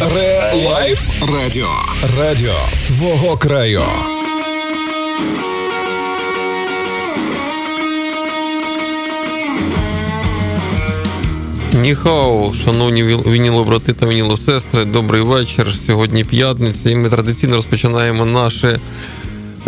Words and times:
ReLife 0.00 1.08
Радіо. 1.34 1.70
Радіо 2.18 2.54
твого 2.86 3.36
краю. 3.36 3.82
Ніхау, 11.72 12.54
шановні 12.54 13.02
вінілобрати 13.02 13.92
та 13.92 14.06
вінілосестри, 14.06 14.84
добрий 14.84 15.22
вечір. 15.22 15.66
Сьогодні 15.86 16.24
п'ятниця, 16.24 16.90
і 16.90 16.96
ми 16.96 17.08
традиційно 17.08 17.56
розпочинаємо 17.56 18.24
наше 18.24 18.80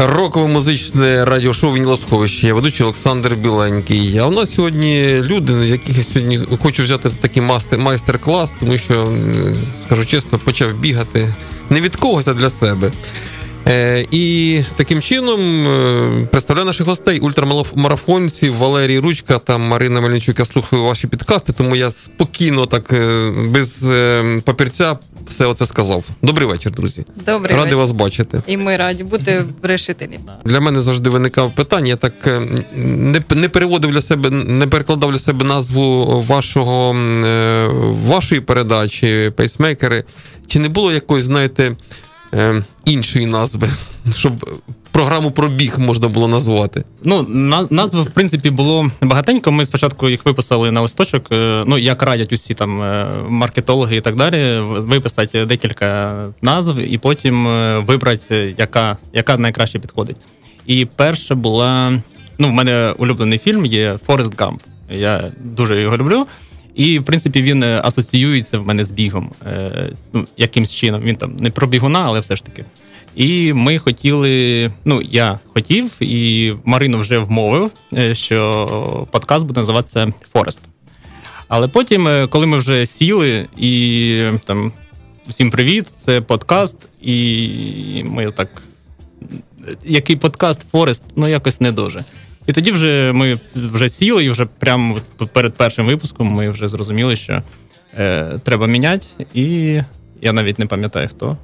рокове 0.06 0.46
музичне 0.46 1.24
радіошоу 1.24 1.72
«Вінілосховище». 1.72 2.46
Я 2.46 2.54
ведучий 2.54 2.84
Олександр 2.84 3.34
Біленький. 3.34 4.18
А 4.18 4.26
у 4.26 4.30
нас 4.30 4.54
сьогодні 4.54 5.20
люди, 5.20 5.52
яких 5.52 5.98
я 5.98 6.04
сьогодні 6.04 6.40
хочу 6.62 6.82
взяти 6.82 7.10
такий 7.20 7.42
майстер-клас, 7.78 8.52
тому 8.60 8.78
що, 8.78 9.08
скажу 9.86 10.04
чесно, 10.04 10.38
почав 10.38 10.72
бігати 10.72 11.34
не 11.70 11.80
від 11.80 11.96
когось, 11.96 12.28
а 12.28 12.34
для 12.34 12.50
себе. 12.50 12.90
Е, 13.68 14.04
І 14.10 14.60
таким 14.76 15.02
чином 15.02 15.68
е, 15.68 16.26
представляю 16.30 16.66
наших 16.66 16.86
гостей, 16.86 17.20
ультрамарафонців 17.20 18.56
Валерій 18.56 18.98
Ручка 18.98 19.38
та 19.38 19.58
Марина 19.58 20.00
Мельничук. 20.00 20.38
Я 20.38 20.44
слухаю 20.44 20.82
ваші 20.84 21.06
підкасти, 21.06 21.52
тому 21.52 21.76
я 21.76 21.90
спокійно, 21.90 22.66
так 22.66 22.92
е, 22.92 23.30
без 23.48 23.90
папірця, 24.44 24.98
все 25.26 25.46
оце 25.46 25.66
сказав. 25.66 26.04
Добрий 26.22 26.48
вечір, 26.48 26.72
друзі. 26.72 27.04
Добрий 27.26 27.56
Ради 27.56 27.64
вечір. 27.64 27.76
вас 27.76 27.90
бачити. 27.90 28.42
І 28.46 28.56
ми 28.56 28.76
раді 28.76 29.04
бути 29.04 29.44
в 29.62 29.66
решителі. 29.66 30.20
Для 30.44 30.60
мене 30.60 30.82
завжди 30.82 31.10
виникав 31.10 31.54
питання. 31.54 31.88
Я 31.88 31.96
так 31.96 32.12
не 32.74 33.22
не 33.30 33.48
переводив 33.48 33.90
для 33.90 34.02
себе, 34.02 34.30
не 34.30 34.66
перекладав 34.66 35.12
для 35.12 35.18
себе 35.18 35.44
назву 35.44 36.20
вашого 36.28 36.92
вашої 38.06 38.40
передачі, 38.40 39.32
пейсмейкери. 39.36 40.04
Чи 40.46 40.58
не 40.58 40.68
було 40.68 40.92
якоїсь, 40.92 41.24
знаєте, 41.24 41.76
е, 42.34 42.64
іншої 42.84 43.26
назви, 43.26 43.68
щоб 44.16 44.60
програму 44.90 45.30
про 45.30 45.48
біг 45.48 45.78
можна 45.78 46.08
було 46.08 46.28
назвати? 46.28 46.84
Ну, 47.04 47.22
на, 47.28 47.66
назви, 47.70 48.02
в 48.02 48.10
принципі, 48.10 48.50
було 48.50 48.90
багатенько. 49.02 49.52
Ми 49.52 49.64
спочатку 49.64 50.08
їх 50.08 50.26
виписали 50.26 50.70
на 50.70 50.80
листочок. 50.80 51.26
е, 51.32 51.64
Ну, 51.66 51.78
як 51.78 52.02
радять 52.02 52.32
усі 52.32 52.54
там 52.54 52.82
е, 52.82 53.06
маркетологи 53.28 53.96
і 53.96 54.00
так 54.00 54.16
далі, 54.16 54.60
виписати 54.60 55.46
декілька 55.46 56.16
назв 56.42 56.78
і 56.78 56.98
потім 56.98 57.48
е, 57.48 57.78
вибрати, 57.78 58.54
яка, 58.58 58.96
яка 59.12 59.38
найкраще 59.38 59.78
підходить. 59.78 60.16
І 60.66 60.86
перша 60.96 61.34
була. 61.34 61.92
Ну, 62.38 62.48
в 62.48 62.52
мене 62.52 62.94
улюблений 62.98 63.38
фільм 63.38 63.66
є 63.66 63.98
Форест 64.06 64.40
Гамп. 64.40 64.60
Я 64.90 65.30
дуже 65.44 65.80
його 65.80 65.96
люблю. 65.96 66.26
І, 66.74 66.98
в 66.98 67.04
принципі, 67.04 67.42
він 67.42 67.62
асоціюється 67.62 68.58
в 68.58 68.66
мене 68.66 68.84
з 68.84 68.92
бігом. 68.92 69.30
Е, 69.46 69.92
ну, 70.12 70.26
якимсь 70.36 70.74
чином. 70.74 71.02
Він 71.02 71.16
там 71.16 71.36
не 71.36 71.50
про 71.50 71.66
бігуна, 71.66 72.00
але 72.00 72.20
все 72.20 72.36
ж 72.36 72.44
таки. 72.44 72.64
І 73.16 73.52
ми 73.52 73.78
хотіли. 73.78 74.72
Ну, 74.84 75.02
я 75.02 75.38
хотів, 75.54 75.90
і 76.00 76.52
Марину 76.64 76.98
вже 76.98 77.18
вмовив, 77.18 77.70
е, 77.98 78.14
що 78.14 79.08
подкаст 79.10 79.46
буде 79.46 79.60
називатися 79.60 80.08
Форест. 80.32 80.60
Але 81.48 81.68
потім, 81.68 82.08
е, 82.08 82.26
коли 82.26 82.46
ми 82.46 82.58
вже 82.58 82.86
сіли 82.86 83.48
і 83.56 84.30
там 84.44 84.72
всім 85.28 85.50
привіт, 85.50 85.86
це 85.86 86.20
подкаст, 86.20 86.78
і 87.02 88.02
ми 88.06 88.30
так. 88.30 88.62
Який 89.84 90.16
подкаст 90.16 90.60
Форест, 90.72 91.04
ну 91.16 91.28
якось 91.28 91.60
не 91.60 91.72
дуже. 91.72 92.04
І 92.46 92.52
тоді 92.52 92.72
вже 92.72 93.12
ми 93.14 93.38
вже 93.54 93.88
сіли, 93.88 94.24
і 94.24 94.30
вже 94.30 94.46
прямо 94.58 94.98
перед 95.32 95.54
першим 95.54 95.86
випуском 95.86 96.28
ми 96.28 96.50
вже 96.50 96.68
зрозуміли, 96.68 97.16
що 97.16 97.42
е, 97.98 98.38
треба 98.44 98.66
міняти, 98.66 99.06
і 99.34 99.44
я 100.20 100.32
навіть 100.32 100.58
не 100.58 100.66
пам'ятаю 100.66 101.08
хто. 101.08 101.36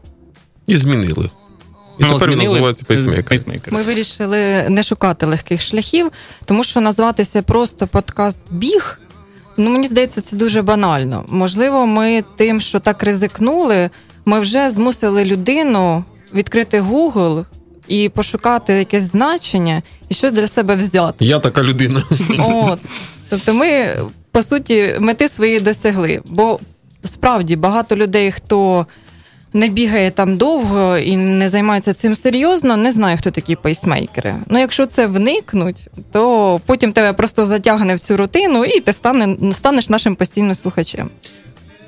І 0.67 0.77
змінили. 0.77 1.31
І 1.99 2.03
Ну, 2.03 2.13
тепер 2.13 2.29
змінили 2.29 2.49
називається 2.49 2.85
пейсмейкер. 2.87 3.25
пейсмейкер. 3.25 3.75
Ми 3.75 3.83
вирішили 3.83 4.67
не 4.69 4.83
шукати 4.83 5.27
легких 5.27 5.61
шляхів, 5.63 6.11
тому 6.45 6.65
що 6.65 6.81
назватися 6.81 7.43
просто 7.43 7.87
подкаст 7.87 8.41
Біг. 8.51 8.99
Ну, 9.57 9.71
мені 9.71 9.87
здається, 9.87 10.21
це 10.21 10.37
дуже 10.37 10.63
банально. 10.63 11.25
Можливо, 11.29 11.87
ми 11.87 12.25
тим, 12.37 12.61
що 12.61 12.81
так 12.81 13.03
ризикнули, 13.03 13.91
ми 14.25 14.41
вже 14.41 14.71
змусили 14.71 15.25
людину 15.25 16.05
відкрити 16.35 16.81
Google 16.81 17.45
і 17.89 18.09
пошукати 18.09 18.73
якесь 18.73 19.03
значення 19.03 19.83
і 20.09 20.15
щось 20.15 20.33
для 20.33 20.47
себе 20.47 20.77
взяти. 20.77 21.25
Я 21.25 21.39
така 21.39 21.63
людина. 21.63 22.03
От. 22.39 22.81
Тобто 23.29 23.55
ми, 23.55 23.97
по 24.31 24.43
суті, 24.43 24.97
мети 25.01 25.29
свої 25.29 25.61
досягли. 25.61 26.21
Бо 26.25 26.61
справді 27.05 27.57
багато 27.57 27.97
людей, 27.97 28.33
хто 28.33 28.87
не 29.53 29.69
бігає 29.69 30.11
там 30.11 30.37
довго 30.37 30.99
і 30.99 31.17
не 31.17 31.49
займається 31.49 31.93
цим 31.93 32.15
серйозно, 32.15 32.77
не 32.77 32.93
знає, 32.93 33.17
хто 33.17 33.31
такі 33.31 33.57
пейсмейкери. 33.57 34.35
Ну, 34.47 34.59
якщо 34.59 34.87
це 34.87 35.07
вникнуть, 35.07 35.89
то 36.13 36.61
потім 36.67 36.93
тебе 36.93 37.13
просто 37.13 37.45
затягне 37.45 37.95
в 37.95 38.01
цю 38.01 38.17
рутину, 38.17 38.65
і 38.65 38.81
ти 38.81 38.93
стане, 38.93 39.37
станеш 39.53 39.89
нашим 39.89 40.15
постійним 40.15 40.55
слухачем. 40.55 41.11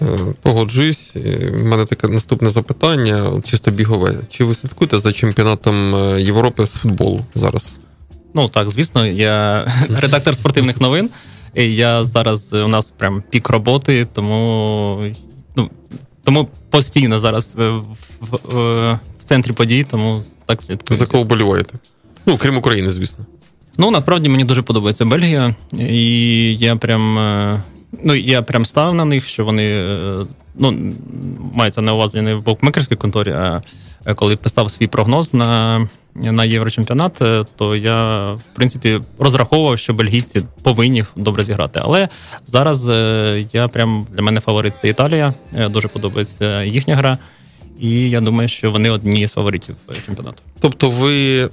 Е, 0.03 0.07
Погоджуюсь. 0.43 1.13
Е, 1.17 1.53
У 1.63 1.65
мене 1.65 1.85
таке 1.85 2.09
наступне 2.09 2.49
запитання, 2.49 3.43
чисто 3.45 3.71
бігове. 3.71 4.15
Чи 4.31 4.45
ви 4.45 4.55
слідкуєте 4.55 4.99
за 4.99 5.13
чемпіонатом 5.13 5.95
е, 5.95 6.23
Європи 6.23 6.67
з 6.67 6.75
футболу 6.75 7.25
зараз? 7.35 7.79
Ну 8.35 8.49
так, 8.49 8.71
звісно, 8.71 9.07
я 9.07 9.67
редактор 9.89 10.37
спортивних 10.37 10.81
новин. 10.81 11.11
І 11.55 11.75
я 11.75 12.05
зараз 12.05 12.53
у 12.53 12.69
нас 12.69 12.91
прям 12.91 13.23
пік 13.31 13.49
роботи, 13.49 14.09
тому 14.13 15.03
ну, 15.57 15.71
тому 16.25 16.49
постійно 16.71 17.19
зараз 17.19 17.53
в, 17.57 17.69
в, 17.71 17.85
в, 18.21 18.93
в 19.21 19.25
центрі 19.25 19.53
подій, 19.53 19.87
тому 19.91 20.23
так 20.47 20.63
слідкую. 20.63 20.99
За 20.99 21.07
кого 21.07 21.23
вболіваєте? 21.23 21.79
Ну, 22.27 22.37
крім 22.37 22.57
України, 22.57 22.91
звісно. 22.91 23.27
Ну, 23.79 23.91
насправді 23.91 24.29
мені 24.29 24.45
дуже 24.45 24.63
подобається 24.63 25.05
Бельгія, 25.05 25.55
і 25.79 26.57
я 26.57 26.77
прям. 26.77 27.19
Е, 27.93 27.99
Ну, 28.05 28.15
я 28.15 28.43
прям 28.43 28.65
став 28.65 28.95
на 28.95 29.05
них, 29.05 29.25
що 29.25 29.45
вони 29.45 29.65
е, 29.65 30.27
ну, 30.55 30.95
мається 31.55 31.81
на 31.81 31.95
увазі 31.95 32.21
не 32.21 32.35
в 32.35 32.43
букмекерській 32.43 32.97
конторі, 32.97 33.31
а 33.31 33.63
коли 34.15 34.37
писав 34.37 34.71
свій 34.71 34.87
прогноз 34.87 35.35
на 35.35 35.81
на 36.23 36.45
Єврочемпіонат, 36.45 37.23
е, 37.23 37.45
то 37.57 37.77
я, 37.77 38.31
в 38.33 38.43
принципі, 38.55 39.01
розраховував, 39.19 39.79
що 39.79 39.93
бельгійці 39.93 40.43
повинні 40.63 41.05
добре 41.17 41.43
зіграти. 41.43 41.81
Але 41.83 42.09
зараз 42.47 42.89
е, 42.89 43.45
я 43.53 43.69
прям 43.69 44.07
для 44.13 44.23
мене 44.23 44.41
фаворит 44.41 44.79
це 44.79 44.89
Італія. 44.89 45.35
Е, 45.55 45.69
Дуже 45.69 45.89
подобається 45.89 46.63
їхня 46.63 46.97
гра. 46.97 47.19
І 47.81 48.11
я 48.11 48.21
думаю, 48.21 48.49
що 48.49 48.71
вони 48.71 48.91
одні 48.91 49.27
з 49.27 49.31
фаворитів 49.31 49.77
чемпіонату. 50.07 50.43
Тобто, 50.61 50.91
ви 50.91 51.49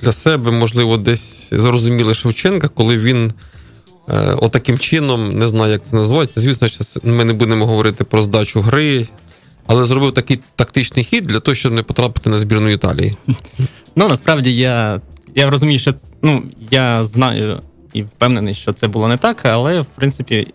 для 0.00 0.12
себе, 0.12 0.50
можливо, 0.50 0.96
десь 0.96 1.48
зрозуміли 1.52 2.14
Шевченка, 2.14 2.68
коли 2.68 2.98
він 2.98 3.32
е, 4.08 4.34
отаким 4.34 4.78
чином, 4.78 5.38
не 5.38 5.48
знаю, 5.48 5.72
як 5.72 5.84
це 5.84 5.96
називається. 5.96 6.40
Звісно, 6.40 6.68
ми 7.04 7.24
не 7.24 7.32
будемо 7.32 7.66
говорити 7.66 8.04
про 8.04 8.22
здачу 8.22 8.60
гри, 8.60 9.08
але 9.66 9.84
зробив 9.84 10.14
такий 10.14 10.40
тактичний 10.56 11.04
хід 11.04 11.24
для 11.24 11.40
того, 11.40 11.54
щоб 11.54 11.72
не 11.72 11.82
потрапити 11.82 12.30
на 12.30 12.38
збірну 12.38 12.68
Італії. 12.68 13.16
Ну 13.96 14.08
насправді 14.08 14.56
я 14.56 15.00
я 15.34 15.50
розумію, 15.50 15.78
що 15.78 15.94
ну 16.22 16.42
я 16.70 17.04
знаю 17.04 17.62
і 17.94 18.02
впевнений, 18.02 18.54
що 18.54 18.72
це 18.72 18.88
було 18.88 19.08
не 19.08 19.16
так, 19.16 19.44
але 19.44 19.80
в 19.80 19.86
принципі 19.86 20.46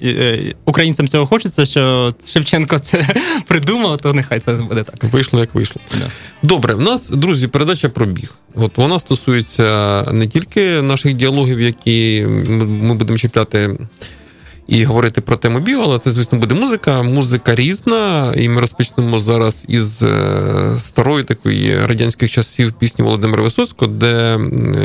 українцям 0.66 1.08
цього 1.08 1.26
хочеться, 1.26 1.66
що 1.66 2.14
Шевченко 2.28 2.80
це 2.80 3.08
придумав, 3.48 3.98
то 3.98 4.14
нехай 4.14 4.40
це 4.40 4.54
буде 4.54 4.84
так. 4.84 5.04
Вийшло, 5.14 5.40
як 5.40 5.56
вийшло. 5.56 5.82
Да. 6.00 6.06
Добре, 6.44 6.74
в 6.74 6.82
нас, 6.82 7.10
друзі, 7.10 7.48
передача 7.48 7.90
про 7.90 8.06
біг. 8.06 8.34
От 8.56 8.78
вона 8.78 9.00
стосується 9.00 10.04
не 10.12 10.28
тільки 10.28 10.82
наших 10.82 11.14
діалогів, 11.14 11.60
які 11.60 12.26
ми 12.50 12.96
будемо 12.96 13.18
чіпляти. 13.18 13.78
І 14.70 14.86
говорити 14.86 15.22
про 15.22 15.38
тему 15.38 15.60
бігу, 15.60 15.84
але 15.86 16.00
це, 16.00 16.12
звісно, 16.12 16.38
буде 16.38 16.56
музика. 16.56 17.04
Музика 17.04 17.56
різна, 17.56 18.34
і 18.38 18.50
ми 18.50 18.62
розпочнемо 18.62 19.20
зараз 19.20 19.66
із 19.68 20.04
старої 20.84 21.24
такої 21.24 21.86
радянських 21.86 22.32
часів 22.32 22.74
пісні 22.74 23.06
Володимира 23.06 23.44
Висоцького, 23.44 23.92
де 23.92 24.38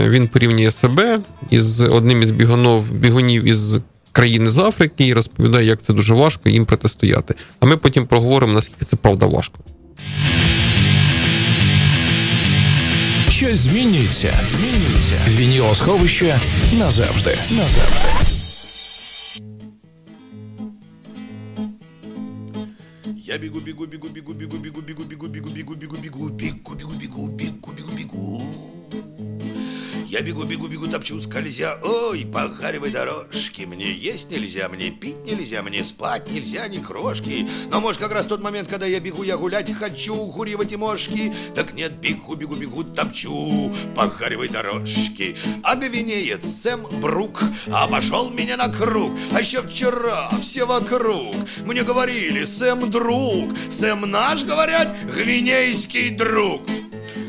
він 0.09 0.29
порівнює 0.29 0.71
себе 0.71 1.21
із 1.51 1.81
одним 1.81 2.23
із 2.23 2.31
бігунов, 2.31 2.93
бігунів 2.93 3.45
із 3.45 3.79
країни 4.13 4.51
з 4.51 4.59
Африки 4.59 5.07
і 5.07 5.13
розповідає, 5.13 5.67
як 5.67 5.83
це 5.83 5.93
дуже 5.93 6.15
важко 6.15 6.49
їм 6.49 6.67
протистояти. 6.67 7.35
А 7.61 7.67
ми 7.67 7.77
потім 7.77 8.07
проговоримо, 8.07 8.53
наскільки 8.53 8.85
це 8.85 8.97
правда 8.97 9.27
важко. 9.27 9.59
Щось 13.31 13.57
змінюється. 13.57 14.33
Змінюється. 14.57 15.21
Вінілосховище 15.29 16.39
назавжди. 16.79 17.39
Назавжди. 17.51 18.34
bigu 23.45 23.61
bigu 23.61 23.87
bigu 23.87 24.09
bigu 24.09 24.33
bigu 24.35 24.57
bigu 24.59 24.81
bigu 24.83 25.05
bigu 25.05 25.29
bigu 25.29 25.51
bigu 25.53 25.75
bigu 25.77 25.97
bigu 26.01 26.31
bigu. 26.31 26.34
Я 30.15 30.23
бегу, 30.23 30.45
бегу, 30.45 30.69
бегу, 30.69 30.87
топчу, 30.87 31.21
скользя. 31.21 31.77
Ой, 31.83 32.25
по 32.25 32.47
гаревой 32.47 32.93
дорожке 32.93 33.67
Мне 33.67 33.91
есть 33.91 34.31
нельзя, 34.31 34.69
мне 34.69 34.93
пить 34.93 35.17
нельзя 35.27 35.61
Мне 35.61 35.83
спать 35.83 36.31
нельзя, 36.31 36.69
ни 36.69 36.79
крошки. 36.79 37.49
Но 37.69 37.81
может 37.81 38.01
как 38.01 38.13
раз 38.13 38.27
тот 38.27 38.41
момент, 38.41 38.69
когда 38.69 38.87
я 38.87 39.01
бегу 39.01 39.25
Я 39.25 39.37
гулять 39.37 39.75
хочу, 39.75 40.15
куривать 40.29 40.73
и 40.73 40.77
мошки. 40.77 41.35
Так 41.57 41.75
нет, 41.75 41.95
бегу, 41.95 42.37
бегу, 42.37 42.55
бегу, 42.55 42.85
топчу 42.85 43.75
По 43.97 44.07
гаревой 44.07 44.49
дорожке 44.49 45.37
гвинеец 45.65 46.47
Сэм 46.47 46.85
Брук 47.01 47.43
Обошел 47.73 48.31
меня 48.31 48.57
на 48.57 48.69
круг. 48.69 49.11
А 49.33 49.41
еще 49.41 49.63
вчера 49.63 50.31
все 50.41 50.65
вокруг. 50.65 51.35
Мне 51.67 51.83
говорили, 51.83 52.45
Сэм 52.45 52.89
друг 52.89 53.51
Сэм 53.69 54.09
наш, 54.09 54.45
говорят, 54.45 54.97
гвинейский 55.13 56.11
друг 56.11 56.63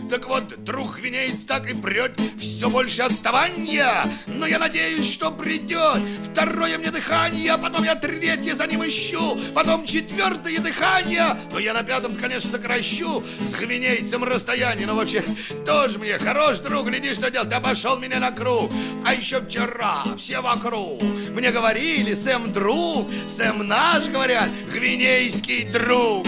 так 0.10 0.28
вот, 0.28 0.64
друг 0.64 0.98
гвинеец 0.98 1.46
так 1.46 1.70
и 1.70 1.74
прет 1.74 2.20
Все 2.38 2.70
больше 2.70 3.02
отставания 3.02 3.90
Но 4.28 4.46
я 4.46 4.60
надеюсь, 4.60 5.12
что 5.12 5.32
придет 5.32 6.00
Второе 6.22 6.78
мне 6.78 6.92
дыхание 6.92 7.58
Потом 7.58 7.84
я 7.84 7.96
третье 7.96 8.54
за 8.54 8.68
ним 8.68 8.86
ищу. 8.86 9.38
Потом 9.54 9.86
четвертое 9.86 10.60
дыхание 10.60 11.38
Но 11.52 11.60
я 11.60 11.74
на 11.74 11.84
пятом, 11.84 12.16
конечно, 12.16 12.50
сокращу. 12.50 13.24
С 13.40 13.56
гвинейцем 13.56 14.24
расстояние 14.24 14.86
Но 14.86 14.96
вообще, 14.96 15.24
тоже 15.66 15.98
мне 15.98 16.18
хорош 16.18 16.60
друг 16.60 16.88
Гляди, 16.88 17.14
что 17.14 17.32
делать, 17.32 17.52
обошел 17.52 17.98
меня 17.98 18.20
на 18.20 18.32
круг. 18.32 18.72
А 19.06 19.14
еще 19.14 19.42
вчера 19.42 20.04
все 20.18 20.42
вокруг. 20.42 21.02
Мне 21.32 21.52
говорили, 21.52 22.14
Сэм 22.14 22.52
друг 22.52 23.10
Сэм 23.28 23.68
наш, 23.68 24.08
говорят, 24.08 24.50
гвинейский 24.72 25.72
друг. 25.72 26.26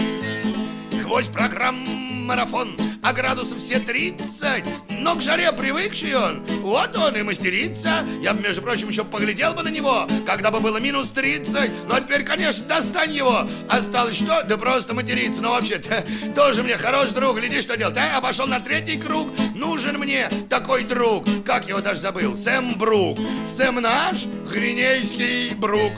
Гвоздь 1.02 1.32
программ 1.32 2.07
марафон, 2.28 2.76
а 3.02 3.14
градусов 3.14 3.58
все 3.58 3.78
30. 3.80 4.62
Но 5.00 5.14
к 5.14 5.22
жаре 5.22 5.50
привыкший 5.50 6.14
он, 6.14 6.44
вот 6.60 6.94
он 6.96 7.16
и 7.16 7.22
мастерится. 7.22 8.04
Я 8.22 8.34
бы, 8.34 8.42
между 8.42 8.60
прочим, 8.60 8.88
еще 8.88 9.02
поглядел 9.02 9.54
бы 9.54 9.62
на 9.62 9.68
него, 9.68 10.06
когда 10.26 10.50
бы 10.50 10.60
было 10.60 10.76
минус 10.76 11.08
30. 11.10 11.88
Но 11.90 11.98
теперь, 11.98 12.24
конечно, 12.24 12.66
достань 12.66 13.12
его. 13.12 13.48
Осталось 13.70 14.16
что? 14.16 14.42
Да 14.42 14.58
просто 14.58 14.92
материться. 14.92 15.40
Но 15.40 15.52
вообще-то 15.52 16.04
тоже 16.34 16.62
мне 16.62 16.76
хороший 16.76 17.14
друг. 17.14 17.38
Гляди, 17.38 17.62
что 17.62 17.78
делать. 17.78 17.96
А, 17.96 18.20
пошел 18.20 18.46
на 18.46 18.60
третий 18.60 18.98
круг. 18.98 19.28
Нужен 19.54 19.98
мне 19.98 20.28
такой 20.50 20.84
друг. 20.84 21.24
Как 21.46 21.66
его 21.66 21.80
даже 21.80 22.00
забыл? 22.00 22.36
Сэм 22.36 22.74
Брук. 22.74 23.18
Сэм 23.46 23.76
наш, 23.76 24.26
гвинейский 24.52 25.54
Брук. 25.54 25.92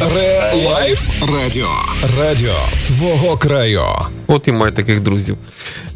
Ре-лайф 0.00 1.00
радіо. 1.28 1.68
Радіо 2.18 2.56
твого 2.86 3.38
краю. 3.38 3.84
От 4.26 4.48
і 4.48 4.52
має 4.52 4.72
таких 4.72 5.00
друзів. 5.00 5.36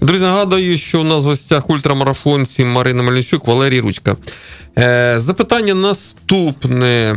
Друзі, 0.01 0.25
нагадую, 0.25 0.79
що 0.79 1.01
у 1.01 1.05
нас 1.05 1.25
в 1.25 1.27
гостях 1.27 1.71
ультрамарафонці 1.71 2.65
Марина 2.65 3.03
Мельничук, 3.03 3.47
Валерій 3.47 3.81
Ручка. 3.81 4.17
Е, 4.79 5.15
Запитання 5.19 5.75
наступне. 5.75 7.17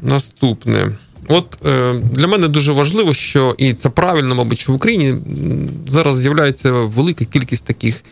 Наступне. 0.00 0.92
От 1.28 1.58
е, 1.66 1.92
для 2.12 2.26
мене 2.26 2.48
дуже 2.48 2.72
важливо, 2.72 3.14
що 3.14 3.54
і 3.58 3.74
це 3.74 3.88
правильно, 3.88 4.34
мабуть, 4.34 4.58
що 4.58 4.72
в 4.72 4.76
Україні 4.76 5.14
зараз 5.86 6.16
з'являється 6.16 6.72
велика 6.72 7.24
кількість 7.24 7.64
таких 7.64 8.04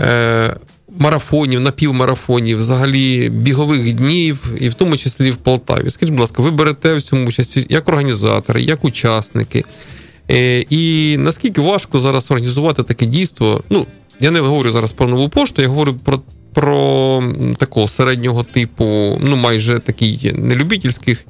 е, 0.00 0.56
марафонів, 0.98 1.60
напівмарафонів, 1.60 2.58
взагалі 2.58 3.28
бігових 3.28 3.94
днів, 3.94 4.52
і 4.60 4.68
в 4.68 4.74
тому 4.74 4.96
числі 4.96 5.30
в 5.30 5.36
Полтаві. 5.36 5.90
Скажіть, 5.90 6.12
будь 6.12 6.20
ласка, 6.20 6.42
ви 6.42 6.50
берете 6.50 6.94
в 6.94 7.02
цьому 7.02 7.26
участь 7.26 7.66
як 7.70 7.88
організатори, 7.88 8.62
як 8.62 8.84
учасники. 8.84 9.64
Е, 10.30 10.64
І 10.70 11.16
наскільки 11.18 11.60
важко 11.60 11.98
зараз 11.98 12.30
організувати 12.30 12.82
таке 12.82 13.06
дійство? 13.06 13.64
Ну, 13.70 13.86
я 14.20 14.30
не 14.30 14.40
говорю 14.40 14.72
зараз 14.72 14.90
про 14.90 15.08
нову 15.08 15.28
пошту, 15.28 15.62
я 15.62 15.68
говорю 15.68 15.94
про 16.04 16.20
про 16.54 17.22
такого 17.58 17.88
середнього 17.88 18.42
типу, 18.42 18.84
ну 19.22 19.36
майже 19.36 19.78
такий 19.78 20.32
нелюбительських, 20.34 21.24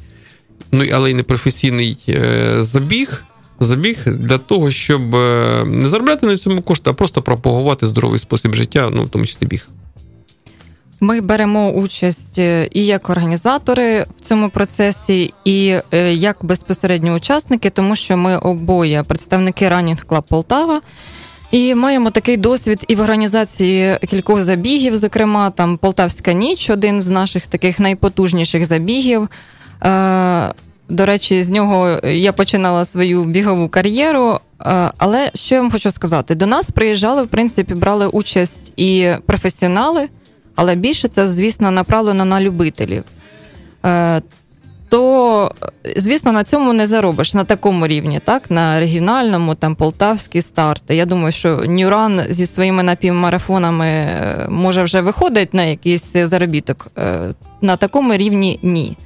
ну 0.72 0.84
але 0.92 1.10
й 1.10 1.14
не 1.14 1.22
професійний 1.22 1.98
е, 2.08 2.54
забіг 2.58 3.24
забіг 3.64 3.98
для 4.06 4.38
того, 4.38 4.70
щоб 4.70 5.14
е, 5.14 5.64
не 5.66 5.86
заробляти 5.86 6.26
на 6.26 6.36
цьому 6.36 6.62
кошти, 6.62 6.90
а 6.90 6.92
просто 6.92 7.22
пропагувати 7.22 7.86
здоровий 7.86 8.18
спосіб 8.18 8.54
життя, 8.54 8.90
ну 8.92 9.04
в 9.04 9.08
тому 9.08 9.26
числі 9.26 9.46
біг. 9.46 9.68
Ми 11.00 11.20
беремо 11.20 11.70
участь 11.70 12.38
е, 12.38 12.68
і 12.72 12.86
як 12.86 13.10
організатори 13.10 14.06
в 14.18 14.20
цьому 14.20 14.50
процесі, 14.50 15.34
і 15.44 15.74
е, 15.92 16.14
як 16.14 16.36
безпосередньо 16.42 17.14
учасники, 17.14 17.70
тому 17.70 17.96
що 17.96 18.16
ми 18.16 18.36
обоє 18.36 19.02
представники 19.02 19.68
Running 19.68 20.06
Club 20.06 20.22
Полтава. 20.28 20.80
І 21.50 21.74
маємо 21.74 22.10
такий 22.10 22.36
досвід 22.36 22.84
і 22.88 22.94
в 22.94 23.00
організації 23.00 23.98
кількох 24.10 24.42
забігів, 24.42 24.96
зокрема, 24.96 25.50
там 25.50 25.76
Полтавська 25.76 26.32
ніч, 26.32 26.70
один 26.70 27.02
з 27.02 27.10
наших 27.10 27.46
таких 27.46 27.80
найпотужніших 27.80 28.66
забігів. 28.66 29.28
До 30.88 31.06
речі, 31.06 31.42
з 31.42 31.50
нього 31.50 31.98
я 32.04 32.32
починала 32.32 32.84
свою 32.84 33.24
бігову 33.24 33.68
кар'єру. 33.68 34.38
Але 34.98 35.30
що 35.34 35.54
я 35.54 35.60
вам 35.60 35.70
хочу 35.70 35.90
сказати? 35.90 36.34
До 36.34 36.46
нас 36.46 36.70
приїжджали, 36.70 37.22
в 37.22 37.28
принципі, 37.28 37.74
брали 37.74 38.06
участь 38.06 38.72
і 38.76 39.10
професіонали, 39.26 40.08
але 40.54 40.74
більше 40.74 41.08
це, 41.08 41.26
звісно, 41.26 41.70
направлено 41.70 42.24
на 42.24 42.40
любителів. 42.40 43.04
Е, 43.86 44.22
то, 44.88 45.52
звісно, 45.96 46.32
на 46.32 46.44
цьому 46.44 46.72
не 46.72 46.86
заробиш 46.86 47.34
на 47.34 47.44
такому 47.44 47.86
рівні, 47.86 48.20
так? 48.24 48.50
На 48.50 48.80
регіональному, 48.80 49.54
там 49.54 49.74
полтавські 49.74 50.40
старти. 50.40 50.96
Я 50.96 51.06
думаю, 51.06 51.32
що 51.32 51.56
Нюран 51.56 52.22
зі 52.28 52.46
своїми 52.46 52.82
напівмарафонами 52.82 53.86
е, 53.86 54.46
може 54.48 54.82
вже 54.82 55.00
виходить 55.00 55.54
на 55.54 55.64
якийсь 55.64 56.12
заробіток. 56.12 56.90
Е, 56.98 57.34
на 57.60 57.76
такому 57.76 58.16
рівні 58.16 58.58
ні. 58.62 58.96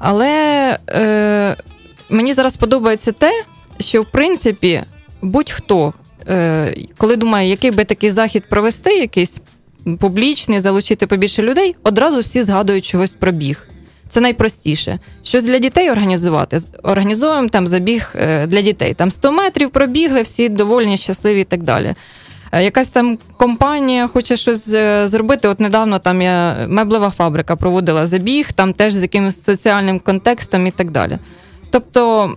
Але 0.00 0.78
е, 0.90 1.56
мені 2.08 2.32
зараз 2.32 2.56
подобається 2.56 3.12
те, 3.12 3.44
що 3.78 4.02
в 4.02 4.04
принципі 4.04 4.82
будь-хто, 5.22 5.94
е, 6.28 6.74
коли 6.96 7.16
думає, 7.16 7.48
який 7.50 7.70
би 7.70 7.84
такий 7.84 8.10
захід 8.10 8.44
провести, 8.48 8.98
якийсь 8.98 9.40
публічний, 10.00 10.60
залучити 10.60 11.06
побільше 11.06 11.42
людей, 11.42 11.76
одразу 11.82 12.20
всі 12.20 12.42
згадують 12.42 12.84
чогось 12.84 13.12
про 13.12 13.32
біг. 13.32 13.66
Це 14.08 14.20
найпростіше. 14.20 14.98
Щось 15.24 15.42
для 15.42 15.58
дітей 15.58 15.90
організувати. 15.90 16.58
Організуємо 16.82 17.48
там 17.48 17.66
забіг 17.66 18.14
е, 18.14 18.46
для 18.46 18.62
дітей. 18.62 18.94
Там 18.94 19.10
100 19.10 19.32
метрів 19.32 19.70
пробігли, 19.70 20.22
всі 20.22 20.48
довольні, 20.48 20.96
щасливі 20.96 21.40
і 21.40 21.44
так 21.44 21.62
далі. 21.62 21.94
Е, 22.52 22.64
якась 22.64 22.88
там 22.88 23.18
компанія 23.36 24.08
хоче 24.08 24.36
щось 24.36 24.74
е, 24.74 25.06
зробити. 25.06 25.48
От 25.48 25.60
недавно 25.60 25.98
там 25.98 26.22
я 26.22 26.66
меблева 26.68 27.10
фабрика 27.10 27.56
проводила 27.56 28.06
забіг, 28.06 28.52
там 28.52 28.72
теж 28.72 28.92
з 28.92 29.02
якимось 29.02 29.44
соціальним 29.44 30.00
контекстом 30.00 30.66
і 30.66 30.70
так 30.70 30.90
далі. 30.90 31.18
Тобто, 31.70 32.34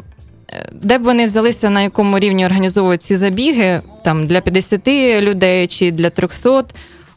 е, 0.50 0.70
де 0.72 0.98
б 0.98 1.04
вони 1.04 1.26
взялися, 1.26 1.70
на 1.70 1.82
якому 1.82 2.20
рівні 2.20 2.46
організовують 2.46 3.04
ці 3.04 3.16
забіги, 3.16 3.82
там 4.04 4.28
для 4.28 4.42
50 4.42 5.22
людей 5.22 5.68
чи 5.68 5.92
для 5.92 6.10
300, 6.10 6.64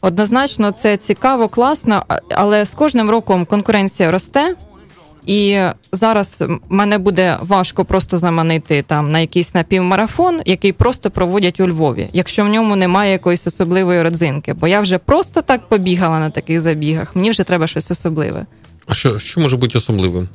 однозначно 0.01 0.71
це 0.71 0.97
цікаво, 0.97 1.47
класно, 1.47 2.03
але 2.29 2.65
з 2.65 2.73
кожним 2.73 3.09
роком 3.09 3.45
конкуренція 3.45 4.11
росте. 4.11 4.55
І 5.27 5.59
зараз 5.91 6.43
мене 6.69 6.97
буде 6.97 7.37
важко 7.41 7.85
просто 7.85 8.17
заманити 8.17 8.81
там 8.87 9.11
на 9.11 9.19
якийсь 9.19 9.53
напівмарафон, 9.53 10.39
який 10.45 10.71
просто 10.71 11.11
проводять 11.11 11.59
у 11.59 11.67
Львові, 11.67 12.09
якщо 12.13 12.43
в 12.43 12.47
ньому 12.47 12.75
немає 12.75 13.11
якоїсь 13.11 13.47
особливої 13.47 14.03
родзинки. 14.03 14.53
Бо 14.53 14.67
я 14.67 14.81
вже 14.81 14.97
просто 14.97 15.41
так 15.41 15.69
побігала 15.69 16.19
на 16.19 16.29
таких 16.29 16.61
забігах. 16.61 17.15
Мені 17.15 17.29
вже 17.29 17.43
треба 17.43 17.67
щось 17.67 17.91
особливе. 17.91 18.45
А 18.87 18.93
що 18.93 19.19
що 19.19 19.41
може 19.41 19.57
бути 19.57 19.77
особливим? 19.77 20.29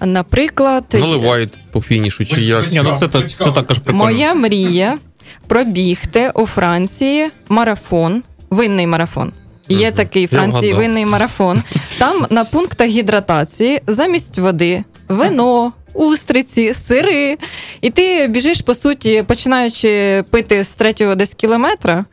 Наприклад, 0.00 0.84
наливають 0.92 1.52
по 1.72 1.80
фінішу 1.80 2.24
чи 2.24 2.42
як? 2.42 2.72
Ні, 2.72 2.80
ну 2.84 2.96
це, 3.00 3.08
це, 3.08 3.22
це 3.22 3.52
також 3.52 3.78
прикольно. 3.78 4.04
Моя 4.04 4.34
мрія 4.34 4.98
пробігти 5.46 6.30
у 6.34 6.46
Франції 6.46 7.30
марафон, 7.48 8.22
винний 8.50 8.86
марафон. 8.86 9.32
Є 9.70 9.92
такий 9.92 10.26
Франції 10.26 10.72
винний 10.72 11.06
марафон. 11.06 11.62
Там 11.98 12.26
на 12.30 12.44
пунктах 12.44 12.88
гідратації 12.88 13.80
замість 13.86 14.38
води, 14.38 14.84
вино, 15.08 15.72
устриці, 15.94 16.74
сири. 16.74 17.38
І 17.80 17.90
ти 17.90 18.28
біжиш, 18.28 18.60
по 18.60 18.74
суті, 18.74 19.24
починаючи 19.26 20.24
пити 20.30 20.64
з 20.64 20.70
третього 20.70 21.14
десь 21.14 21.34
кілометра. 21.34 22.04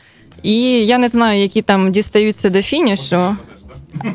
І 0.44 0.62
я 0.86 0.98
не 0.98 1.08
знаю, 1.08 1.42
які 1.42 1.62
там 1.62 1.92
дістаються 1.92 2.50
до 2.50 2.62
фінішу. 2.62 3.36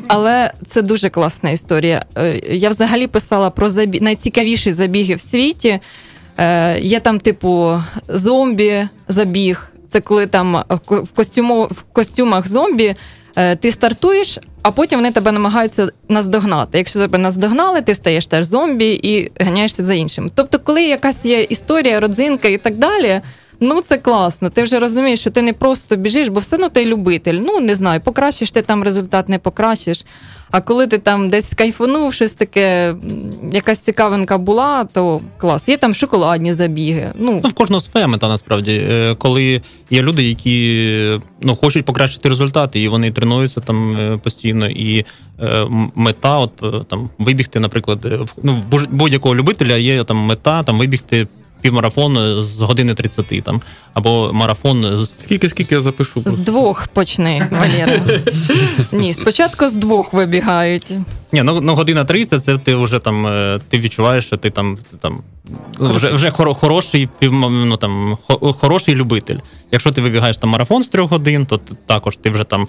Але 0.07 0.51
це 0.67 0.81
дуже 0.81 1.09
класна 1.09 1.49
історія. 1.49 2.05
Е, 2.17 2.41
я 2.49 2.69
взагалі 2.69 3.07
писала 3.07 3.49
про 3.49 3.69
забі... 3.69 4.01
найцікавіші 4.01 4.71
забіги 4.71 5.15
в 5.15 5.21
світі. 5.21 5.79
Е, 6.37 6.79
Є 6.79 6.99
там, 6.99 7.19
типу, 7.19 7.81
зомбі-забіг. 8.07 9.71
Це 9.89 10.01
коли 10.01 10.27
там 10.27 10.63
в 10.89 11.11
костюмо... 11.11 11.63
в 11.65 11.81
костюмах 11.93 12.47
зомбі 12.47 12.95
ти 13.59 13.71
стартуєш, 13.71 14.39
а 14.61 14.71
потім 14.71 14.99
вони 14.99 15.11
тебе 15.11 15.31
намагаються 15.31 15.87
наздогнати. 16.09 16.77
Якщо 16.77 16.99
тебе 16.99 17.17
наздогнали, 17.17 17.81
ти 17.81 17.93
стаєш 17.93 18.27
теж 18.27 18.45
зомбі 18.45 18.99
і 19.03 19.31
ганяєшся 19.43 19.83
за 19.83 19.93
іншим. 19.93 20.31
Тобто, 20.35 20.59
коли 20.59 20.83
якась 20.83 21.25
є 21.25 21.41
історія, 21.41 21.99
родзинка 21.99 22.47
і 22.47 22.57
так 22.57 22.75
далі. 22.75 23.21
Ну, 23.63 23.81
це 23.81 23.97
класно. 23.97 24.49
Ти 24.49 24.63
вже 24.63 24.79
розумієш, 24.79 25.19
що 25.19 25.29
ти 25.29 25.41
не 25.41 25.53
просто 25.53 25.95
біжиш, 25.95 26.27
бо 26.27 26.39
все 26.39 26.55
одно 26.55 26.69
ти 26.69 26.85
любитель. 26.85 27.33
Ну, 27.33 27.59
не 27.59 27.75
знаю, 27.75 28.01
покращиш 28.01 28.51
ти 28.51 28.61
там 28.61 28.83
результат, 28.83 29.29
не 29.29 29.39
покращиш. 29.39 30.05
А 30.51 30.61
коли 30.61 30.87
ти 30.87 30.97
там 30.97 31.29
десь 31.29 31.53
кайфанув, 31.53 32.13
щось 32.13 32.33
таке, 32.33 32.95
якась 33.51 33.79
цікавинка 33.79 34.37
була, 34.37 34.85
то 34.93 35.21
клас. 35.37 35.69
Є 35.69 35.77
там 35.77 35.93
шоколадні 35.93 36.53
забіги. 36.53 37.11
Ну, 37.15 37.41
Ну, 37.43 37.49
в 37.49 37.53
кожного 37.53 37.79
своя 37.79 38.07
мета 38.07 38.27
насправді. 38.27 38.87
Е, 38.91 39.15
Коли 39.15 39.61
є 39.89 40.01
люди, 40.01 40.23
які 40.23 41.19
ну, 41.41 41.55
хочуть 41.55 41.85
покращити 41.85 42.29
результати, 42.29 42.81
і 42.81 42.87
вони 42.87 43.11
тренуються 43.11 43.61
там 43.61 43.95
е, 43.95 44.17
постійно, 44.17 44.69
і 44.69 45.05
е, 45.39 45.67
мета, 45.95 46.39
от 46.39 46.87
там 46.87 47.09
вибігти, 47.19 47.59
наприклад, 47.59 48.29
ну, 48.43 48.63
будь-якого 48.89 49.35
любителя 49.35 49.75
є 49.75 50.03
там 50.03 50.17
мета 50.17 50.63
там 50.63 50.79
вибігти 50.79 51.27
півмарафон 51.63 52.43
з 52.43 52.61
години 52.61 52.93
30, 52.93 53.43
там, 53.43 53.61
або 53.93 54.31
марафон 54.33 54.97
з 54.97 55.09
Скільки, 55.23 55.49
скільки 55.49 55.75
я 55.75 55.81
запишу? 55.81 56.21
з 56.25 56.39
двох 56.39 56.87
почни, 56.87 57.47
Валера. 57.51 57.99
Ні, 58.91 59.13
спочатку 59.13 59.67
з 59.67 59.73
двох 59.73 60.13
вибігають. 60.13 60.91
Ні, 61.31 61.43
ну, 61.43 61.61
ну 61.61 61.75
година 61.75 62.05
30, 62.05 62.43
це 62.43 62.57
ти 62.57 62.75
вже 62.75 62.99
там 62.99 63.27
е, 63.27 63.59
ти 63.69 63.79
відчуваєш, 63.79 64.25
що 64.25 64.37
ти 64.37 64.49
там, 64.49 64.77
ти 64.91 64.97
там 64.97 65.19
ну, 65.79 65.93
вже, 65.93 66.11
вже 66.13 66.29
хоро- 66.29 66.53
хороший 66.53 67.09
ну, 67.21 67.77
там, 67.77 68.17
хо- 68.27 68.53
хороший 68.53 68.95
любитель. 68.95 69.37
Якщо 69.71 69.91
ти 69.91 70.01
вибігаєш 70.01 70.37
там 70.37 70.49
марафон 70.49 70.83
з 70.83 70.87
трьох 70.87 71.11
годин, 71.11 71.45
то 71.45 71.57
ти- 71.57 71.75
також 71.85 72.17
ти 72.17 72.29
вже 72.29 72.43
там, 72.43 72.67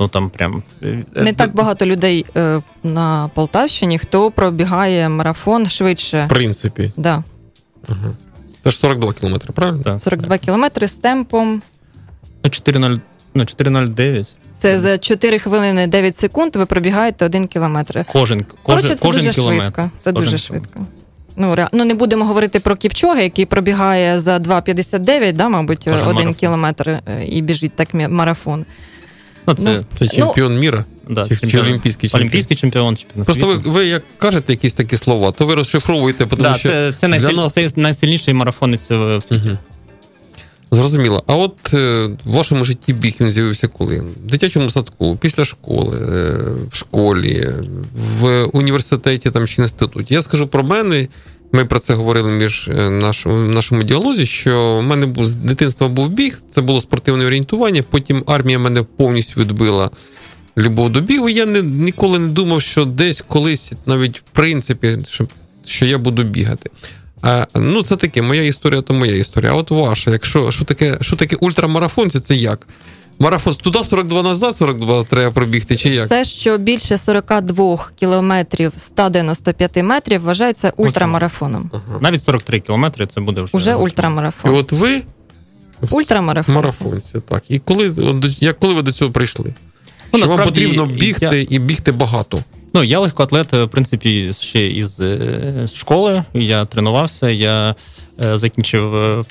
ну 0.00 0.08
там 0.08 0.30
прям. 0.30 0.62
е, 0.82 1.04
Не 1.14 1.30
е, 1.30 1.32
так 1.32 1.54
багато 1.54 1.86
людей 1.86 2.26
е, 2.36 2.62
на 2.82 3.30
Полтавщині, 3.34 3.98
хто 3.98 4.30
пробігає 4.30 5.08
марафон 5.08 5.66
швидше. 5.66 6.24
В 6.26 6.28
принципі. 6.28 6.92
Да. 6.96 7.24
Це 8.64 8.70
ж 8.70 8.78
42 8.78 9.12
кілометри, 9.12 9.52
правильно? 9.52 9.82
Так. 9.82 9.98
42 10.00 10.38
кілометри 10.38 10.88
з 10.88 10.92
темпом. 10.92 11.62
Ну, 12.44 12.50
4.0, 12.50 12.96
ну, 13.34 13.42
4.09. 13.44 14.26
Це 14.58 14.78
за 14.80 14.98
4 14.98 15.38
хвилини 15.38 15.86
9 15.86 16.16
секунд 16.16 16.56
ви 16.56 16.66
пробігаєте 16.66 17.24
1 17.24 17.46
кілометр. 17.46 18.04
Кожен, 18.12 18.40
Коротше, 18.62 18.82
кожен, 18.82 18.96
це 18.96 19.02
кожен 19.02 19.24
дуже 19.24 19.32
кілометр. 19.34 19.62
швидко. 19.74 19.90
Це 19.98 20.12
Кожен 20.12 20.30
дуже 20.30 20.46
кілометр. 20.46 20.68
швидко. 20.72 20.86
Ну, 21.36 21.54
ре... 21.54 21.68
ну, 21.72 21.84
не 21.84 21.94
будемо 21.94 22.24
говорити 22.24 22.60
про 22.60 22.76
Кіпчоги, 22.76 23.22
який 23.22 23.46
пробігає 23.46 24.18
за 24.18 24.36
2,59, 24.38 25.32
да, 25.32 25.48
мабуть, 25.48 25.78
Кожен 25.84 25.94
один 26.00 26.14
марафон. 26.14 26.34
кілометр 26.34 26.88
е, 26.90 27.24
і 27.28 27.42
біжить 27.42 27.72
так 27.76 27.94
мі- 27.94 28.08
марафон. 28.08 28.64
Ну, 29.46 29.54
це, 29.54 29.84
Це 29.94 30.08
чемпіон 30.08 30.58
міра. 30.58 30.84
Да, 31.08 31.28
чи- 31.28 31.36
чи 31.36 31.60
олімпійський 31.60 32.08
чемпіон? 32.08 32.20
олімпійський 32.20 32.56
чемпіон. 32.56 32.96
чемпіон 32.96 33.24
Просто 33.24 33.46
ви, 33.46 33.56
ви 33.56 33.86
як 33.86 34.02
кажете 34.18 34.52
якісь 34.52 34.74
такі 34.74 34.96
слова, 34.96 35.32
то 35.32 35.46
ви 35.46 35.54
розшифровуєте, 35.54 36.26
тому 36.26 36.42
да, 36.42 36.54
що 36.54 36.68
це, 36.68 36.92
це, 36.92 37.08
для 37.08 37.18
найсиль... 37.18 37.36
нас 37.36 37.54
це 37.54 37.70
найсильніший 37.76 38.34
марафонець 38.34 38.90
в 38.90 39.20
світі. 39.22 39.48
Мгм. 39.48 39.58
Зрозуміло. 40.72 41.24
А 41.26 41.36
от 41.36 41.74
е, 41.74 42.06
в 42.24 42.30
вашому 42.30 42.64
житті 42.64 42.92
біг 42.92 43.14
він 43.20 43.30
з'явився 43.30 43.68
коли? 43.68 44.00
В 44.00 44.30
дитячому 44.30 44.70
садку, 44.70 45.16
після 45.20 45.44
школи, 45.44 45.98
е, 45.98 46.38
в 46.70 46.76
школі, 46.76 47.48
в 48.20 48.44
університеті 48.44 49.30
там 49.30 49.46
чи 49.46 49.62
інституті. 49.62 50.14
Я 50.14 50.22
скажу 50.22 50.46
про 50.46 50.62
мене. 50.62 51.08
Ми 51.54 51.64
про 51.64 51.78
це 51.78 51.94
говорили 51.94 52.30
між 52.30 52.68
е, 52.68 52.88
в 53.24 53.48
нашому 53.48 53.82
діалозі, 53.82 54.26
що 54.26 54.76
в 54.76 54.82
мене 54.82 55.06
був 55.06 55.26
з 55.26 55.36
дитинства 55.36 55.88
був 55.88 56.08
біг, 56.08 56.38
це 56.50 56.60
було 56.60 56.80
спортивне 56.80 57.26
орієнтування. 57.26 57.84
Потім 57.90 58.22
армія 58.26 58.58
мене 58.58 58.82
повністю 58.82 59.40
відбила 59.40 59.90
любов 60.56 60.90
до 60.90 61.00
бігу. 61.00 61.28
Я 61.28 61.46
не, 61.46 61.62
ніколи 61.62 62.18
не 62.18 62.28
думав, 62.28 62.62
що 62.62 62.84
десь 62.84 63.24
колись, 63.28 63.72
навіть 63.86 64.18
в 64.18 64.22
принципі, 64.22 64.98
що, 65.08 65.26
що 65.66 65.86
я 65.86 65.98
буду 65.98 66.22
бігати. 66.22 66.70
А, 67.22 67.46
ну, 67.54 67.82
це 67.82 67.96
таке, 67.96 68.22
моя 68.22 68.42
історія, 68.42 68.82
то 68.82 68.94
моя 68.94 69.16
історія. 69.16 69.52
А 69.52 69.54
от 69.54 69.70
ваша, 69.70 70.10
якщо 70.10 70.52
що 70.52 70.64
таке, 70.64 70.98
що 71.00 71.16
таке 71.16 71.36
ультрамарафон, 71.36 72.10
це, 72.10 72.20
це 72.20 72.34
як? 72.34 72.66
Марафон 73.18 73.54
туди 73.54 73.84
42 73.84 74.22
назад, 74.22 74.56
42 74.56 75.04
треба 75.04 75.32
пробігти, 75.32 75.76
чи 75.76 75.88
як? 75.88 76.06
Все, 76.06 76.24
що 76.24 76.58
більше 76.58 76.98
42 76.98 77.90
кілометрів 78.00 78.72
195 78.76 79.76
метрів, 79.76 80.22
вважається 80.22 80.72
ультрамарафоном. 80.76 81.70
Ага. 81.72 81.98
Навіть 82.00 82.24
43 82.24 82.60
кілометри 82.60 83.06
це 83.06 83.20
буде 83.20 83.40
вже. 83.42 83.56
Уже 83.56 83.70
І 84.44 84.48
от 84.48 84.72
ви 84.72 85.02
Ультрамарафон. 85.90 86.54
марафонці, 86.54 87.20
так. 87.28 87.42
І 87.48 87.58
коли, 87.58 87.92
як, 88.40 88.58
коли 88.58 88.74
ви 88.74 88.82
до 88.82 88.92
цього 88.92 89.10
прийшли? 89.10 89.54
Ну, 90.12 90.18
що 90.18 90.28
вам 90.36 90.38
потрібно 90.44 90.86
бігти 90.86 91.46
і 91.50 91.58
бігти 91.58 91.92
багато. 91.92 92.38
Ну, 92.74 92.82
я 92.84 92.98
легкоатлет, 92.98 93.52
в 93.52 93.66
принципі, 93.68 94.32
ще 94.40 94.66
із 94.66 95.00
е, 95.00 95.66
школи. 95.74 96.24
Я 96.34 96.64
тренувався, 96.64 97.30
я 97.30 97.74
е, 98.24 98.38
закінчив 98.38 98.96
е, 98.96 99.22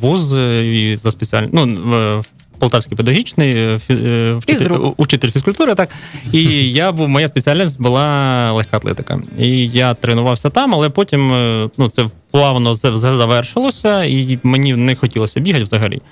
вуз 0.00 0.36
е, 0.36 0.66
і 0.66 0.96
за 0.96 1.10
спеціальний. 1.10 1.50
Ну, 1.52 2.22
Полтавський 2.58 2.96
педагогічний 2.96 3.50
е, 3.56 3.80
е, 3.90 4.34
вчитель, 4.34 4.68
учитель 4.96 5.28
фізкультури, 5.30 5.74
так. 5.74 5.88
І 6.32 6.42
я 6.72 6.92
був, 6.92 7.08
моя 7.08 7.28
спеціальність 7.28 7.80
була 7.80 8.52
легка 8.52 8.76
атлетика. 8.76 9.20
І 9.38 9.68
я 9.68 9.94
тренувався 9.94 10.50
там, 10.50 10.74
але 10.74 10.88
потім 10.88 11.32
е, 11.32 11.68
ну, 11.78 11.88
це 11.88 12.06
плавно 12.30 12.74
за- 12.74 12.96
за- 12.96 13.16
завершилося, 13.16 14.04
і 14.04 14.38
мені 14.42 14.74
не 14.76 14.94
хотілося 14.94 15.40
бігати 15.40 15.64
взагалі. 15.64 16.02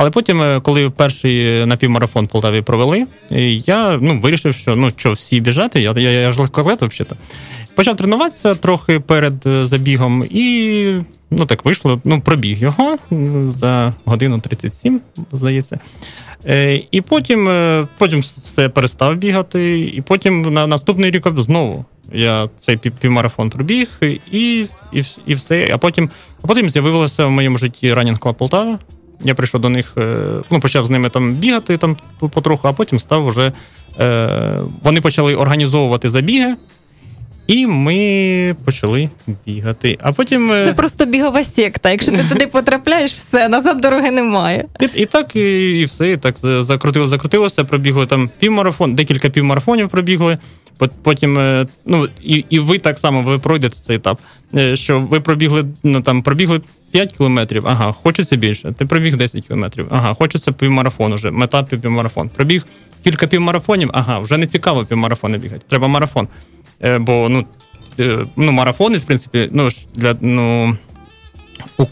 Але 0.00 0.10
потім, 0.10 0.42
е, 0.42 0.60
коли 0.60 0.90
перший 0.90 1.66
напівмарафон 1.66 2.24
в 2.24 2.28
Полтаві 2.28 2.62
провели, 2.62 3.06
е, 3.32 3.40
я 3.52 3.98
ну, 4.02 4.20
вирішив, 4.20 4.54
що 4.54 4.76
ну 4.76 4.90
що, 4.96 5.12
всі 5.12 5.40
біжати, 5.40 5.80
я, 5.80 5.94
я, 5.96 6.10
я 6.10 6.32
ж 6.32 6.40
легкоатлет 6.40 6.82
взагалі. 6.82 7.16
Почав 7.74 7.96
тренуватися 7.96 8.54
трохи 8.54 9.00
перед 9.00 9.46
е, 9.46 9.66
забігом, 9.66 10.24
і 10.30 10.92
ну 11.30 11.46
так 11.46 11.64
вийшло. 11.64 12.00
Ну, 12.04 12.20
пробіг 12.20 12.58
його 12.58 12.98
за 13.52 13.94
годину 14.04 14.38
37, 14.38 15.00
здається. 15.32 15.78
Е, 16.46 16.82
і 16.90 17.00
потім, 17.00 17.48
е, 17.48 17.88
потім 17.98 18.20
все 18.44 18.68
перестав 18.68 19.16
бігати, 19.16 19.80
і 19.80 20.00
потім 20.00 20.42
на 20.42 20.66
наступний 20.66 21.10
рік 21.10 21.28
знову 21.36 21.84
я 22.12 22.48
цей 22.58 22.76
пів- 22.76 22.92
півмарафон 23.00 23.50
пробіг, 23.50 23.88
і, 24.02 24.20
і, 24.92 25.04
і 25.26 25.34
все. 25.34 25.70
А 25.72 25.78
потім, 25.78 26.10
а 26.42 26.46
потім 26.46 26.68
з'явилося 26.68 27.26
в 27.26 27.30
моєму 27.30 27.58
житті 27.58 27.92
Running 27.92 28.18
Club 28.18 28.34
Полтава. 28.34 28.78
Я 29.24 29.34
прийшов 29.34 29.60
до 29.60 29.68
них, 29.68 29.92
е, 29.98 30.16
ну, 30.50 30.60
почав 30.60 30.86
з 30.86 30.90
ними 30.90 31.08
там 31.10 31.34
бігати 31.34 31.76
там 31.76 31.96
потроху, 32.18 32.68
а 32.68 32.72
потім 32.72 32.98
став 32.98 33.26
уже. 33.26 33.52
Е, 34.00 34.60
вони 34.82 35.00
почали 35.00 35.34
організовувати 35.34 36.08
забіги, 36.08 36.56
і 37.46 37.66
ми 37.66 38.56
почали 38.64 39.08
бігати. 39.46 39.98
А 40.02 40.12
потім. 40.12 40.52
е, 40.52 40.64
Це 40.66 40.72
просто 40.72 41.06
бігова 41.06 41.44
секта. 41.44 41.90
Якщо 41.90 42.10
ти 42.12 42.24
туди 42.28 42.46
потрапляєш, 42.46 43.12
все, 43.14 43.48
назад 43.48 43.80
дороги 43.80 44.10
немає. 44.10 44.64
І, 44.80 45.00
і 45.00 45.04
так, 45.04 45.36
і, 45.36 45.70
і 45.80 45.84
все, 45.84 46.10
і 46.10 46.16
так 46.16 46.36
закрутило, 46.62 47.06
закрутилося, 47.06 47.64
пробігли 47.64 48.06
там 48.06 48.30
півмарафон, 48.38 48.94
декілька 48.94 49.28
півмарафонів 49.30 49.88
пробігли. 49.88 50.38
Потім, 51.02 51.34
ну 51.86 52.08
і, 52.22 52.44
і 52.50 52.58
ви 52.58 52.78
так 52.78 52.98
само 52.98 53.22
ви 53.22 53.38
пройдете 53.38 53.76
цей 53.76 53.96
етап. 53.96 54.20
Що 54.74 55.00
ви 55.00 55.20
пробігли, 55.20 55.64
ну 55.82 56.00
там 56.00 56.22
пробігли 56.22 56.60
5 56.90 57.12
кілометрів, 57.12 57.68
ага, 57.68 57.92
хочеться 57.92 58.36
більше. 58.36 58.72
Ти 58.72 58.86
пробіг 58.86 59.16
10 59.16 59.46
кілометрів, 59.46 59.86
ага, 59.90 60.14
хочеться 60.14 60.52
півмарафон 60.52 61.12
уже, 61.12 61.30
мета 61.30 61.62
півмарафон. 61.62 62.28
Пробіг 62.28 62.66
кілька 63.04 63.26
півмарафонів, 63.26 63.90
ага, 63.92 64.18
вже 64.18 64.36
не 64.36 64.46
цікаво 64.46 64.84
півмарафони 64.84 65.38
бігати. 65.38 65.64
Треба 65.68 65.88
марафон. 65.88 66.28
Е, 66.84 66.98
Бо 66.98 67.28
ну, 67.28 67.44
е, 68.00 68.26
ну 68.36 68.52
марафони, 68.52 68.96
в 68.96 69.02
принципі, 69.02 69.48
ну 69.52 69.68
для 69.94 70.16
ну. 70.20 70.76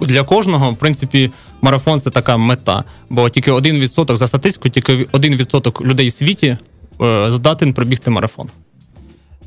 для 0.01 0.23
кожного, 0.23 0.71
в 0.71 0.77
принципі, 0.77 1.31
марафон 1.63 2.01
це 2.01 2.11
така 2.11 2.37
мета. 2.37 2.85
Бо 3.11 3.31
тільки 3.31 3.53
1% 3.53 4.17
за 4.17 4.27
статистику, 4.27 4.69
тільки 4.69 4.93
1% 4.93 5.85
людей 5.85 6.09
в 6.09 6.13
світі 6.13 6.57
е, 7.01 7.27
здатен 7.33 7.73
пробігти 7.73 8.11
марафон. 8.11 8.49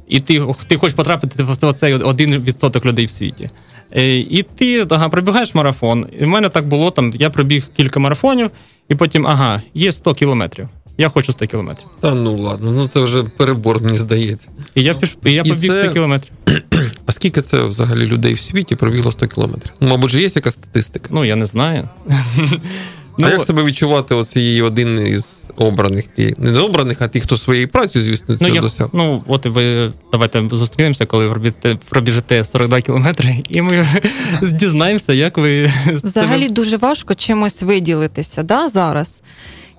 І 0.09 0.19
ти, 0.19 0.45
ти 0.67 0.77
хочеш 0.77 0.95
потрапити 0.95 1.43
в 1.43 1.73
цей 1.73 1.95
1% 1.95 2.85
людей 2.85 3.05
в 3.05 3.09
світі. 3.09 3.49
Е, 3.95 4.17
І 4.17 4.45
ти 4.55 4.85
ага, 4.89 5.09
пробігаєш 5.09 5.55
марафон. 5.55 6.05
І 6.19 6.25
в 6.25 6.27
мене 6.27 6.49
так 6.49 6.67
було 6.67 6.91
там. 6.91 7.13
Я 7.19 7.29
пробіг 7.29 7.67
кілька 7.77 7.99
марафонів, 7.99 8.49
і 8.89 8.95
потім, 8.95 9.27
ага, 9.27 9.61
є 9.73 9.91
100 9.91 10.13
кілометрів. 10.13 10.67
Я 10.97 11.09
хочу 11.09 11.31
100 11.31 11.47
кілометрів. 11.47 11.87
Та 11.99 12.13
ну 12.13 12.37
ладно, 12.37 12.71
ну 12.71 12.87
це 12.87 12.99
вже 12.99 13.23
перебор, 13.23 13.83
мені 13.83 13.97
здається. 13.97 14.49
І 14.75 14.83
я 14.83 14.93
піш, 14.93 15.17
і 15.25 15.33
я 15.33 15.41
І 15.45 15.49
побіг 15.49 15.71
це- 15.71 15.83
100 15.83 15.93
кілометрів. 15.93 16.31
А 17.05 17.11
скільки 17.11 17.41
це 17.41 17.63
взагалі 17.63 18.05
людей 18.05 18.33
в 18.33 18.39
світі 18.39 18.75
пробігло 18.75 19.11
100 19.11 19.27
кілометрів? 19.27 19.73
Ну, 19.79 19.87
мабуть, 19.87 20.11
же 20.11 20.21
є 20.21 20.29
якась 20.35 20.53
статистика. 20.53 21.09
Ну, 21.13 21.25
я 21.25 21.35
не 21.35 21.45
знаю. 21.45 21.89
а 23.21 23.29
як 23.29 23.43
себе 23.45 23.63
відчувати 23.63 24.15
оцієї 24.15 24.61
один 24.61 25.07
із 25.07 25.45
обраних? 25.57 26.05
І 26.17 26.33
не 26.37 26.59
обраних, 26.59 26.97
а 27.01 27.07
ті, 27.07 27.19
хто 27.19 27.37
своєю 27.37 27.67
працею, 27.67 28.05
звісно, 28.05 28.37
Ну, 28.39 28.47
я, 28.47 28.61
досяг. 28.61 28.89
ну, 28.93 29.23
от 29.27 29.45
ви 29.45 29.93
давайте 30.11 30.43
зустрінемося, 30.51 31.05
коли 31.05 31.27
ви 31.27 31.31
пробіжите, 31.33 31.77
пробіжите 31.89 32.43
42 32.43 32.81
кілометри, 32.81 33.43
і 33.49 33.61
ми 33.61 33.87
дізнаємося, 34.41 35.13
як 35.13 35.37
ви 35.37 35.71
Взагалі 36.03 36.41
себе- 36.43 36.53
дуже 36.53 36.77
важко 36.77 37.15
чимось 37.15 37.61
виділитися 37.61 38.43
да, 38.43 38.69
зараз. 38.69 39.21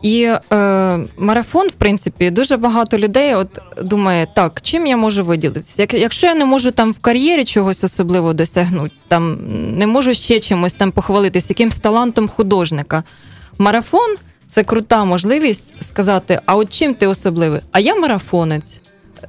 І 0.03 0.23
е, 0.53 0.99
марафон, 1.19 1.69
в 1.69 1.73
принципі, 1.73 2.31
дуже 2.31 2.57
багато 2.57 2.99
людей 2.99 3.35
от 3.35 3.59
думає, 3.83 4.27
так, 4.37 4.61
чим 4.63 4.87
я 4.87 4.97
можу 4.97 5.25
виділитися? 5.25 5.83
Як, 5.83 5.95
Якщо 5.95 6.27
я 6.27 6.35
не 6.35 6.45
можу 6.45 6.71
там 6.71 6.93
в 6.93 6.99
кар'єрі 6.99 7.45
чогось 7.45 7.85
особливо 7.85 8.33
досягнути, 8.33 8.95
там 9.09 9.39
не 9.79 9.87
можу 9.87 10.15
ще 10.15 10.41
чимось 10.41 10.73
там 10.73 10.93
похвалитися, 10.93 11.47
якимсь 11.51 11.77
талантом 11.77 12.29
художника. 12.29 13.05
Марафон 13.61 14.15
це 14.49 14.63
крута 14.63 15.05
можливість 15.05 15.83
сказати: 15.83 16.41
а 16.47 16.57
от 16.57 16.73
чим 16.73 16.95
ти 16.95 17.07
особливий? 17.07 17.61
А 17.73 17.81
я 17.81 17.95
марафонець. 17.95 18.81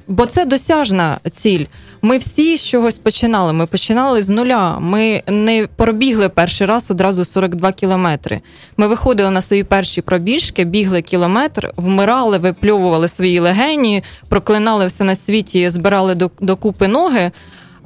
Бо 0.08 0.26
це 0.26 0.44
досяжна 0.44 1.18
ціль. 1.30 1.64
Ми 2.02 2.18
всі 2.18 2.56
з 2.56 2.66
чогось 2.66 2.98
починали. 2.98 3.52
Ми 3.52 3.66
починали 3.66 4.22
з 4.22 4.28
нуля. 4.28 4.78
Ми 4.78 5.22
не 5.26 5.68
пробігли 5.76 6.28
перший 6.28 6.66
раз 6.66 6.90
одразу 6.90 7.24
42 7.24 7.72
кілометри. 7.72 8.40
Ми 8.76 8.86
виходили 8.86 9.30
на 9.30 9.42
свої 9.42 9.64
перші 9.64 10.02
пробіжки, 10.02 10.64
бігли 10.64 11.02
кілометр, 11.02 11.72
вмирали, 11.76 12.38
випльовували 12.38 13.08
свої 13.08 13.40
легені, 13.40 14.02
проклинали 14.28 14.86
все 14.86 15.04
на 15.04 15.14
світі, 15.14 15.70
збирали 15.70 16.14
докупи 16.40 16.88
ноги. 16.88 17.30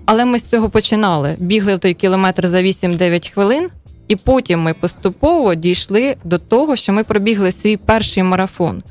Але 0.05 0.25
ми 0.25 0.39
з 0.39 0.49
цього 0.49 0.71
починали. 0.71 1.37
Бігли 1.39 1.75
в 1.75 1.79
той 1.79 1.95
кілометр 1.95 2.47
за 2.47 2.63
8-9 2.63 3.33
хвилин, 3.33 3.69
і 4.09 4.17
потім 4.17 4.61
ми 4.61 4.75
поступово 4.75 5.55
дійшли 5.55 6.17
до 6.25 6.39
того, 6.39 6.77
що 6.77 6.93
ми 6.93 7.05
пробігли 7.05 7.53
свій 7.53 7.77
перший 7.77 8.23
марафон. 8.23 8.83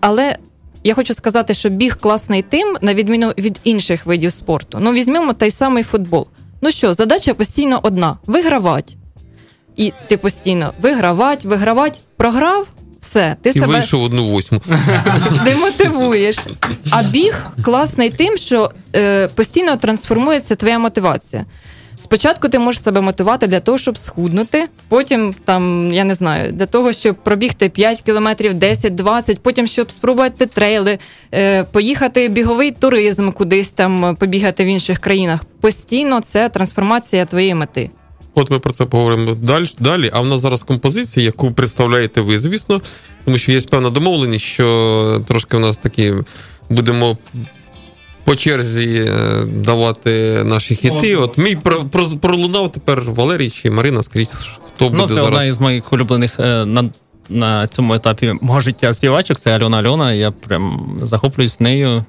Але 0.00 0.36
я 0.84 0.94
хочу 0.94 1.14
сказати, 1.14 1.54
що 1.54 1.68
біг 1.68 1.96
класний 1.96 2.42
тим, 2.42 2.76
на 2.82 2.94
відміну 2.94 3.32
від 3.38 3.60
інших 3.64 4.06
видів 4.06 4.32
спорту. 4.32 4.78
Ну, 4.80 4.92
візьмемо 4.92 5.32
той 5.32 5.50
самий 5.50 5.82
футбол. 5.82 6.28
Ну 6.62 6.70
що, 6.70 6.92
задача 6.92 7.34
постійно 7.34 7.80
одна: 7.82 8.18
вигравати. 8.26 8.94
І 9.76 9.92
ти 10.06 10.16
постійно 10.16 10.72
вигравати, 10.80 11.48
вигравати, 11.48 11.98
програв. 12.16 12.66
Все, 13.00 13.36
ти 13.42 13.48
і 13.48 13.52
себе 13.52 13.66
вийшов 13.66 14.02
одну 14.02 14.28
восьму. 14.28 14.60
демотивуєш. 15.44 16.38
А 16.90 17.02
біг 17.02 17.44
класний 17.62 18.10
тим, 18.10 18.36
що 18.36 18.70
е, 18.96 19.28
постійно 19.28 19.76
трансформується 19.76 20.54
твоя 20.54 20.78
мотивація. 20.78 21.46
Спочатку 21.98 22.48
ти 22.48 22.58
можеш 22.58 22.82
себе 22.82 23.00
мотивувати 23.00 23.46
для 23.46 23.60
того, 23.60 23.78
щоб 23.78 23.98
схуднути. 23.98 24.68
Потім 24.88 25.34
там 25.44 25.92
я 25.92 26.04
не 26.04 26.14
знаю, 26.14 26.52
для 26.52 26.66
того, 26.66 26.92
щоб 26.92 27.16
пробігти 27.16 27.68
5 27.68 28.00
кілометрів, 28.02 28.52
10-20, 28.52 29.38
потім 29.42 29.66
щоб 29.66 29.90
спробувати 29.90 30.46
трейли, 30.46 30.98
е, 31.34 31.64
поїхати 31.64 32.28
біговий 32.28 32.70
туризм, 32.70 33.30
кудись 33.30 33.70
там 33.70 34.16
побігати 34.16 34.64
в 34.64 34.66
інших 34.66 34.98
країнах. 34.98 35.44
Постійно 35.60 36.20
це 36.20 36.48
трансформація 36.48 37.24
твоєї 37.24 37.54
мети. 37.54 37.90
От 38.34 38.50
ми 38.50 38.58
про 38.58 38.72
це 38.72 38.84
поговоримо 38.84 39.34
далі. 39.34 39.66
далі. 39.78 40.10
А 40.12 40.20
в 40.20 40.26
нас 40.26 40.40
зараз 40.40 40.62
композиція, 40.62 41.26
яку 41.26 41.52
представляєте 41.52 42.20
ви, 42.20 42.38
звісно, 42.38 42.80
тому 43.24 43.38
що 43.38 43.52
є 43.52 43.60
певна 43.60 43.90
домовленість, 43.90 44.44
що 44.44 45.24
трошки 45.28 45.56
в 45.56 45.60
нас 45.60 45.76
такі 45.76 46.14
будемо 46.70 47.18
по 48.28 48.36
черзі 48.36 49.04
е, 49.08 49.44
давати 49.46 50.44
наші 50.44 50.74
хіти. 50.74 51.16
От 51.16 51.38
мій 51.38 51.58
пролунав 52.20 52.72
тепер 52.72 53.02
Валерій 53.02 53.50
чи 53.50 53.70
Марина. 53.70 54.02
Скажіть, 54.02 54.30
хто 54.74 54.84
буде 54.88 54.98
ну, 54.98 55.08
це 55.08 55.14
зараз? 55.14 55.28
одна 55.28 55.44
із 55.44 55.60
моїх 55.60 55.92
улюблених 55.92 56.40
е, 56.40 56.64
на 56.64 56.90
на 57.30 57.66
цьому 57.66 57.94
етапі 57.94 58.34
мого 58.40 58.60
життя 58.60 58.94
співачок. 58.94 59.38
Це 59.38 59.56
Альона 59.56 59.78
Альона. 59.78 60.12
Я 60.12 60.30
прям 60.30 60.96
захоплююсь 61.02 61.60
нею 61.60 62.04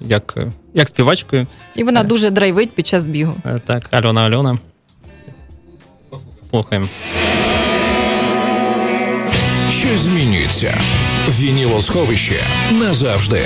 як 0.00 0.38
як 0.74 0.88
співачкою. 0.88 1.46
І 1.76 1.84
вона 1.84 2.04
дуже 2.04 2.30
драйвить 2.30 2.70
під 2.72 2.86
час 2.86 3.06
бігу. 3.06 3.34
Е, 3.44 3.60
так, 3.66 3.88
Альона 3.90 4.20
Альона. 4.20 4.58
Слухаємо. 6.50 6.88
Що 9.70 9.98
змінюється? 9.98 10.80
Вінілосховище 11.28 12.40
назавжди. 12.70 13.42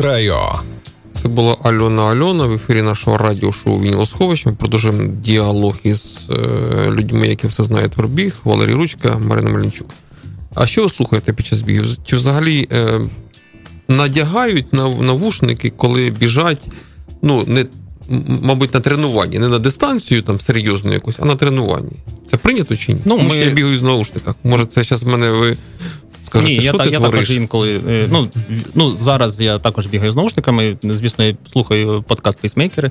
Краю. 0.00 0.36
Це 1.22 1.28
була 1.28 1.56
Альона 1.62 2.02
Альона 2.02 2.46
в 2.46 2.52
ефірі 2.52 2.82
нашого 2.82 3.18
радіошоу 3.18 3.80
Вінілосховища. 3.80 4.50
Ми 4.50 4.56
продовжуємо 4.56 5.02
діалог 5.06 5.76
із 5.82 6.18
е, 6.30 6.90
людьми, 6.90 7.28
які 7.28 7.46
все 7.46 7.64
знають 7.64 7.92
про 7.92 8.08
біг. 8.08 8.36
Валерій 8.44 8.72
Ручка, 8.72 9.18
Марина 9.18 9.50
Мельничук. 9.50 9.86
А 10.54 10.66
що 10.66 10.82
ви 10.82 10.88
слухаєте 10.88 11.32
під 11.32 11.46
час 11.46 11.62
бігів? 11.62 11.86
Чи 12.04 12.16
взагалі 12.16 12.68
е, 12.72 13.00
надягають 13.88 14.72
на 14.72 14.88
навушники, 14.88 15.72
коли 15.76 16.10
біжать, 16.10 16.66
ну, 17.22 17.44
не, 17.46 17.66
мабуть, 18.42 18.74
на 18.74 18.80
тренуванні, 18.80 19.38
не 19.38 19.48
на 19.48 19.58
дистанцію 19.58 20.22
там 20.22 20.40
серйозну 20.40 20.92
якусь, 20.92 21.16
а 21.18 21.24
на 21.24 21.36
тренуванні. 21.36 21.96
Це 22.26 22.36
прийнято 22.36 22.76
чи 22.76 22.92
ні? 22.92 23.00
Ну, 23.04 23.16
Тому 23.16 23.28
ми- 23.28 23.34
що 23.34 23.44
я 23.44 23.50
бігаю 23.50 23.78
з 23.78 23.82
наушниках. 23.82 24.34
Може, 24.44 24.64
це 24.64 24.82
зараз 24.82 25.02
в 25.02 25.08
мене 25.08 25.30
ви 25.30 25.56
скажете, 26.30 26.52
Ні, 26.52 26.64
я, 26.64 26.70
що 26.70 26.78
так, 26.78 26.86
ти 26.86 26.92
я 26.92 27.00
також 27.00 27.30
інколи. 27.30 27.80
е, 27.88 28.08
Ну, 28.10 28.28
ну, 28.74 28.96
зараз 28.96 29.40
я 29.40 29.58
також 29.58 29.86
бігаю 29.86 30.12
з 30.12 30.16
наушниками. 30.16 30.76
Звісно, 30.82 31.24
я 31.24 31.36
слухаю 31.52 32.04
подкаст 32.08 32.40
пейсмейкери. 32.40 32.90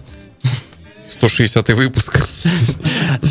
160 1.10 1.70
випуск. 1.70 2.30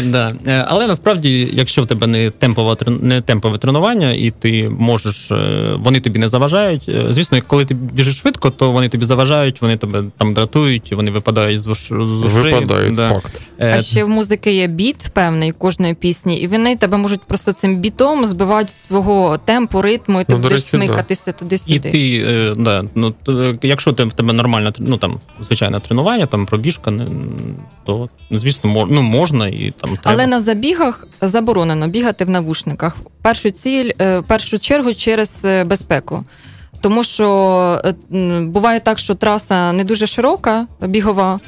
Да. 0.04 0.32
Е, 0.46 0.64
Але 0.68 0.86
насправді, 0.86 1.50
якщо 1.52 1.82
в 1.82 1.86
тебе 1.86 2.06
не 2.06 2.30
темпове, 2.30 2.76
не 3.00 3.20
темпове 3.20 3.58
тренування, 3.58 4.12
і 4.12 4.30
ти 4.30 4.68
можеш, 4.78 5.30
е, 5.30 5.74
вони 5.78 6.00
тобі 6.00 6.18
не 6.18 6.28
заважають. 6.28 6.82
Е, 6.88 7.04
Звісно, 7.08 7.38
коли 7.46 7.64
ти 7.64 7.74
біжиш 7.74 8.18
швидко, 8.18 8.50
то 8.50 8.70
вони 8.70 8.88
тобі 8.88 9.04
заважають, 9.04 9.62
вони 9.62 9.76
тебе 9.76 10.04
там 10.18 10.34
дратують, 10.34 10.92
вони 10.92 11.10
випадають 11.10 11.60
з 11.60 11.64
з 11.64 11.90
ушей. 11.92 12.42
Випадають, 12.54 12.94
Да. 12.94 13.08
факт. 13.10 13.40
Е, 13.58 13.74
А 13.78 13.82
ще 13.82 14.04
в 14.04 14.08
музики 14.08 14.52
є 14.54 14.66
біт 14.66 15.08
певний 15.12 15.52
кожної 15.52 15.94
пісні, 15.94 16.36
і 16.40 16.46
вони 16.46 16.76
тебе 16.76 16.96
можуть 16.96 17.20
просто 17.22 17.52
цим 17.52 17.76
бітом 17.76 18.26
збивати 18.26 18.68
з 18.68 18.86
свого 18.86 19.38
темпу, 19.44 19.82
ритму, 19.82 20.20
і 20.20 20.24
ти 20.24 20.32
Ну, 20.32 20.38
будеш 20.38 20.52
речі, 20.58 20.68
смикатися 20.68 21.30
І 21.30 21.38
туди-сюди. 21.38 21.90
ти, 21.90 22.24
е, 22.28 22.54
да, 22.56 22.84
ну, 22.94 23.14
якщо 23.62 23.92
ти, 23.92 24.04
в 24.04 24.12
тебе 24.12 24.32
нормальне 24.32 24.72
ну, 24.78 24.96
там, 24.96 25.18
звичайне 25.40 25.80
тренування, 25.80 26.26
там 26.26 26.46
пробіжка, 26.46 26.90
не- 26.90 27.06
то, 27.84 28.08
звісно, 28.30 28.70
мож, 28.70 28.88
ну, 28.90 29.02
можна 29.02 29.48
і 29.48 29.72
там 29.80 29.90
треба. 29.90 30.00
Але 30.04 30.26
на 30.26 30.40
забігах 30.40 31.06
заборонено 31.20 31.88
бігати 31.88 32.24
в 32.24 32.28
навушниках. 32.28 32.96
Першу 33.22 33.50
ціль, 33.50 33.90
е, 34.00 34.22
першу 34.22 34.58
чергу 34.58 34.94
через 34.94 35.44
е, 35.44 35.64
безпеку. 35.64 36.24
Тому 36.80 37.04
що 37.04 37.80
е, 37.84 38.40
буває 38.40 38.80
так, 38.80 38.98
що 38.98 39.14
траса 39.14 39.72
не 39.72 39.84
дуже 39.84 40.06
широка, 40.06 40.66
бігова, 40.80 41.40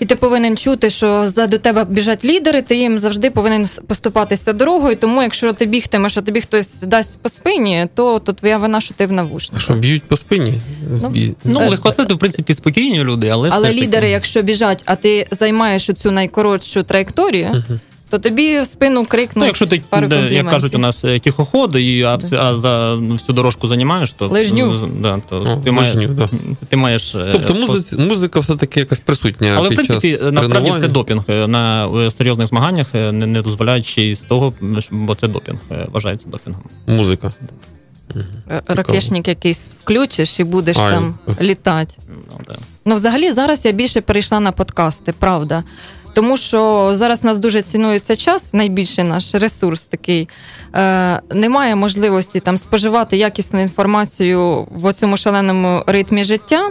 і 0.00 0.06
ти 0.06 0.16
повинен 0.16 0.56
чути, 0.56 0.90
що 0.90 1.28
до 1.46 1.58
тебе 1.58 1.84
біжать 1.84 2.24
лідери, 2.24 2.62
ти 2.62 2.76
їм 2.76 2.98
завжди 2.98 3.30
повинен 3.30 3.68
поступатися 3.86 4.52
дорогою. 4.52 4.96
Тому 4.96 5.22
якщо 5.22 5.52
ти 5.52 5.66
бігтимеш, 5.66 6.16
а 6.16 6.20
тобі 6.20 6.40
хтось 6.40 6.74
дасть 6.82 7.18
по 7.22 7.28
спині, 7.28 7.88
то, 7.94 8.18
то 8.18 8.32
твоя 8.32 8.58
вина, 8.58 8.80
що 8.80 8.94
ти 8.94 9.06
в 9.06 9.12
А 9.56 9.60
що 9.60 9.74
б'ють 9.74 10.02
по 10.02 10.16
спині? 10.16 10.54
Ну, 11.02 11.12
Ну, 11.44 11.60
Е, 11.60 11.68
легкоатлети, 11.68 12.14
в 12.14 12.18
принципі, 12.18 12.52
спокійні 12.52 13.04
люди, 13.04 13.28
але. 13.28 13.48
Але 13.52 13.62
все 13.62 13.72
ж 13.72 13.78
таки- 13.78 13.86
лідери, 13.86 14.10
якщо 14.10 14.42
біжать, 14.42 14.82
а 14.84 14.96
ти 14.96 15.26
займаєш 15.30 15.90
цю 15.96 16.10
найкоротшу 16.10 16.82
траєкторію, 16.82 17.48
Мгм. 17.48 17.80
То 18.10 18.18
тобі 18.18 18.60
в 18.60 18.66
спину 18.66 19.04
крикнуть 19.04 19.36
Ну, 19.36 19.44
якщо 19.46 19.66
ти, 19.66 19.82
пару 19.88 20.08
де, 20.08 20.34
як 20.34 20.50
кажуть, 20.50 20.74
у 20.74 20.78
нас 20.78 21.04
е, 21.04 21.18
тихоход, 21.18 21.76
і, 21.76 22.02
а, 22.02 22.16
вс- 22.16 22.40
а 22.40 22.56
за 22.56 22.96
ну, 23.00 23.12
всю 23.14 23.36
дорожку 23.36 23.66
займаєш, 23.68 24.12
то, 24.12 24.28
Лижню. 24.28 24.88
да, 25.00 25.20
то 25.28 25.40
О, 25.42 25.56
ти, 25.64 25.70
маєш, 25.70 25.94
лижню, 25.96 26.14
да. 26.14 26.28
ти 26.68 26.76
маєш. 26.76 27.14
е, 27.14 27.30
Тобто 27.32 27.54
пос- 27.54 27.60
музика, 27.60 28.02
музика 28.02 28.40
все-таки 28.40 28.80
якась 28.80 29.00
присутня. 29.00 29.54
Але 29.56 29.68
в 29.68 29.74
принципі, 29.74 30.12
час 30.12 30.32
насправді 30.32 30.72
це 30.80 30.88
допінг. 30.88 31.22
Е, 31.28 31.46
На 31.46 31.86
е, 31.88 32.10
серйозних 32.10 32.46
змаганнях 32.46 32.86
е, 32.94 33.12
не, 33.12 33.26
не 33.26 33.42
дозволяють 33.42 33.86
ще 33.86 34.02
й 34.02 34.14
з 34.14 34.20
того, 34.20 34.52
бо 34.90 35.14
це 35.14 35.28
допінг, 35.28 35.58
е, 35.70 35.86
вважається 35.92 36.28
допінгом. 36.28 36.62
Музика. 36.86 37.32
Ракешник 38.66 39.28
якийсь 39.28 39.70
включиш 39.84 40.40
і 40.40 40.44
будеш 40.44 40.76
Ай. 40.76 40.92
там 40.94 41.14
літати. 41.40 41.94
Ну, 42.08 42.40
да. 42.46 42.56
Ну, 42.84 42.94
взагалі, 42.94 43.32
зараз 43.32 43.64
я 43.66 43.72
більше 43.72 44.00
перейшла 44.00 44.40
на 44.40 44.52
подкасти, 44.52 45.12
правда. 45.18 45.64
Тому 46.18 46.36
що 46.36 46.90
зараз 46.94 47.24
нас 47.24 47.38
дуже 47.38 47.62
цінується 47.62 48.16
час, 48.16 48.54
найбільший 48.54 49.04
наш 49.04 49.34
ресурс 49.34 49.84
такий. 49.84 50.28
Е, 50.74 51.20
немає 51.30 51.76
можливості 51.76 52.40
там 52.40 52.58
споживати 52.58 53.16
якісну 53.16 53.60
інформацію 53.60 54.66
в 54.70 54.92
цьому 54.92 55.16
шаленому 55.16 55.82
ритмі 55.86 56.24
життя. 56.24 56.70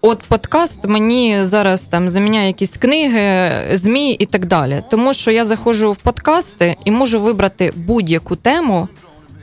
От 0.00 0.22
подкаст 0.22 0.78
мені 0.84 1.44
зараз 1.44 1.82
там 1.82 2.08
заміняє 2.08 2.46
якісь 2.46 2.76
книги, 2.76 3.50
ЗМІ 3.76 4.12
і 4.12 4.26
так 4.26 4.46
далі. 4.46 4.82
Тому 4.90 5.14
що 5.14 5.30
я 5.30 5.44
заходжу 5.44 5.92
в 5.92 5.96
подкасти 5.96 6.76
і 6.84 6.90
можу 6.90 7.20
вибрати 7.20 7.72
будь-яку 7.76 8.36
тему, 8.36 8.88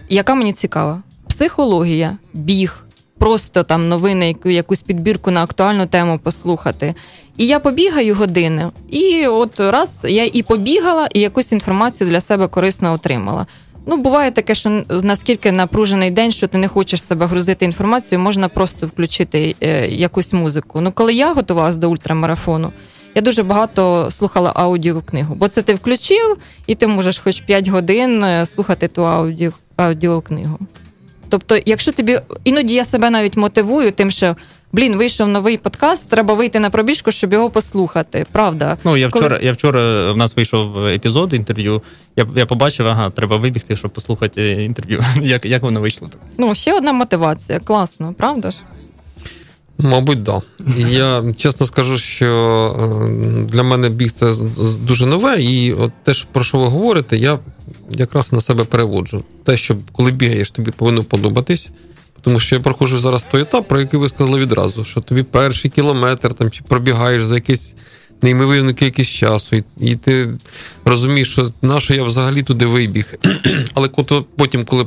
яка 0.10 0.36
мені 0.36 0.54
цікава: 0.54 1.02
психологія, 1.28 2.17
біг, 2.34 2.87
просто 3.17 3.63
там 3.63 3.89
новини, 3.89 4.27
яку- 4.27 4.49
якусь 4.49 4.82
підбірку 4.82 5.32
на 5.32 5.43
актуальну 5.43 5.86
тему 5.88 6.19
послухати. 6.23 6.95
І 7.38 7.47
я 7.47 7.60
побігаю 7.60 8.15
години, 8.15 8.67
і 8.89 9.27
от 9.27 9.60
раз 9.60 10.01
я 10.03 10.25
і 10.25 10.43
побігала, 10.43 11.08
і 11.13 11.19
якусь 11.19 11.51
інформацію 11.51 12.10
для 12.10 12.21
себе 12.21 12.47
корисно 12.47 12.93
отримала. 12.93 13.45
Ну, 13.89 13.97
буває 13.97 14.32
таке, 14.32 14.56
що 14.56 14.84
наскільки 14.89 15.51
напружений 15.51 16.12
день, 16.12 16.32
що 16.32 16.47
ти 16.47 16.58
не 16.58 16.67
хочеш 16.67 17.03
себе 17.03 17.25
грузити 17.25 17.65
інформацією, 17.65 18.23
можна 18.23 18.47
просто 18.47 18.88
включити 18.88 19.56
е, 19.62 19.88
якусь 19.88 20.34
музику. 20.34 20.82
Ну, 20.82 20.91
коли 20.91 21.13
я 21.13 21.34
готувалася 21.34 21.77
до 21.77 21.89
ультрамарафону, 21.89 22.71
я 23.15 23.21
дуже 23.21 23.43
багато 23.43 24.12
слухала 24.12 24.51
аудіокнигу, 24.56 25.36
бо 25.36 25.47
це 25.47 25.62
ти 25.62 25.73
включив, 25.73 26.38
і 26.67 26.75
ти 26.75 26.88
можеш 26.88 27.19
хоч 27.19 27.41
5 27.41 27.67
годин 27.67 28.23
е, 28.23 28.45
слухати 28.45 28.88
ту 28.88 29.06
аудіо. 29.06 29.51
Тобто, 31.29 31.59
якщо 31.65 31.91
тобі 31.91 32.19
іноді 32.43 32.73
я 32.73 32.85
себе 32.85 33.09
навіть 33.09 33.37
мотивую, 33.37 33.91
тим, 33.91 34.11
що 34.11 34.35
блін, 34.71 34.95
вийшов 34.95 35.27
новий 35.27 35.57
подкаст, 35.57 36.09
треба 36.09 36.33
вийти 36.33 36.59
на 36.59 36.69
пробіжку, 36.69 37.11
щоб 37.11 37.33
його 37.33 37.49
послухати. 37.49 38.25
Правда? 38.31 38.77
Ну, 38.83 38.97
я 38.97 39.09
Коли- 39.09 39.25
вчора, 39.25 39.39
я 39.43 39.51
вчора 39.51 40.11
в 40.11 40.17
нас 40.17 40.35
вийшов 40.35 40.85
епізод 40.85 41.33
інтерв'ю. 41.33 41.81
Я, 42.15 42.25
я 42.35 42.45
побачив, 42.45 42.87
ага, 42.87 43.09
треба 43.09 43.35
вибігти, 43.37 43.75
щоб 43.75 43.91
послухати 43.91 44.63
інтерв'ю. 44.63 44.99
Як, 45.21 45.45
як 45.45 45.61
воно 45.63 45.81
вийшло? 45.81 46.09
Ну, 46.37 46.55
ще 46.55 46.73
одна 46.73 46.93
мотивація. 46.93 47.59
Класно, 47.59 48.13
правда 48.17 48.51
ж? 48.51 48.57
Мабуть. 49.77 50.23
Да. 50.23 50.41
Я 50.89 51.33
чесно 51.37 51.65
скажу, 51.65 51.97
що 51.97 52.29
е, 52.79 53.43
для 53.43 53.63
мене 53.63 53.89
біг 53.89 54.11
це 54.11 54.35
дуже 54.81 55.05
нове, 55.05 55.41
і 55.41 55.73
от 55.73 55.91
те, 56.03 56.13
про 56.31 56.43
що 56.43 56.57
ви 56.57 56.65
говорите, 56.65 57.17
я 57.17 57.39
якраз 57.89 58.33
на 58.33 58.41
себе 58.41 58.63
переводжу. 58.63 59.23
Те, 59.43 59.57
що 59.57 59.77
коли 59.91 60.11
бігаєш, 60.11 60.51
тобі 60.51 60.71
повинно 60.71 61.03
подобатись. 61.03 61.69
Тому 62.21 62.39
що 62.39 62.55
я 62.55 62.61
проходжу 62.61 62.99
зараз 62.99 63.25
той 63.31 63.41
етап, 63.41 63.67
про 63.67 63.79
який 63.79 63.99
ви 63.99 64.09
сказали 64.09 64.39
відразу, 64.39 64.85
що 64.85 65.01
тобі 65.01 65.23
перший 65.23 65.71
кілометр 65.71 66.33
там 66.33 66.51
чи 66.51 66.63
пробігаєш 66.63 67.25
за 67.25 67.35
якийсь 67.35 67.75
неймовірну 68.21 68.73
кількість 68.73 69.12
часу, 69.12 69.56
і, 69.56 69.63
і 69.80 69.95
ти 69.95 70.27
розумієш, 70.86 71.32
що 71.32 71.49
на 71.62 71.80
що 71.80 71.93
я 71.93 72.03
взагалі 72.03 72.43
туди 72.43 72.65
вибіг. 72.65 73.13
Але 73.73 73.89
потім, 74.36 74.65
коли 74.65 74.86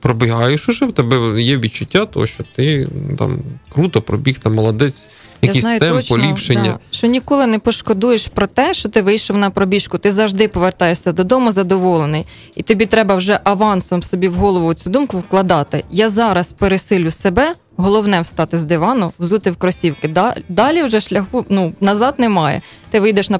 пробігаєш, 0.00 0.68
уже 0.68 0.86
в 0.86 0.92
тебе 0.92 1.42
є 1.42 1.58
відчуття, 1.58 2.06
того, 2.06 2.26
що 2.26 2.44
ти 2.56 2.88
там 3.18 3.38
круто 3.68 4.02
пробіг, 4.02 4.38
там 4.38 4.54
молодець, 4.54 5.04
якийсь 5.42 5.64
темп, 5.64 6.08
поліпшення. 6.08 6.62
да, 6.62 6.78
що 6.90 7.06
ніколи 7.06 7.46
не 7.46 7.58
пошкодуєш 7.58 8.26
про 8.26 8.46
те, 8.46 8.74
що 8.74 8.88
ти 8.88 9.02
вийшов 9.02 9.36
на 9.36 9.50
пробіжку. 9.50 9.98
Ти 9.98 10.12
завжди 10.12 10.48
повертаєшся 10.48 11.12
додому 11.12 11.52
задоволений, 11.52 12.26
і 12.56 12.62
тобі 12.62 12.86
треба 12.86 13.14
вже 13.14 13.40
авансом 13.44 14.02
собі 14.02 14.28
в 14.28 14.34
голову 14.34 14.74
цю 14.74 14.90
думку 14.90 15.18
вкладати. 15.18 15.84
Я 15.90 16.08
зараз 16.08 16.52
пересилю 16.52 17.10
себе. 17.10 17.54
Головне 17.82 18.20
встати 18.20 18.58
з 18.58 18.64
дивану, 18.64 19.12
взути 19.18 19.50
в 19.50 19.56
кросівки. 19.56 20.14
Далі 20.48 20.82
вже 20.82 21.00
шляху 21.00 21.46
ну 21.48 21.72
назад 21.80 22.14
немає. 22.18 22.62
Ти 22.90 23.00
вийдеш 23.00 23.30
на 23.30 23.38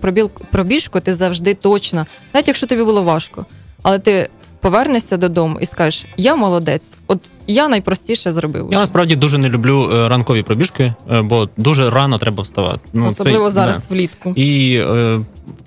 пробіжку, 0.51 1.01
ти 1.01 1.15
завжди 1.15 1.55
точно, 1.55 2.07
навіть 2.35 2.49
якщо 2.49 2.67
тобі 2.67 2.83
було 2.83 3.03
важко, 3.03 3.47
але 3.83 3.99
ти 3.99 4.29
повернешся 4.61 5.17
додому 5.17 5.59
і 5.61 5.67
скажеш: 5.67 6.07
Я 6.17 6.37
молодець, 6.37 6.95
от 7.07 7.31
я 7.47 7.69
найпростіше 7.69 8.33
зробив. 8.33 8.69
Я 8.73 8.79
насправді 8.79 9.17
дуже 9.17 9.39
не 9.39 9.49
люблю 9.49 9.91
е, 9.95 10.09
ранкові 10.09 10.43
пробіжки, 10.43 10.95
е, 11.11 11.23
бо 11.23 11.49
дуже 11.57 11.91
рано 11.91 12.19
треба 12.19 12.43
вставати. 12.43 12.81
Ну, 12.93 13.07
Особливо 13.07 13.45
це- 13.45 13.51
зараз 13.55 13.77
да. 13.77 13.95
влітку. 13.95 14.33
І 14.37 14.75
е, 14.77 15.21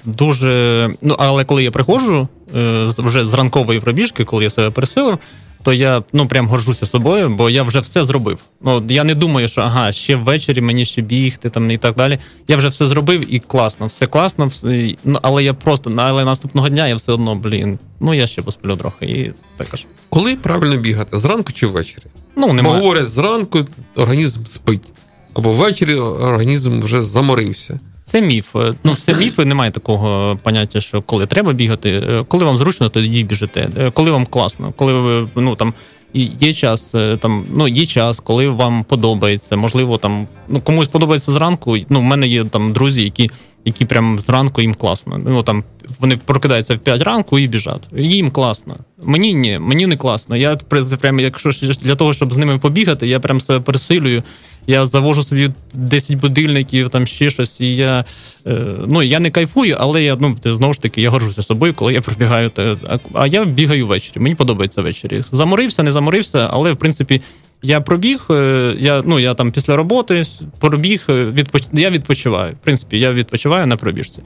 дуже. 0.06 0.90
Ну, 1.02 1.16
але 1.20 1.46
коли 1.46 1.64
я 1.64 1.72
приходжу 1.72 2.28
е, 2.56 2.92
з- 2.92 3.00
вже 3.00 3.26
з 3.26 3.34
ранкової 3.34 3.80
пробіжки, 3.80 4.24
коли 4.24 4.44
я 4.44 4.50
себе 4.50 4.70
пересилив, 4.70 5.18
то 5.66 5.74
я 5.74 6.04
ну 6.14 6.28
прям 6.28 6.48
горжуся 6.48 6.86
собою, 6.86 7.30
бо 7.30 7.50
я 7.50 7.64
вже 7.64 7.80
все 7.80 8.04
зробив. 8.04 8.40
Ну, 8.62 8.84
я 8.90 9.04
не 9.04 9.16
думаю, 9.16 9.48
що 9.48 9.62
ага, 9.62 9.92
ще 9.92 10.16
ввечері 10.16 10.62
мені 10.62 10.86
ще 10.86 11.02
бігти 11.02 11.50
там 11.50 11.72
і 11.72 11.78
так 11.78 11.96
далі. 11.96 12.20
Я 12.48 12.58
вже 12.58 12.68
все 12.68 12.88
зробив 12.88 13.34
і 13.34 13.40
класно, 13.40 13.86
все 13.88 14.06
класно. 14.08 14.52
і- 14.64 14.98
Ну, 15.04 15.20
але 15.22 15.44
я 15.44 15.54
просто 15.54 15.92
але 15.98 16.26
наступного 16.26 16.70
дня 16.70 16.88
я 16.88 16.96
все 16.96 17.12
одно, 17.12 17.36
блін, 17.36 17.80
ну 18.00 18.14
я 18.14 18.28
ще 18.28 18.42
посплю 18.42 18.76
трохи. 18.76 19.06
І 19.06 19.32
також. 19.58 19.86
Коли 20.10 20.36
правильно 20.36 20.78
бігати? 20.78 21.18
Зранку 21.18 21.52
чи 21.54 21.68
ввечері? 21.68 22.04
Ну, 22.36 22.54
Бо 22.64 22.70
говорять, 22.70 23.10
зранку 23.10 23.60
організм 23.96 24.46
спить, 24.46 24.94
або 25.34 25.52
ввечері 25.52 25.96
організм 25.96 26.82
вже 26.82 27.02
заморився. 27.02 27.80
Це 28.06 28.22
міф. 28.22 28.56
Е, 28.56 28.74
Ну, 28.84 28.96
це 28.96 29.14
міфи, 29.18 29.46
немає 29.46 29.72
такого 29.72 30.38
поняття, 30.44 30.82
що 30.82 31.02
коли 31.02 31.26
треба 31.26 31.54
бігати, 31.54 31.90
Е, 31.90 32.24
коли 32.28 32.46
вам 32.46 32.58
зручно, 32.58 32.90
тоді 32.90 33.24
біжите. 33.24 33.70
Е, 33.78 33.92
Коли 33.92 34.12
вам 34.12 34.26
класно, 34.26 34.74
коли 34.78 34.94
ви 34.94 35.28
ну 35.36 35.56
там 35.56 35.74
є 36.14 36.54
час, 36.54 36.94
там 37.20 37.46
ну 37.56 37.68
є 37.68 37.86
час, 37.86 38.20
коли 38.24 38.50
вам 38.50 38.84
подобається. 38.84 39.56
Можливо, 39.56 39.98
там 39.98 40.28
ну 40.48 40.62
комусь 40.62 40.88
подобається 40.88 41.32
зранку. 41.32 41.78
Ну, 41.90 42.00
в 42.00 42.04
мене 42.04 42.28
є 42.28 42.46
там 42.46 42.74
друзі, 42.74 43.02
які, 43.02 43.30
які 43.66 43.86
прям 43.86 44.20
зранку 44.20 44.62
їм 44.62 44.74
класно. 44.74 45.18
Ну 45.18 45.44
там 45.44 45.64
вони 46.00 46.18
прокидаються 46.18 46.76
в 46.76 46.80
5 46.80 47.02
ранку 47.02 47.40
і 47.40 47.48
біжать. 47.48 47.88
Їм 47.98 48.32
класно. 48.32 48.76
Мені 49.04 49.34
ні, 49.34 49.60
мені 49.60 49.86
не 49.86 49.98
класно. 49.98 50.36
Я 50.36 50.56
прям, 51.02 51.20
якщо 51.20 51.50
для 51.82 51.96
того, 51.96 52.14
щоб 52.14 52.34
з 52.34 52.38
ними 52.38 52.58
побігати, 52.58 53.08
я 53.08 53.20
прям 53.20 53.40
себе 53.40 53.60
пересилюю. 53.60 54.24
Я 54.68 54.86
завожу 54.86 55.24
собі 55.24 55.50
10 55.74 56.18
будильників, 56.18 56.90
там 56.90 57.08
ще 57.08 57.30
щось, 57.30 57.62
і 57.62 57.76
я 57.76 58.06
е, 58.48 58.66
ну, 58.88 59.04
я 59.04 59.20
не 59.20 59.32
кайфую, 59.32 59.78
але 59.80 60.04
я 60.04 60.18
ну, 60.20 60.38
знову 60.46 60.74
ж 60.74 60.82
таки 60.82 61.02
я 61.02 61.10
горжуся 61.10 61.42
собою, 61.42 61.74
коли 61.74 61.94
я 61.94 62.02
пробігаю. 62.02 62.52
А, 62.88 62.98
а 63.14 63.28
я 63.28 63.46
бігаю 63.46 63.88
ввечері. 63.88 64.24
Мені 64.24 64.36
подобається 64.36 64.82
ввечері. 64.82 65.24
Заморився, 65.32 65.84
не 65.84 65.92
заморився, 65.92 66.50
але 66.52 66.72
в 66.72 66.78
принципі. 66.78 67.22
Я 67.62 67.82
пробіг, 67.82 68.26
е, 68.30 68.76
я 68.80 69.02
ну 69.06 69.20
я 69.20 69.34
там 69.34 69.52
після 69.52 69.76
роботи 69.76 70.24
пробіг, 70.60 71.04
е, 71.10 71.26
відпоч... 71.26 71.64
я 71.74 71.90
відпочиваю. 71.90 72.54
В 72.54 72.58
принципі, 72.64 73.00
я 73.00 73.14
відпочиваю 73.14 73.68
на 73.68 73.78
пробіжці. 73.78 74.20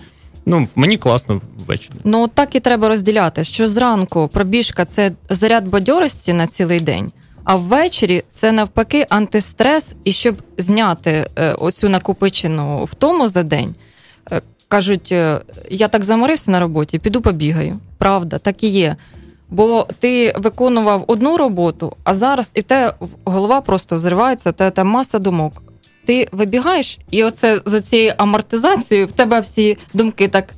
Ну, 0.45 0.67
мені 0.75 0.97
класно 0.97 1.41
ввечері. 1.67 1.95
Ну 2.03 2.27
так 2.27 2.55
і 2.55 2.59
треба 2.59 2.89
розділяти, 2.89 3.43
що 3.43 3.67
зранку 3.67 4.27
пробіжка 4.27 4.85
це 4.85 5.11
заряд 5.29 5.69
бадьорості 5.69 6.33
на 6.33 6.47
цілий 6.47 6.79
день, 6.79 7.11
а 7.43 7.55
ввечері 7.55 8.23
це 8.29 8.51
навпаки 8.51 9.05
антистрес, 9.09 9.95
і 10.03 10.11
щоб 10.11 10.35
зняти 10.57 11.29
е, 11.35 11.53
оцю 11.53 11.89
накопичену 11.89 12.83
втому 12.83 13.27
за 13.27 13.43
день. 13.43 13.75
Кажуть, 14.67 15.11
я 15.69 15.87
так 15.87 16.03
заморився 16.03 16.51
на 16.51 16.59
роботі, 16.59 16.99
піду 16.99 17.21
побігаю. 17.21 17.79
Правда, 17.97 18.37
так 18.37 18.63
і 18.63 18.67
є. 18.67 18.95
Бо 19.49 19.87
ти 19.99 20.33
виконував 20.37 21.03
одну 21.07 21.37
роботу, 21.37 21.95
а 22.03 22.13
зараз 22.13 22.51
і 22.53 22.61
те 22.61 22.93
голова 23.25 23.61
просто 23.61 23.97
зривається, 23.97 24.51
та, 24.51 24.71
та 24.71 24.83
маса 24.83 25.19
думок 25.19 25.63
ти 26.05 26.27
вибігаєш, 26.31 26.99
і 27.11 27.23
оце 27.23 27.61
за 27.65 27.81
цією 27.81 28.13
амортизацією 28.17 29.07
в 29.07 29.11
тебе 29.11 29.39
всі 29.39 29.77
думки 29.93 30.27
так 30.27 30.53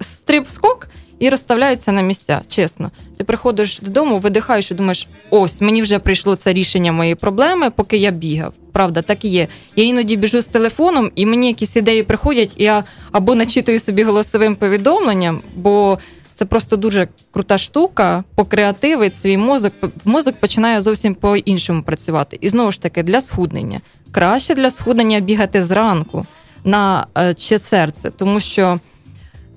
стриб-скок 0.00 0.88
і 1.18 1.28
розставляються 1.28 1.92
на 1.92 2.02
місця. 2.02 2.40
Чесно, 2.48 2.90
ти 3.16 3.24
приходиш 3.24 3.80
додому, 3.80 4.18
видихаєш 4.18 4.70
і 4.70 4.74
думаєш, 4.74 5.08
ось 5.30 5.60
мені 5.60 5.82
вже 5.82 5.98
прийшло 5.98 6.36
це 6.36 6.52
рішення 6.52 6.92
моєї 6.92 7.14
проблеми, 7.14 7.70
поки 7.70 7.96
я 7.96 8.10
бігав. 8.10 8.52
Правда, 8.72 9.02
так 9.02 9.24
і 9.24 9.28
є. 9.28 9.48
Я 9.76 9.84
іноді 9.84 10.16
біжу 10.16 10.40
з 10.40 10.44
телефоном, 10.44 11.10
і 11.14 11.26
мені 11.26 11.46
якісь 11.46 11.76
ідеї 11.76 12.02
приходять, 12.02 12.54
і 12.56 12.64
я 12.64 12.84
або 13.12 13.34
начитую 13.34 13.78
собі 13.78 14.02
голосовим 14.02 14.56
повідомленням, 14.56 15.40
бо 15.56 15.98
це 16.36 16.44
просто 16.44 16.76
дуже 16.76 17.08
крута 17.30 17.58
штука, 17.58 18.24
покреативить 18.34 19.16
свій 19.16 19.36
мозок. 19.36 19.72
Мозок 20.04 20.36
починає 20.36 20.80
зовсім 20.80 21.14
по-іншому 21.14 21.82
працювати. 21.82 22.38
І 22.40 22.48
знову 22.48 22.70
ж 22.70 22.82
таки, 22.82 23.02
для 23.02 23.20
схуднення. 23.20 23.80
Краще 24.10 24.54
для 24.54 24.70
схуднення 24.70 25.20
бігати 25.20 25.62
зранку 25.62 26.26
на 26.64 27.06
е, 27.18 27.34
чи 27.34 27.58
серце, 27.58 28.10
тому 28.10 28.40
що, 28.40 28.80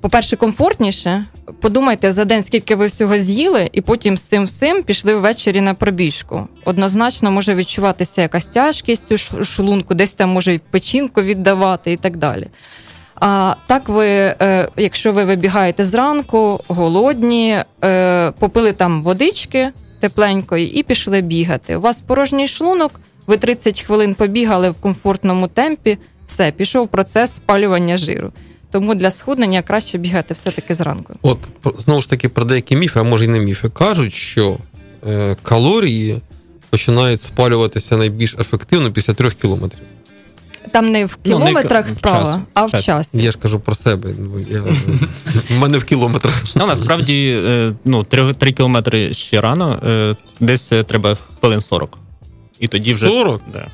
по-перше, 0.01 0.37
комфортніше. 0.37 1.25
Подумайте 1.61 2.11
за 2.11 2.25
день, 2.25 2.43
скільки 2.43 2.75
ви 2.75 2.85
всього 2.85 3.17
з'їли, 3.17 3.69
і 3.73 3.81
потім 3.81 4.17
з 4.17 4.21
цим 4.21 4.43
всім 4.43 4.83
пішли 4.83 5.15
ввечері 5.15 5.61
на 5.61 5.73
пробіжку. 5.73 6.47
Однозначно 6.65 7.31
може 7.31 7.55
відчуватися 7.55 8.21
якась 8.21 8.45
тяжкість 8.45 9.11
у 9.11 9.43
шлунку, 9.43 9.93
десь 9.93 10.13
там 10.13 10.29
може 10.29 10.53
й 10.53 10.61
печінку 10.71 11.21
віддавати 11.21 11.91
і 11.91 11.97
так 11.97 12.17
далі. 12.17 12.47
А 13.19 13.55
так, 13.67 13.89
ви, 13.89 14.07
е, 14.07 14.67
якщо 14.77 15.11
ви 15.11 15.25
вибігаєте 15.25 15.83
зранку, 15.83 16.59
голодні, 16.67 17.63
е, 17.83 18.31
попили 18.31 18.71
там 18.71 19.03
водички 19.03 19.69
тепленької 19.99 20.79
і 20.79 20.83
пішли 20.83 21.21
бігати. 21.21 21.75
У 21.75 21.81
вас 21.81 22.01
порожній 22.01 22.47
шлунок, 22.47 22.99
ви 23.27 23.37
30 23.37 23.81
хвилин 23.81 24.15
побігали 24.15 24.69
в 24.69 24.75
комфортному 24.75 25.47
темпі, 25.47 25.97
все, 26.27 26.51
пішов 26.51 26.87
процес 26.87 27.35
спалювання 27.35 27.97
жиру. 27.97 28.31
Тому 28.71 28.95
для 28.95 29.11
схуднення 29.11 29.61
краще 29.61 29.97
бігати 29.97 30.33
все-таки 30.33 30.73
зранку. 30.73 31.13
От 31.21 31.37
знову 31.77 32.01
ж 32.01 32.09
таки 32.09 32.29
про 32.29 32.45
деякі 32.45 32.75
міфи, 32.75 32.99
а 32.99 33.03
може 33.03 33.25
й 33.25 33.27
не 33.27 33.39
міфи, 33.39 33.69
кажуть, 33.69 34.13
що 34.13 34.57
е, 35.09 35.35
калорії 35.43 36.21
починають 36.69 37.21
спалюватися 37.21 37.97
найбільш 37.97 38.35
ефективно 38.39 38.91
після 38.91 39.13
трьох 39.13 39.33
кілометрів. 39.33 39.81
Там 40.71 40.91
не 40.91 41.05
в 41.05 41.15
кілометрах 41.15 41.85
ну, 41.85 41.89
не 41.89 41.95
справа, 41.95 42.35
в 42.35 42.41
а 42.53 42.65
в 42.65 42.71
часі. 42.83 43.21
Я 43.21 43.31
ж 43.31 43.37
кажу 43.37 43.59
про 43.59 43.75
себе. 43.75 44.09
Ну, 44.19 44.39
я, 44.39 44.61
в 45.49 45.59
мене 45.59 45.77
в 45.77 45.83
кілометрах. 45.83 46.43
Ну, 46.55 46.65
насправді, 46.65 47.41
е, 47.45 47.73
ну, 47.85 48.03
3, 48.03 48.33
3 48.33 48.51
кілометри 48.51 49.13
ще 49.13 49.41
рано, 49.41 49.79
е, 49.83 50.15
десь 50.39 50.71
е, 50.71 50.83
треба 50.83 51.17
хвилин 51.39 51.61
40. 51.61 51.97
І 52.59 52.67
тоді 52.67 52.93
вже. 52.93 53.07
40? 53.07 53.41
Да. 53.51 53.67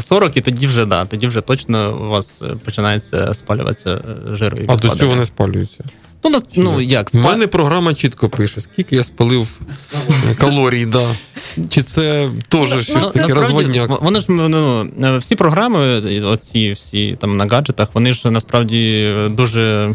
40, 0.00 0.36
і 0.36 0.40
тоді 0.40 0.66
вже 0.66 0.86
да, 0.86 1.04
тоді 1.04 1.26
вже 1.26 1.40
точно 1.40 1.98
у 2.00 2.08
вас 2.08 2.44
починається 2.64 3.34
спалюватися 3.34 4.00
жиро. 4.32 4.58
А 4.68 4.76
до 4.76 4.96
цього 4.96 5.16
не 5.16 5.24
спалюється. 5.24 5.84
Ну, 6.24 6.40
ну 6.54 6.80
як 6.80 7.10
У 7.14 7.18
мене 7.18 7.46
програма 7.46 7.94
чітко 7.94 8.28
пише, 8.28 8.60
скільки 8.60 8.96
я 8.96 9.04
спалив 9.04 9.48
калорій, 10.38 10.86
да. 10.86 11.14
Чи 11.70 11.82
це 11.82 12.30
теж 12.48 12.70
ну, 12.70 12.82
щось 12.82 13.02
ну, 13.02 13.10
таке 13.10 13.34
розводняк? 13.34 14.02
Вони 14.02 14.20
ж 14.20 14.26
ну, 14.28 14.88
всі 15.18 15.36
програми, 15.36 16.00
оці 16.20 16.72
всі 16.72 17.16
там 17.20 17.36
на 17.36 17.46
гаджетах, 17.46 17.88
вони 17.94 18.12
ж 18.12 18.30
насправді 18.30 19.14
дуже 19.30 19.94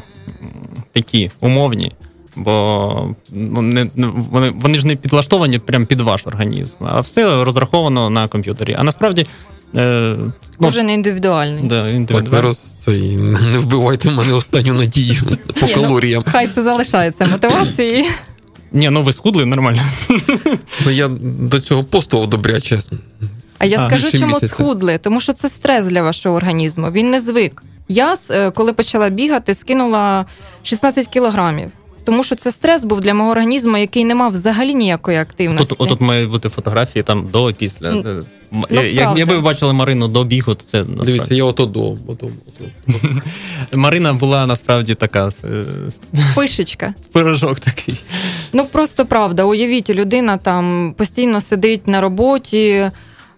такі 0.92 1.32
умовні. 1.40 1.92
Бо 2.36 3.16
ну, 3.32 3.62
не, 3.62 3.88
вони 4.32 4.50
вони 4.50 4.78
ж 4.78 4.88
не 4.88 4.96
підлаштовані 4.96 5.60
прямо 5.60 5.86
під 5.86 6.02
ваш 6.02 6.28
організм, 6.28 6.76
а 6.80 7.00
все 7.00 7.44
розраховано 7.44 8.10
на 8.10 8.28
комп'ютері. 8.28 8.76
А 8.80 8.84
насправді 8.84 9.26
Е, 9.76 10.16
ну, 10.18 10.32
Кожен 10.60 10.90
індивідуальний. 10.90 11.64
Да, 11.64 11.90
індивідуальний. 11.90 12.32
Так, 12.32 12.34
зараз 12.34 12.58
цей, 12.80 13.18
не 13.52 13.58
вбивайте 13.58 14.10
в 14.10 14.16
мене 14.16 14.34
останню 14.34 14.74
надію 14.74 15.22
по 15.60 15.66
Ні, 15.66 15.74
ну, 15.76 15.82
калоріям. 15.82 16.24
Ну, 16.26 16.32
хай 16.32 16.48
це 16.48 16.64
залишається 16.64 17.26
мотивацією. 17.26 18.06
Ні, 18.72 18.90
ну 18.90 19.04
ви 19.04 19.14
схудли 19.14 19.46
нормально. 19.46 19.82
Ну, 20.86 20.92
Я 20.92 21.08
до 21.40 21.60
цього 21.60 21.84
постував 21.84 22.28
добряче. 22.28 22.80
А 23.58 23.66
я 23.66 23.78
а, 23.80 23.88
скажу, 23.88 24.12
чому 24.12 24.34
місяця. 24.34 24.48
схудли, 24.48 24.98
тому 24.98 25.22
що 25.22 25.34
це 25.34 25.50
стрес 25.50 25.86
для 25.86 26.02
вашого 26.02 26.36
організму. 26.36 26.92
Він 26.92 27.10
не 27.10 27.20
звик. 27.20 27.64
Я, 27.88 28.16
е, 28.30 28.52
коли 28.52 28.74
почала 28.74 29.10
бігати, 29.10 29.54
скинула 29.54 30.26
16 30.64 31.08
кілограмів 31.08 31.72
тому 32.04 32.24
що 32.24 32.36
це 32.36 32.52
стрес 32.52 32.84
був 32.84 33.02
для 33.02 33.14
мого 33.14 33.32
організму, 33.32 33.78
який 33.78 34.06
не 34.06 34.16
мав 34.16 34.32
взагалі 34.32 34.74
ніякої 34.74 35.18
активності. 35.18 35.70
Тут 35.70 35.82
отут 35.82 36.02
мають 36.02 36.30
бути 36.30 36.50
фотографії 36.50 37.04
там 37.04 37.28
до 37.32 37.50
і 37.50 37.54
після. 37.54 37.92
Ну, 37.92 38.24
як, 38.70 39.18
якби 39.18 39.36
ви 39.36 39.42
бачили 39.42 39.74
Марину 39.74 40.08
до 40.08 40.24
бігу, 40.24 40.56
то 40.56 40.64
це 40.64 40.78
насправді... 40.78 41.06
Дивіться, 41.06 41.36
я 41.36 41.44
ото 41.44 41.66
до. 41.66 41.84
Ото, 42.08 42.30
ото. 42.48 42.66
Марина 43.78 44.14
була 44.14 44.46
насправді 44.46 44.96
така 44.96 45.30
е, 45.44 45.66
пишечка. 46.36 46.94
Пирожок 47.12 47.60
такий. 47.60 47.96
Ну 48.54 48.66
просто 48.66 49.06
правда. 49.06 49.44
Уявіть, 49.44 49.90
людина 49.90 50.38
там 50.38 50.94
постійно 50.98 51.42
сидить 51.42 51.88
на 51.88 52.02
роботі. 52.02 52.92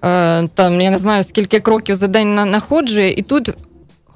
Е, 0.03 0.47
там 0.47 0.81
я 0.81 0.91
не 0.91 0.97
знаю 0.97 1.23
скільки 1.23 1.59
кроків 1.59 1.95
за 1.95 2.07
день 2.07 2.35
находжує, 2.35 3.13
і 3.13 3.21
тут 3.21 3.49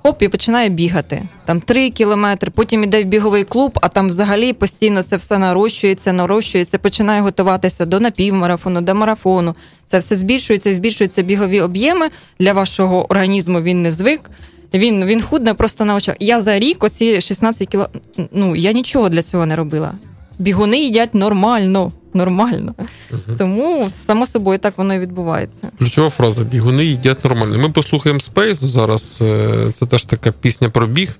хоп, 0.03 0.21
і 0.21 0.27
починає 0.27 0.69
бігати. 0.69 1.23
Там 1.45 1.61
три 1.61 1.89
кілометри, 1.89 2.51
потім 2.55 2.83
іде 2.83 3.03
в 3.03 3.05
біговий 3.05 3.43
клуб, 3.43 3.79
а 3.81 3.87
там 3.87 4.07
взагалі 4.07 4.53
постійно 4.53 5.03
це 5.03 5.17
все 5.17 5.37
нарощується, 5.37 6.13
нарощується, 6.13 6.77
починає 6.77 7.21
готуватися 7.21 7.85
до 7.85 7.99
напівмарафону, 7.99 8.81
до 8.81 8.95
марафону. 8.95 9.55
Це 9.85 9.99
все 9.99 10.15
збільшується, 10.15 10.73
збільшуються 10.73 11.21
бігові 11.21 11.61
об'єми 11.61 12.09
для 12.39 12.53
вашого 12.53 13.11
організму. 13.11 13.61
Він 13.61 13.81
не 13.81 13.91
звик. 13.91 14.29
Він 14.73 15.05
він 15.05 15.21
худне 15.21 15.53
просто 15.53 15.85
на 15.85 15.95
очах. 15.95 16.15
Я 16.19 16.39
за 16.39 16.59
рік 16.59 16.83
оці 16.83 17.21
16 17.21 17.67
кіло. 17.67 17.89
Ну 18.31 18.55
я 18.55 18.71
нічого 18.71 19.09
для 19.09 19.21
цього 19.21 19.45
не 19.45 19.55
робила. 19.55 19.93
Бігуни 20.39 20.79
їдять 20.79 21.13
нормально 21.13 21.91
нормально. 22.13 22.75
Угу. 23.11 23.37
Тому 23.37 23.89
само 24.05 24.25
собою 24.25 24.59
так 24.59 24.77
воно 24.77 24.93
і 24.93 24.99
відбувається. 24.99 25.69
Ключова 25.79 26.09
фраза 26.09 26.43
бігуни 26.43 26.85
їдять 26.85 27.25
нормально. 27.25 27.57
Ми 27.57 27.69
послухаємо 27.69 28.19
Space 28.19 28.55
зараз. 28.55 29.19
Е, 29.21 29.71
це 29.73 29.85
теж 29.85 30.05
така 30.05 30.31
пісня 30.31 30.69
про 30.69 30.87
біг, 30.87 31.17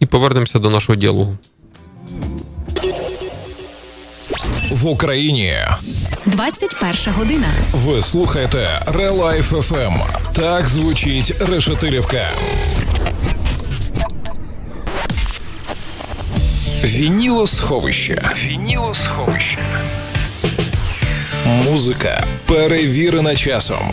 і 0.00 0.06
повернемося 0.06 0.58
до 0.58 0.70
нашого 0.70 0.96
діалогу. 0.96 1.38
В 4.70 4.86
Україні 4.86 5.54
21 6.26 7.14
година. 7.14 7.46
Ви 7.72 8.02
слухаєте 8.02 8.80
ReLife 8.86 9.52
FM. 9.52 9.94
Так 10.34 10.68
звучить 10.68 11.34
Решетилівка. 11.40 12.28
Вінілосховище. 16.84 18.32
Вінілосховище. 18.44 19.88
Музика 21.46 22.24
перевірена 22.46 23.36
часом. 23.36 23.92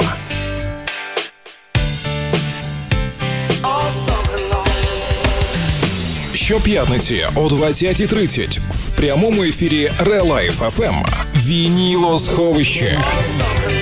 Щоп'ятниці 6.33 7.25
о 7.35 7.47
20.30 7.47 8.59
в 8.59 8.97
прямому 8.97 9.43
ефірі 9.43 9.91
ReLife 9.99 10.61
FM. 10.61 11.05
Вінілосховище. 11.45 12.85
Ре 12.85 13.76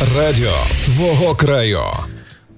Радіо. 0.00 0.52
Твого 0.84 1.34
краю. 1.36 1.80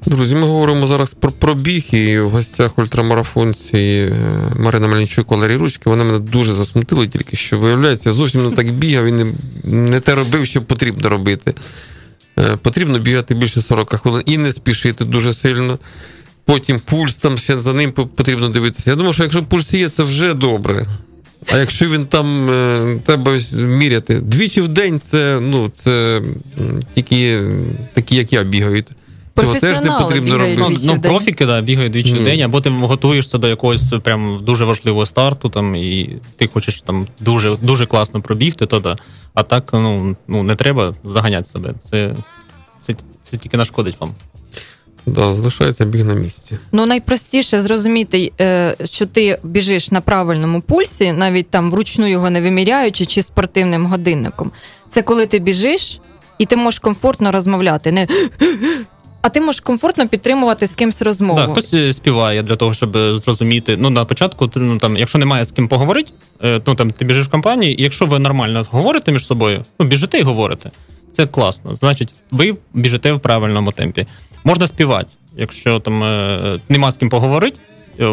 Друзі, 0.07 0.35
ми 0.35 0.41
говоримо 0.47 0.87
зараз 0.87 1.15
про 1.15 1.33
пробіг, 1.33 1.85
і 1.91 2.19
в 2.19 2.31
гостях 2.31 2.79
ультрамарафонці 2.79 3.79
е, 3.79 4.15
Марина 4.59 4.89
Мельничук, 4.89 5.31
Валерій 5.31 5.57
Ручки. 5.57 5.91
Вони 5.91 6.05
мене 6.05 6.19
дуже 6.19 6.53
засмутили, 6.53 7.07
тільки 7.07 7.37
що 7.37 7.59
виявляється, 7.59 8.09
я 8.09 8.15
зовсім 8.15 8.51
не 8.51 8.57
так 8.57 8.71
бігав 8.71 9.07
і 9.07 9.13
не, 9.13 9.27
не 9.65 10.01
те 10.01 10.15
робив, 10.15 10.47
що 10.47 10.63
потрібно 10.63 11.09
робити. 11.09 11.55
Е, 12.39 12.57
Потрібно 12.63 12.99
бігати 12.99 13.35
більше 13.35 13.61
40 13.63 13.95
хвилин 13.95 14.23
і 14.27 14.39
не 14.39 14.53
спішити 14.53 15.05
дуже 15.05 15.33
сильно. 15.33 15.79
Потім 16.45 16.81
пульс 16.81 17.17
там 17.17 17.39
ще 17.39 17.61
за 17.61 17.73
ним 17.73 17.93
потрібно 17.93 18.49
дивитися. 18.49 18.91
Я 18.91 18.97
думаю, 18.97 19.15
що 19.15 19.23
якщо 19.23 19.45
пульс 19.45 19.75
є, 19.75 19.89
це 19.89 20.03
вже 20.03 20.35
добре. 20.35 20.87
А 21.47 21.59
якщо 21.59 21.89
він 21.89 22.07
там 22.07 22.51
е, 22.51 22.99
треба 23.07 23.39
міряти 23.57 24.21
двічі 24.21 24.61
в 24.61 24.69
день, 24.69 25.01
це 25.01 25.41
ну 25.43 25.69
це 25.69 26.23
тільки 26.95 27.41
такі, 27.95 28.17
як 28.17 28.33
я 28.33 28.43
бігають. 28.43 28.87
Цього 29.41 29.55
теж 29.55 29.81
не 29.81 29.93
потрібно 29.93 30.39
робити. 30.39 30.65
двічі 30.65 30.87
Ну, 30.87 31.01
профіки, 31.01 31.47
да, 31.47 31.61
бігають 31.61 31.93
двічі 31.93 32.13
Ні. 32.13 32.19
в 32.19 32.25
день, 32.25 32.43
або 32.43 32.61
ти 32.61 32.71
готуєшся 32.71 33.39
до 33.39 33.49
якогось 33.49 33.95
прям 34.03 34.41
дуже 34.45 34.65
важливого 34.65 35.07
старту, 35.07 35.49
там, 35.49 35.77
і 35.77 36.17
ти 36.37 36.47
хочеш 36.47 36.83
там 36.83 37.07
дуже, 37.21 37.57
дуже 37.63 37.87
класно 37.87 38.21
пробігти, 38.21 38.67
то 38.67 38.81
да. 38.81 38.97
А 39.35 39.43
так, 39.43 39.71
ну, 39.73 40.17
ну 40.29 40.43
не 40.43 40.57
треба 40.57 40.95
заганяти 41.05 41.45
себе. 41.45 41.75
Це, 41.91 42.17
це, 42.81 42.95
це 43.23 43.37
тільки 43.37 43.57
нашкодить 43.57 44.01
вам. 44.01 44.11
Да, 45.07 45.33
залишається 45.33 45.85
біг 45.85 46.05
на 46.05 46.15
місці. 46.15 46.59
Ну, 46.73 46.87
найпростіше 46.87 47.61
зрозуміти, 47.61 48.33
е, 48.41 48.77
що 48.85 49.07
ти 49.07 49.39
біжиш 49.43 49.91
на 49.91 50.01
правильному 50.01 50.61
пульсі, 50.61 51.13
навіть 51.13 51.51
там 51.51 51.71
вручну 51.71 52.07
його 52.07 52.31
не 52.31 52.41
виміряючи, 52.41 53.07
чи 53.07 53.23
спортивним 53.23 53.87
годинником. 53.87 54.53
Це 54.91 55.03
коли 55.03 55.27
ти 55.27 55.39
біжиш 55.39 56.01
і 56.39 56.47
ти 56.47 56.57
можеш 56.57 56.79
комфортно 56.81 57.33
розмовляти. 57.33 57.93
Не 57.93 58.07
а 59.23 59.29
ти 59.29 59.41
можеш 59.41 59.61
комфортно 59.61 60.09
підтримувати 60.09 60.67
з 60.67 60.75
кимсь 60.75 61.03
розмову. 61.03 61.41
Так, 61.41 61.51
хтось 61.51 61.75
е, 61.75 61.93
співає 61.93 62.43
для 62.43 62.57
того, 62.57 62.75
щоб 62.75 62.97
е, 62.97 63.19
зрозуміти. 63.19 63.77
Ну, 63.81 63.91
на 63.91 64.05
початку, 64.05 64.49
ти, 64.49 64.61
ну, 64.61 64.79
там, 64.79 64.97
якщо 64.97 65.19
немає 65.19 65.45
з 65.45 65.53
ким 65.53 65.69
поговорити, 65.69 66.13
ну 66.67 66.75
там 66.75 66.91
ти 66.91 67.05
біжиш 67.05 67.27
в 67.27 67.31
компанії, 67.31 67.81
і 67.81 67.83
якщо 67.83 68.07
ви 68.07 68.19
нормально 68.19 68.67
говорите 68.71 69.13
між 69.13 69.27
собою, 69.27 69.65
ну 69.79 69.87
біжите 69.87 70.19
і 70.19 70.23
говорите. 70.23 70.71
Це 71.13 71.27
класно. 71.27 71.77
Значить, 71.77 72.15
ви 72.31 72.57
біжите 72.75 73.13
в 73.13 73.21
правильному 73.21 73.73
темпі. 73.73 74.07
Можна 74.45 74.67
співати. 74.67 75.09
Якщо 75.37 75.81
там 75.81 76.05
е, 76.05 76.61
нема 76.69 76.91
з 76.91 76.97
ким 76.97 77.09
поговорити, 77.09 77.59
е, 78.01 78.05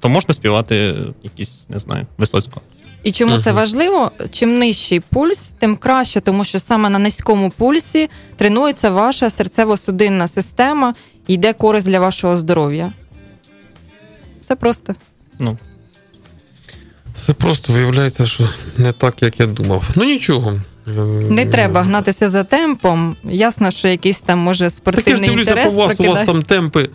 то 0.00 0.08
можна 0.08 0.34
співати 0.34 0.96
якісь, 1.22 1.58
не 1.68 1.78
знаю, 1.78 2.06
Висоцького. 2.18 2.60
І 3.02 3.12
чому 3.12 3.38
це 3.38 3.52
важливо? 3.52 4.10
Чим 4.30 4.58
нижчий 4.58 5.00
пульс, 5.00 5.38
тим 5.58 5.76
краще, 5.76 6.20
тому 6.20 6.44
що 6.44 6.58
саме 6.58 6.88
на 6.88 6.98
низькому 6.98 7.50
пульсі 7.50 8.10
тренується 8.36 8.90
ваша 8.90 9.26
серцево-судинна 9.26 10.28
система 10.28 10.94
і 11.26 11.34
йде 11.34 11.52
користь 11.52 11.86
для 11.86 12.00
вашого 12.00 12.36
здоров'я. 12.36 12.92
Все 14.40 14.56
просто. 14.56 14.94
Ну, 15.38 15.58
Все 17.14 17.34
просто 17.34 17.72
виявляється, 17.72 18.26
що 18.26 18.48
не 18.76 18.92
так, 18.92 19.22
як 19.22 19.40
я 19.40 19.46
думав. 19.46 19.90
Ну 19.94 20.04
нічого. 20.04 20.60
Не 21.30 21.46
треба 21.46 21.82
гнатися 21.82 22.28
за 22.28 22.44
темпом. 22.44 23.16
Ясно, 23.24 23.70
що 23.70 23.88
якийсь 23.88 24.20
там 24.20 24.38
може 24.38 24.70
Так 24.70 25.08
я 25.08 25.16
ж 25.16 25.22
дивлюся 25.22 25.50
по 25.54 25.60
вас, 25.76 26.00
у 26.00 26.02
вас 26.04 26.18
там 26.26 26.42
темпи. 26.42 26.88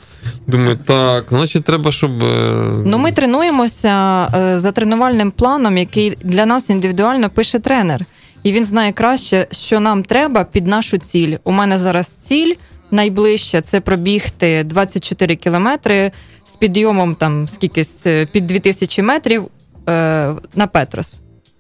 Думаю, 0.48 0.78
так, 0.86 1.26
значить, 1.30 1.64
треба, 1.64 1.92
щоб. 1.92 2.24
е, 2.24 2.54
Ну, 2.86 2.98
ми 2.98 3.12
тренуємося 3.12 4.26
е, 4.36 4.60
за 4.60 4.72
тренувальним 4.72 5.32
планом, 5.32 5.78
який 5.78 6.18
для 6.24 6.46
нас 6.46 6.70
індивідуально 6.70 7.30
пише 7.30 7.60
тренер. 7.60 8.06
І 8.44 8.52
він 8.52 8.66
знає 8.66 8.92
краще, 8.94 9.48
що 9.52 9.80
нам 9.80 10.04
треба 10.04 10.44
під 10.44 10.68
нашу 10.68 10.98
ціль. 10.98 11.36
У 11.44 11.52
мене 11.52 11.78
зараз 11.78 12.08
ціль 12.08 12.54
найближча 12.92 13.62
це 13.62 13.82
пробігти 13.82 14.64
24 14.64 15.36
кілометри 15.36 16.12
з 16.46 16.52
підйомом 16.56 17.16
там 17.16 17.48
скільки 17.48 17.84
з- 17.84 18.26
під 18.26 18.48
2000 18.48 19.02
метрів 19.02 19.44
е, 19.90 20.34
на 20.56 20.68
Петрос. 20.68 21.20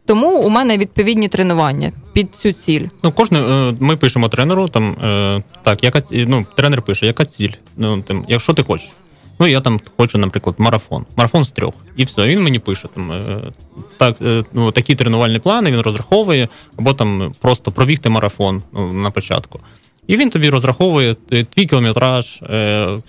Тому 0.09 0.39
у 0.39 0.49
мене 0.49 0.77
відповідні 0.77 1.27
тренування 1.27 1.91
під 2.13 2.35
цю 2.35 2.51
ціль. 2.51 2.85
Ну, 3.03 3.11
кожне, 3.11 3.39
е, 3.39 3.75
ми 3.79 3.95
пишемо 3.95 4.29
тренеру, 4.29 4.67
там, 4.67 4.91
е, 4.91 5.43
так, 5.63 5.83
яка, 5.83 6.01
ну, 6.11 6.45
тренер 6.55 6.81
пише, 6.81 7.05
яка 7.05 7.25
ціль, 7.25 7.49
ну, 7.77 8.01
там, 8.01 8.25
якщо 8.27 8.53
ти 8.53 8.63
хочеш. 8.63 8.89
Ну, 9.39 9.47
я 9.47 9.61
там 9.61 9.79
хочу, 9.97 10.17
наприклад, 10.17 10.55
марафон. 10.57 11.05
Марафон 11.15 11.43
з 11.43 11.51
трьох. 11.51 11.73
І 11.95 12.03
все. 12.03 12.27
Він 12.27 12.43
мені 12.43 12.59
пише 12.59 12.87
там, 12.95 13.11
е, 13.11 13.41
так, 13.97 14.15
ну, 14.53 14.71
такі 14.71 14.95
тренувальні 14.95 15.39
плани, 15.39 15.71
він 15.71 15.79
розраховує, 15.79 16.47
або 16.77 16.93
там 16.93 17.33
просто 17.41 17.71
пробігти 17.71 18.09
марафон 18.09 18.63
ну, 18.73 18.93
на 18.93 19.11
початку. 19.11 19.59
І 20.07 20.17
він 20.17 20.29
тобі 20.29 20.49
розраховує 20.49 21.15
твій 21.29 21.65
кілометраж, 21.65 22.41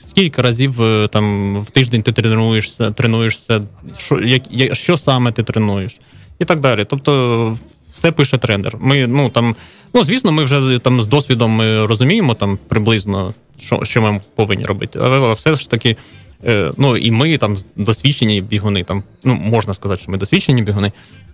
скільки 0.06 0.42
разів 0.42 0.74
там 1.12 1.56
в 1.62 1.70
тиждень 1.70 2.02
ти 2.02 2.12
тренуєшся, 2.12 2.90
тренуєшся, 2.90 3.62
що, 3.98 4.20
як, 4.20 4.74
що 4.74 4.96
саме 4.96 5.32
ти 5.32 5.42
тренуєш, 5.42 5.98
і 6.40 6.44
так 6.44 6.60
далі. 6.60 6.84
Тобто 6.84 7.58
все 7.92 8.12
пише 8.12 8.38
тренер. 8.38 8.76
Ми, 8.80 9.06
ну, 9.06 9.28
там, 9.28 9.56
ну, 9.94 10.04
звісно, 10.04 10.32
ми 10.32 10.44
вже 10.44 10.78
там 10.78 11.00
з 11.00 11.06
досвідом 11.06 11.50
ми 11.50 11.86
розуміємо 11.86 12.34
там 12.34 12.58
приблизно, 12.68 13.34
що, 13.58 13.80
що 13.82 14.02
ми 14.02 14.20
повинні 14.34 14.64
робити. 14.64 14.98
Але 15.02 15.34
все 15.34 15.54
ж 15.54 15.70
таки, 15.70 15.96
е, 16.44 16.72
ну 16.76 16.96
і 16.96 17.10
ми 17.10 17.38
там 17.38 17.56
досвідчені 17.76 18.40
бігуни, 18.40 18.84
там, 18.84 19.02
ну, 19.24 19.34
можна 19.34 19.74
сказати, 19.74 20.02
що 20.02 20.12
ми 20.12 20.18
досвідчені 20.18 20.62
бігуни, 20.62 20.92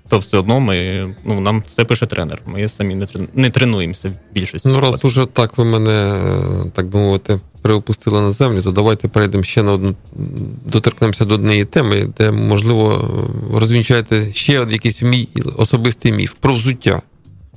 то 0.08 0.18
все 0.18 0.38
одно 0.38 0.60
ми, 0.60 1.06
ну, 1.24 1.40
нам 1.40 1.62
все 1.66 1.84
пише 1.84 2.06
тренер. 2.06 2.42
Ми 2.46 2.68
самі 2.68 3.06
не, 3.34 3.50
тренуємося 3.50 4.08
в 4.08 4.34
більшості. 4.34 4.68
Ну, 4.68 4.80
раз 4.80 5.04
уже 5.04 5.26
так 5.26 5.58
ви 5.58 5.64
мене, 5.64 6.20
е, 6.66 6.70
так 6.74 6.86
би 6.86 6.98
мовити, 6.98 7.40
приопустили 7.66 8.20
на 8.20 8.32
землю, 8.32 8.62
то 8.62 8.70
давайте 8.70 9.08
перейдемо 9.08 9.44
ще 9.44 9.62
на 9.62 9.72
одну, 9.72 9.94
доторкнемося 10.64 11.24
до 11.24 11.34
однієї 11.34 11.64
теми, 11.64 12.08
де, 12.18 12.30
можливо, 12.30 13.10
розвінчаєте 13.54 14.34
ще 14.34 14.52
якийсь 14.52 15.02
мій 15.02 15.28
особистий 15.56 16.12
міф 16.12 16.34
про 16.40 16.54
взуття. 16.54 17.02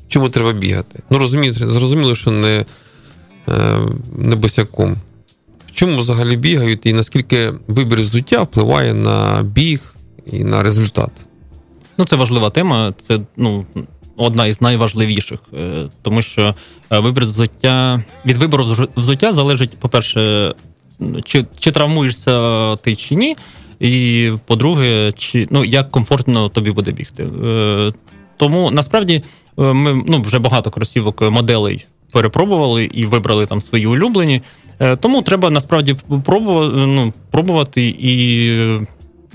Чому 0.08 0.30
треба 0.30 0.54
бігати? 0.54 1.04
Ну, 1.10 1.28
зрозуміло, 1.52 2.16
що 2.16 2.32
не, 2.32 2.66
е, 3.50 3.80
не 4.18 4.36
босяком. 4.36 4.98
Чому 5.74 5.98
взагалі 5.98 6.38
бігають 6.38 6.86
і 6.86 6.94
наскільки 6.94 7.52
вибір 7.68 8.02
взуття 8.02 8.44
впливає 8.44 8.94
на 8.94 9.44
біг 9.44 9.80
і 10.32 10.44
на 10.44 10.64
результат? 10.64 11.12
Ну, 11.98 12.06
це 12.06 12.16
важлива 12.16 12.50
тема. 12.50 12.94
Це 13.02 13.20
ну 13.38 13.66
одна 14.20 14.48
із 14.48 14.62
найважливіших, 14.62 15.40
е, 15.54 15.86
тому 16.02 16.22
що 16.22 16.56
е, 16.92 17.00
вибір 17.00 17.24
взуття 17.24 18.04
від 18.26 18.38
вибору 18.38 18.66
взуття 18.96 19.32
залежить, 19.32 19.78
по-перше, 19.78 20.54
чи, 21.24 21.46
чи 21.60 21.72
травмуєшся 21.72 22.76
ти 22.76 22.96
чи 22.96 23.16
ні. 23.16 23.36
І 23.80 24.32
по-друге, 24.46 25.12
чи 25.18 25.48
ну 25.52 25.66
як 25.66 25.90
комфортно 25.90 26.50
тобі 26.50 26.72
буде 26.72 26.92
бігти. 26.92 27.24
Е, 27.24 27.94
тому 28.38 28.72
насправді 28.72 29.24
ми 29.58 30.04
ну, 30.08 30.22
вже 30.22 30.40
багато 30.40 30.72
кросівок 30.72 31.22
моделей 31.32 31.86
перепробували 32.12 32.86
і 32.86 33.06
вибрали 33.06 33.46
там 33.46 33.62
свої 33.62 33.88
улюблені. 33.88 34.42
Тому 35.00 35.22
треба 35.22 35.50
насправді 35.50 35.96
пробувати, 36.26 36.76
ну, 36.76 37.14
пробувати 37.32 37.96
і 38.00 38.50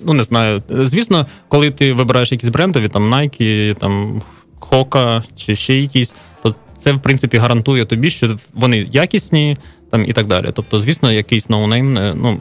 ну 0.05 0.12
не 0.12 0.22
знаю. 0.22 0.62
Звісно, 0.68 1.26
коли 1.49 1.70
ти 1.70 1.93
вибираєш 1.93 2.32
якісь 2.32 2.49
брендові, 2.49 2.89
там 2.89 3.14
Nike, 3.14 3.74
там 3.74 4.22
Hoka 4.70 5.22
чи 5.36 5.56
ще 5.56 5.74
якісь, 5.74 6.14
то 6.42 6.54
це 6.76 6.92
в 6.92 7.02
принципі 7.02 7.36
гарантує 7.36 7.84
тобі, 7.84 8.10
що 8.10 8.36
вони 8.54 8.88
якісні 8.92 9.56
там 9.90 10.04
і 10.06 10.12
так 10.12 10.26
далі. 10.26 10.50
Тобто, 10.54 10.78
звісно, 10.78 11.12
якийсь 11.12 11.50
no-name, 11.50 11.98
е, 11.98 12.14
ну 12.16 12.40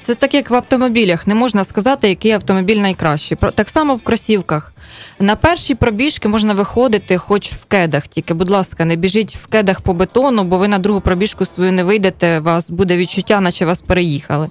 Це 0.00 0.14
так, 0.14 0.34
як 0.34 0.50
в 0.50 0.54
автомобілях. 0.54 1.26
Не 1.26 1.34
можна 1.34 1.64
сказати, 1.64 2.08
який 2.08 2.32
автомобіль 2.32 2.76
найкращий. 2.76 3.38
Так 3.54 3.68
само 3.68 3.94
в 3.94 4.02
кросівках. 4.02 4.72
На 5.20 5.36
перші 5.36 5.74
пробіжки 5.74 6.28
можна 6.28 6.54
виходити 6.54 7.18
хоч 7.18 7.52
в 7.52 7.64
кедах. 7.64 8.08
Тільки, 8.08 8.34
будь 8.34 8.50
ласка, 8.50 8.84
не 8.84 8.96
біжіть 8.96 9.36
в 9.36 9.46
кедах 9.46 9.80
по 9.80 9.94
бетону, 9.94 10.44
бо 10.44 10.58
ви 10.58 10.68
на 10.68 10.78
другу 10.78 11.00
пробіжку 11.00 11.44
свою 11.44 11.72
не 11.72 11.84
вийдете. 11.84 12.38
Вас 12.38 12.70
буде 12.70 12.96
відчуття, 12.96 13.40
наче 13.40 13.66
вас 13.66 13.82
переїхали. 13.82 14.48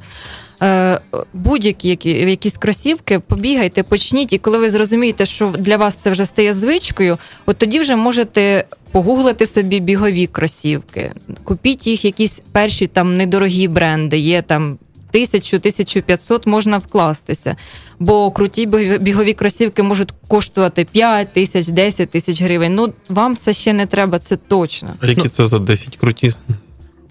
Е, 0.62 0.99
будь-які 1.34 1.88
які, 1.89 2.10
якісь 2.10 2.58
кросівки, 2.58 3.20
побігайте, 3.20 3.84
почніть, 3.84 4.34
і 4.34 4.38
коли 4.38 4.58
ви 4.58 4.70
зрозумієте, 4.70 5.26
що 5.26 5.53
для 5.60 5.78
вас 5.78 5.95
це 5.95 6.12
вже 6.12 6.26
стає 6.26 6.53
звичкою, 6.53 7.18
от 7.45 7.58
тоді 7.58 7.80
вже 7.80 7.95
можете 7.95 8.66
погуглити 8.91 9.45
собі 9.45 9.80
бігові 9.80 10.28
кросівки. 10.28 11.12
Купіть 11.43 11.88
їх 11.88 12.06
якісь 12.06 12.41
перші 12.51 12.88
там 12.88 13.18
недорогі 13.18 13.68
бренди, 13.68 14.18
є 14.18 14.41
там. 14.41 14.78
Тисячу, 15.12 15.58
1500 15.58 16.47
можна 16.47 16.78
вкластися, 16.78 17.56
бо 17.99 18.32
круті 18.32 18.68
бігові- 18.68 19.34
кросівки 19.34 19.84
можуть 19.84 20.14
коштувати 20.28 20.86
5 20.86 21.34
тисяч, 21.34 21.68
10 21.68 22.10
тисяч 22.10 22.41
гривень. 22.41 22.76
Ну 22.76 22.93
вам 23.10 23.38
це 23.38 23.53
ще 23.53 23.74
не 23.74 23.86
треба, 23.86 24.20
це 24.20 24.36
точно. 24.36 24.93
А 24.99 25.08
які 25.08 25.30
це 25.30 25.47
за 25.47 25.60
10 25.60 25.97
круті? 25.97 26.32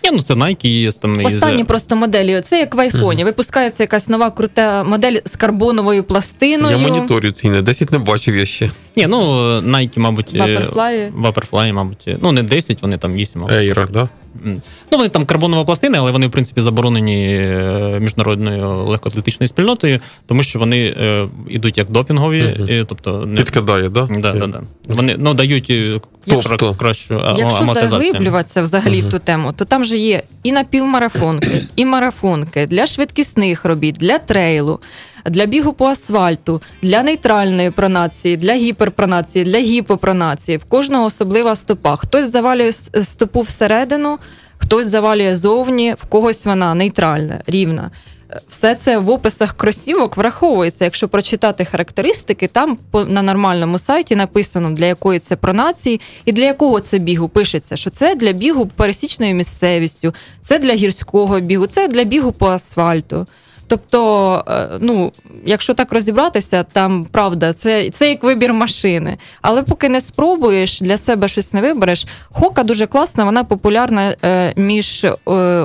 Ні, 0.04 0.10
ну 0.12 0.22
це 0.22 0.34
Nike 0.34 0.66
є 0.66 0.92
там 0.92 1.20
із- 1.20 1.34
Останні 1.34 1.64
просто 1.64 1.96
моделі. 1.96 2.40
Це 2.40 2.58
як 2.58 2.74
в 2.74 2.80
айфоні. 2.80 3.24
Випускається 3.24 3.82
якась 3.82 4.08
нова 4.08 4.30
крута 4.30 4.84
модель 4.84 5.16
з 5.24 5.36
карбоновою 5.36 6.04
пластиною. 6.04 6.76
Я 6.78 6.88
моніторю 6.88 7.30
ціни, 7.30 7.62
10 7.62 7.92
не 7.92 7.98
бачив 7.98 8.36
я 8.36 8.46
ще. 8.46 8.70
Ні, 8.96 9.06
ну 9.06 9.18
Nike, 9.60 9.98
мабуть, 9.98 10.26
е, 10.34 10.38
Vaporfly. 10.38 11.12
Vaporfly, 11.22 11.72
мабуть, 11.72 12.04
е, 12.08 12.18
ну 12.22 12.32
не 12.32 12.42
10, 12.42 12.82
вони 12.82 12.98
там 12.98 13.14
8. 13.14 13.40
мабуть. 13.40 13.56
Ейра, 13.56 13.86
да? 13.92 14.08
Ну, 14.44 14.98
вони 14.98 15.08
там 15.08 15.26
карбонова 15.26 15.64
пластина, 15.64 15.98
але 15.98 16.10
вони, 16.10 16.26
в 16.26 16.30
принципі, 16.30 16.60
заборонені 16.60 17.36
е, 17.36 17.98
міжнародною 18.00 18.84
легкоатлетичною 18.84 19.48
спільнотою, 19.48 20.00
тому 20.26 20.42
що 20.42 20.58
вони 20.58 20.86
е, 20.86 21.26
йдуть 21.48 21.78
як 21.78 21.90
допінгові, 21.90 22.42
Мгм. 22.42 22.66
е, 22.70 22.84
тобто 22.88 23.26
не 23.26 23.40
Підкидає, 23.40 23.88
да? 23.88 24.08
да, 24.18 24.32
да, 24.32 24.46
да. 24.46 24.62
Вони 24.88 25.16
ну, 25.18 25.34
дають 25.34 25.70
е, 25.70 26.00
Тобто? 26.26 26.48
кра- 26.48 26.76
кращу 26.76 27.22
Якщо 27.36 27.64
заглиблюватися 27.64 28.62
взагалі 28.62 28.98
Мгм. 28.98 29.08
в 29.08 29.10
ту 29.10 29.18
тему, 29.18 29.52
то 29.56 29.64
там 29.64 29.84
же 29.84 29.98
є 29.98 30.22
і 30.42 30.52
напівмарафонки, 30.52 31.66
і 31.76 31.84
марафонки 31.84 32.66
для 32.66 32.86
швидкісних 32.86 33.64
робіт, 33.64 33.94
для 33.94 34.18
трейлу, 34.18 34.80
для 35.24 35.46
бігу 35.46 35.72
по 35.72 35.86
асфальту, 35.86 36.62
для 36.82 37.02
нейтральної 37.02 37.70
пронації, 37.70 38.36
для 38.36 38.54
гіперпронації, 38.54 39.44
для 39.44 39.58
гіпопронації. 39.58 40.58
В 40.58 40.64
кожного 40.64 41.04
особлива 41.04 41.56
стопа. 41.56 41.96
Хтось 41.96 42.32
завалює 42.32 42.72
стопу 43.02 43.40
всередину, 43.40 44.18
хтось 44.58 44.86
завалює 44.86 45.34
зовні, 45.34 45.94
в 46.02 46.06
когось 46.06 46.46
вона 46.46 46.74
нейтральна, 46.74 47.40
рівна. 47.46 47.90
Е, 48.30 48.40
Все 48.48 48.74
це 48.74 48.98
в 48.98 49.10
описах 49.10 49.52
кросівок 49.52 50.16
враховується. 50.16 50.84
Якщо 50.84 51.08
прочитати 51.08 51.64
характеристики, 51.64 52.46
там 52.46 52.78
на 53.06 53.22
нормальному 53.22 53.78
сайті 53.78 54.16
написано, 54.16 54.70
для 54.70 54.86
якої 54.86 55.18
це 55.18 55.36
пронації 55.36 56.00
і 56.24 56.32
для 56.32 56.44
якого 56.44 56.80
це 56.80 56.98
бігу. 56.98 57.28
Пишеться, 57.28 57.76
що 57.76 57.90
це 57.90 58.14
для 58.14 58.32
бігу 58.32 58.66
пересічною 58.66 59.34
місцевістю, 59.34 60.14
це 60.40 60.58
для 60.58 60.72
гірського 60.74 61.40
бігу, 61.40 61.66
це 61.66 61.88
для 61.88 62.04
бігу 62.04 62.32
по 62.32 62.46
асфальту. 62.46 63.26
Тобто, 63.66 64.44
е, 64.48 64.68
ну, 64.80 65.12
якщо 65.46 65.74
так 65.74 65.92
розібратися, 65.92 66.62
там 66.62 67.04
правда, 67.04 67.52
це, 67.52 67.90
це 67.90 68.08
як 68.08 68.22
вибір 68.22 68.52
машини. 68.52 69.18
Але 69.42 69.62
поки 69.62 69.88
не 69.88 70.00
спробуєш, 70.00 70.80
для 70.80 70.96
себе 70.96 71.28
щось 71.28 71.52
не 71.52 71.60
вибереш. 71.60 72.06
Хока 72.30 72.62
дуже 72.62 72.86
класна, 72.86 73.24
вона 73.24 73.44
популярна 73.44 74.16
е, 74.24 74.52
між 74.56 75.04
е, 75.04 75.10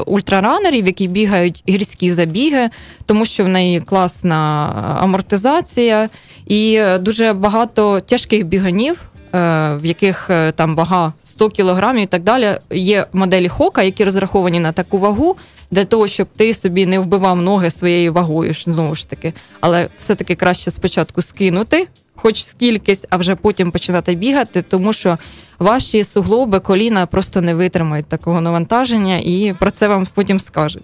ультраранерів, 0.06 0.86
які 0.86 1.08
бігають 1.08 1.64
гірські 1.70 2.12
забіги, 2.12 2.70
тому 3.06 3.26
що 3.26 3.44
в 3.44 3.48
неї 3.48 3.82
класна 3.82 4.72
амортизація 5.02 6.10
і 6.46 6.82
дуже 7.00 7.34
багато 7.34 8.00
тяжких 8.00 8.46
біганів. 8.46 8.98
В 9.34 9.80
яких 9.84 10.30
там 10.56 10.76
вага 10.76 11.14
100 11.24 11.50
кілограмів 11.50 12.04
і 12.04 12.06
так 12.06 12.24
далі, 12.24 12.58
є 12.72 13.06
моделі 13.14 13.48
хока, 13.48 13.84
які 13.84 14.04
розраховані 14.04 14.60
на 14.60 14.72
таку 14.72 14.98
вагу, 14.98 15.36
для 15.72 15.86
того, 15.86 16.08
щоб 16.08 16.28
ти 16.36 16.54
собі 16.54 16.86
не 16.86 17.00
вбивав 17.00 17.42
ноги 17.42 17.70
своєю 17.70 18.14
вагою 18.14 18.54
знову 18.54 18.96
ж 18.96 19.10
таки. 19.10 19.34
Але 19.60 19.90
все-таки 19.98 20.36
краще 20.36 20.72
спочатку 20.72 21.22
скинути, 21.22 21.88
хоч 22.16 22.44
скількись, 22.44 23.06
а 23.10 23.18
вже 23.18 23.36
потім 23.36 23.72
починати 23.72 24.16
бігати, 24.16 24.62
тому 24.62 24.94
що 24.94 25.18
ваші 25.60 26.04
суглоби, 26.04 26.60
коліна 26.60 27.06
просто 27.06 27.42
не 27.42 27.56
витримають 27.56 28.06
такого 28.06 28.42
навантаження, 28.42 29.18
і 29.18 29.56
про 29.60 29.72
це 29.72 29.88
вам 29.88 30.08
потім 30.14 30.40
скажуть. 30.40 30.84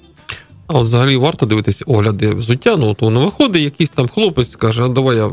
А 0.68 0.74
от 0.74 0.84
взагалі 0.84 1.18
варто 1.18 1.46
дивитися 1.46 1.86
огляди 1.88 2.30
взуття. 2.30 2.76
Ну, 2.78 2.90
от 2.90 3.02
воно 3.02 3.26
виходить, 3.26 3.64
якийсь 3.64 3.90
там 3.90 4.08
хлопець 4.08 4.56
каже, 4.56 4.84
а 4.84 4.88
давай 4.88 5.18
я 5.18 5.32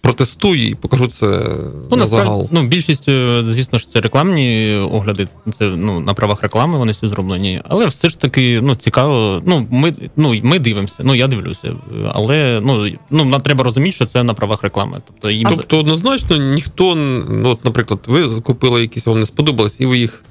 протестую 0.00 0.68
і 0.68 0.74
покажу 0.74 1.06
це 1.06 1.26
Ну, 1.90 1.96
на 1.96 2.06
загал. 2.06 2.48
ну, 2.50 2.66
більшість, 2.66 3.08
е, 3.08 3.42
звісно 3.46 3.78
ж, 3.78 3.90
це 3.90 4.00
рекламні 4.00 4.76
огляди, 4.76 5.28
це 5.52 5.64
ну, 5.64 6.00
на 6.00 6.14
правах 6.14 6.42
реклами 6.42 6.78
вони 6.78 6.92
всі 6.92 7.08
зроблені. 7.08 7.62
Але 7.68 7.86
все 7.86 8.08
ж 8.08 8.18
таки 8.18 8.60
ну, 8.62 8.74
цікаво. 8.74 9.42
Ну, 9.46 9.66
ми, 9.70 9.94
ну, 10.16 10.40
ми 10.42 10.58
дивимося, 10.58 10.96
ну 11.00 11.14
я 11.14 11.26
дивлюся. 11.26 11.74
Але 12.12 12.60
ну, 12.64 12.90
ну, 13.10 13.24
нам 13.24 13.40
треба 13.40 13.64
розуміти, 13.64 13.92
що 13.92 14.06
це 14.06 14.22
на 14.22 14.34
правах 14.34 14.62
реклами. 14.62 15.00
Тобто 15.06 15.30
їм 15.30 15.48
Тобто 15.50 15.78
однозначно 15.78 16.36
ніхто, 16.36 16.94
ну, 17.30 17.50
от, 17.50 17.64
наприклад, 17.64 18.00
ви 18.06 18.40
купили 18.40 18.80
якісь, 18.80 19.06
вам 19.06 19.20
не 19.20 19.26
сподобалось, 19.26 19.80
і 19.80 19.86
ви 19.86 19.98
їх 19.98 20.22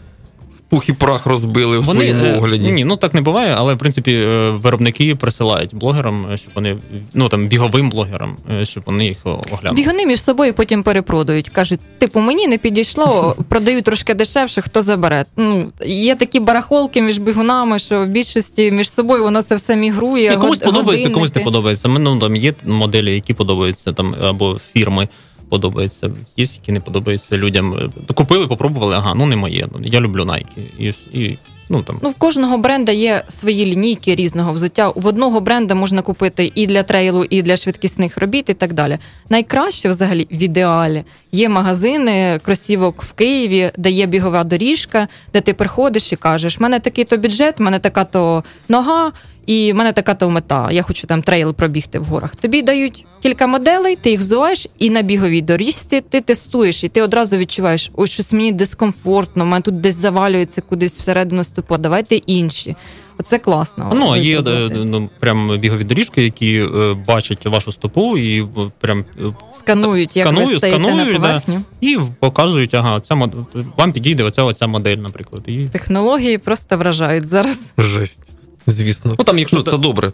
пух 0.70 0.90
і 0.90 0.94
прах 0.94 1.26
розбили 1.26 1.80
в 1.80 1.86
своєму 1.86 2.26
е, 2.26 2.38
огляді. 2.38 2.72
Ні, 2.72 2.86
ну 2.86 2.96
так 2.96 3.14
не 3.14 3.22
буває, 3.22 3.56
але 3.58 3.74
в 3.74 3.78
принципі 3.78 4.14
е, 4.14 4.50
виробники 4.50 5.16
присилають 5.16 5.76
блогерам, 5.76 6.26
е, 6.34 6.38
щоб 6.38 6.52
вони 6.56 6.78
ну 7.14 7.30
там 7.30 7.48
біговим 7.48 7.90
блогерам, 7.90 8.38
щоб 8.64 8.84
вони 8.86 9.06
їх 9.06 9.18
оглянули. 9.24 9.76
Бігуни 9.76 10.06
між 10.06 10.24
собою 10.24 10.54
потім 10.54 10.84
перепродають. 10.84 11.50
Кажуть, 11.50 11.80
типу, 11.98 12.20
мені 12.20 12.48
не 12.48 12.58
підійшло, 12.58 13.36
продають 13.50 13.86
трошки 13.86 14.14
дешевше, 14.14 14.62
хто 14.62 14.82
забере. 14.82 15.26
Ну, 15.38 15.72
є 15.86 16.16
такі 16.16 16.40
барахолки 16.40 17.02
між 17.02 17.18
бігунами, 17.18 17.80
що 17.80 18.02
в 18.02 18.08
більшості 18.08 18.72
між 18.72 18.92
собою 18.92 19.24
воно 19.24 19.42
це 19.42 19.56
все 19.56 19.76
мігрує. 19.76 20.34
І 20.34 20.38
комусь 20.38 20.60
год- 20.60 20.74
подобається, 20.74 21.10
комусь 21.10 21.36
не 21.36 21.42
подобається. 21.42 21.88
Ми, 21.88 22.00
Ну, 22.00 22.20
там 22.20 22.36
є 22.36 22.54
моделі, 22.66 23.14
які 23.14 23.34
подобаються, 23.34 23.94
там 23.94 24.16
або 24.22 24.60
фірми 24.74 25.08
подобаються, 25.50 26.12
є, 26.38 26.46
які 26.46 26.72
не 26.72 26.80
подобаються 26.80 27.38
людям. 27.38 27.92
Купили, 28.16 28.48
попробували, 28.48 28.96
ага, 28.96 29.14
ну 29.16 29.26
не 29.26 29.36
моє. 29.36 29.68
Я 29.84 30.00
люблю 30.00 30.24
Nike. 30.24 30.46
І, 30.80 30.94
і 31.20 31.38
ну 31.70 31.84
там. 31.84 32.00
Ну, 32.04 32.10
в 32.10 32.16
кожного 32.16 32.58
бренда 32.58 32.92
є 32.92 33.24
свої 33.28 33.66
лінійки 33.66 34.16
різного 34.16 34.54
взуття. 34.54 34.92
В 34.96 35.08
одного 35.08 35.42
бренда 35.42 35.76
можна 35.76 36.02
купити 36.02 36.52
і 36.56 36.68
для 36.68 36.84
трейлу, 36.84 37.24
і 37.30 37.42
для 37.42 37.58
швидкісних 37.58 38.18
робіт, 38.18 38.50
і 38.50 38.54
так 38.54 38.74
далі. 38.74 38.98
Найкраще 39.30 39.90
взагалі 39.90 40.28
в 40.32 40.44
ідеалі 40.44 41.04
є 41.32 41.50
магазини 41.50 42.40
кросівок 42.46 43.04
в 43.04 43.14
Києві, 43.14 43.72
де 43.78 43.92
є 43.92 44.06
бігова 44.06 44.44
доріжка, 44.44 45.08
де 45.34 45.42
ти 45.42 45.54
приходиш 45.54 46.14
і 46.14 46.16
кажеш: 46.16 46.60
мене 46.60 46.80
такий 46.80 47.04
то 47.04 47.18
бюджет, 47.18 47.60
мене 47.60 47.80
така 47.80 48.04
то 48.04 48.44
нога. 48.70 49.12
І 49.50 49.74
в 49.74 49.76
мене 49.76 49.94
така 49.94 50.14
то 50.14 50.30
мета. 50.30 50.72
Я 50.72 50.82
хочу 50.82 51.08
там 51.08 51.22
трейл 51.22 51.54
пробігти 51.54 52.00
в 52.00 52.04
горах. 52.04 52.36
Тобі 52.36 52.62
дають 52.62 53.06
кілька 53.22 53.48
моделей, 53.48 53.96
ти 53.96 54.10
їх 54.10 54.20
взуваєш, 54.20 54.68
і 54.78 54.90
на 54.90 55.02
біговій 55.02 55.42
доріжці 55.42 56.02
ти 56.02 56.22
тестуєш, 56.22 56.84
і 56.84 56.88
ти 56.88 57.02
одразу 57.02 57.38
відчуваєш, 57.38 57.92
ось 57.96 58.10
щось 58.10 58.34
мені 58.34 58.52
дискомфортно, 58.52 59.46
мене 59.46 59.62
тут 59.62 59.82
десь 59.82 59.96
завалюється 59.96 60.62
кудись 60.62 61.00
всередину 61.00 61.44
стопу, 61.44 61.78
давайте 61.78 62.16
інші. 62.16 62.76
Оце 63.20 63.40
класно. 63.40 63.92
Ну, 63.96 64.12
а 64.12 64.18
є 64.18 64.40
е, 64.40 64.70
ну, 64.72 65.10
прям 65.20 65.58
бігові 65.58 65.84
доріжки, 65.84 66.24
які 66.24 66.56
е, 66.56 66.94
бачать 67.08 67.46
вашу 67.46 67.72
стопу 67.72 68.18
і 68.18 68.42
е, 68.42 68.48
прям 68.80 69.06
е, 69.20 69.24
сканують, 69.54 70.18
як 70.18 70.28
ви 70.28 70.34
сканують, 70.34 70.58
стоїте 70.58 70.80
на 70.80 70.88
сканують, 70.88 71.22
да. 71.22 71.42
і 71.82 72.00
показують, 72.20 72.74
ага, 72.74 73.00
ця 73.00 73.16
мод... 73.16 73.36
вам 73.78 73.92
підійде 73.92 74.24
оця, 74.24 74.44
оця 74.44 74.68
модель, 74.68 74.98
наприклад. 74.98 75.44
І... 75.48 75.68
Технології 75.68 76.38
просто 76.38 76.78
вражають 76.78 77.28
зараз. 77.28 77.72
Жесть. 77.78 78.34
Звісно. 78.68 79.16
Ну, 79.20 79.24
там, 79.24 79.40
якщо 79.40 79.58
Ну, 79.58 79.64
це 79.64 79.78
добре. 79.78 80.12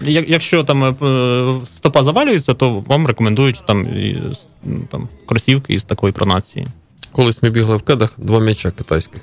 Як- 0.00 0.28
Якщо 0.28 0.64
там 0.64 0.84
е, 0.84 0.94
стопа 1.76 2.02
завалюється, 2.02 2.54
то 2.54 2.84
вам 2.86 3.06
рекомендують 3.06 3.62
там, 3.66 3.84
і, 3.86 4.22
ну, 4.64 4.82
там 4.90 5.08
кросівки 5.26 5.74
із 5.74 5.84
такої 5.84 6.12
пронації. 6.12 6.66
Колись 7.12 7.42
ми 7.42 7.50
бігли 7.50 7.76
в 7.76 7.82
кедах 7.82 8.14
два 8.18 8.40
м'яча 8.40 8.70
китайських. 8.70 9.22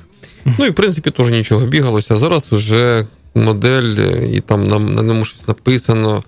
Ну 0.59 0.65
і 0.65 0.70
в 0.70 0.76
принципі 0.76 1.11
теж 1.11 1.30
нічого 1.30 1.65
бігалося. 1.65 2.18
Зараз 2.18 2.53
уже 2.53 3.05
модель, 3.36 3.95
е, 3.99 4.28
і 4.34 4.39
там 4.39 4.68
на, 4.68 4.80
на 4.80 5.01
ньому 5.01 5.26
щось 5.26 5.47
написано, 5.47 6.24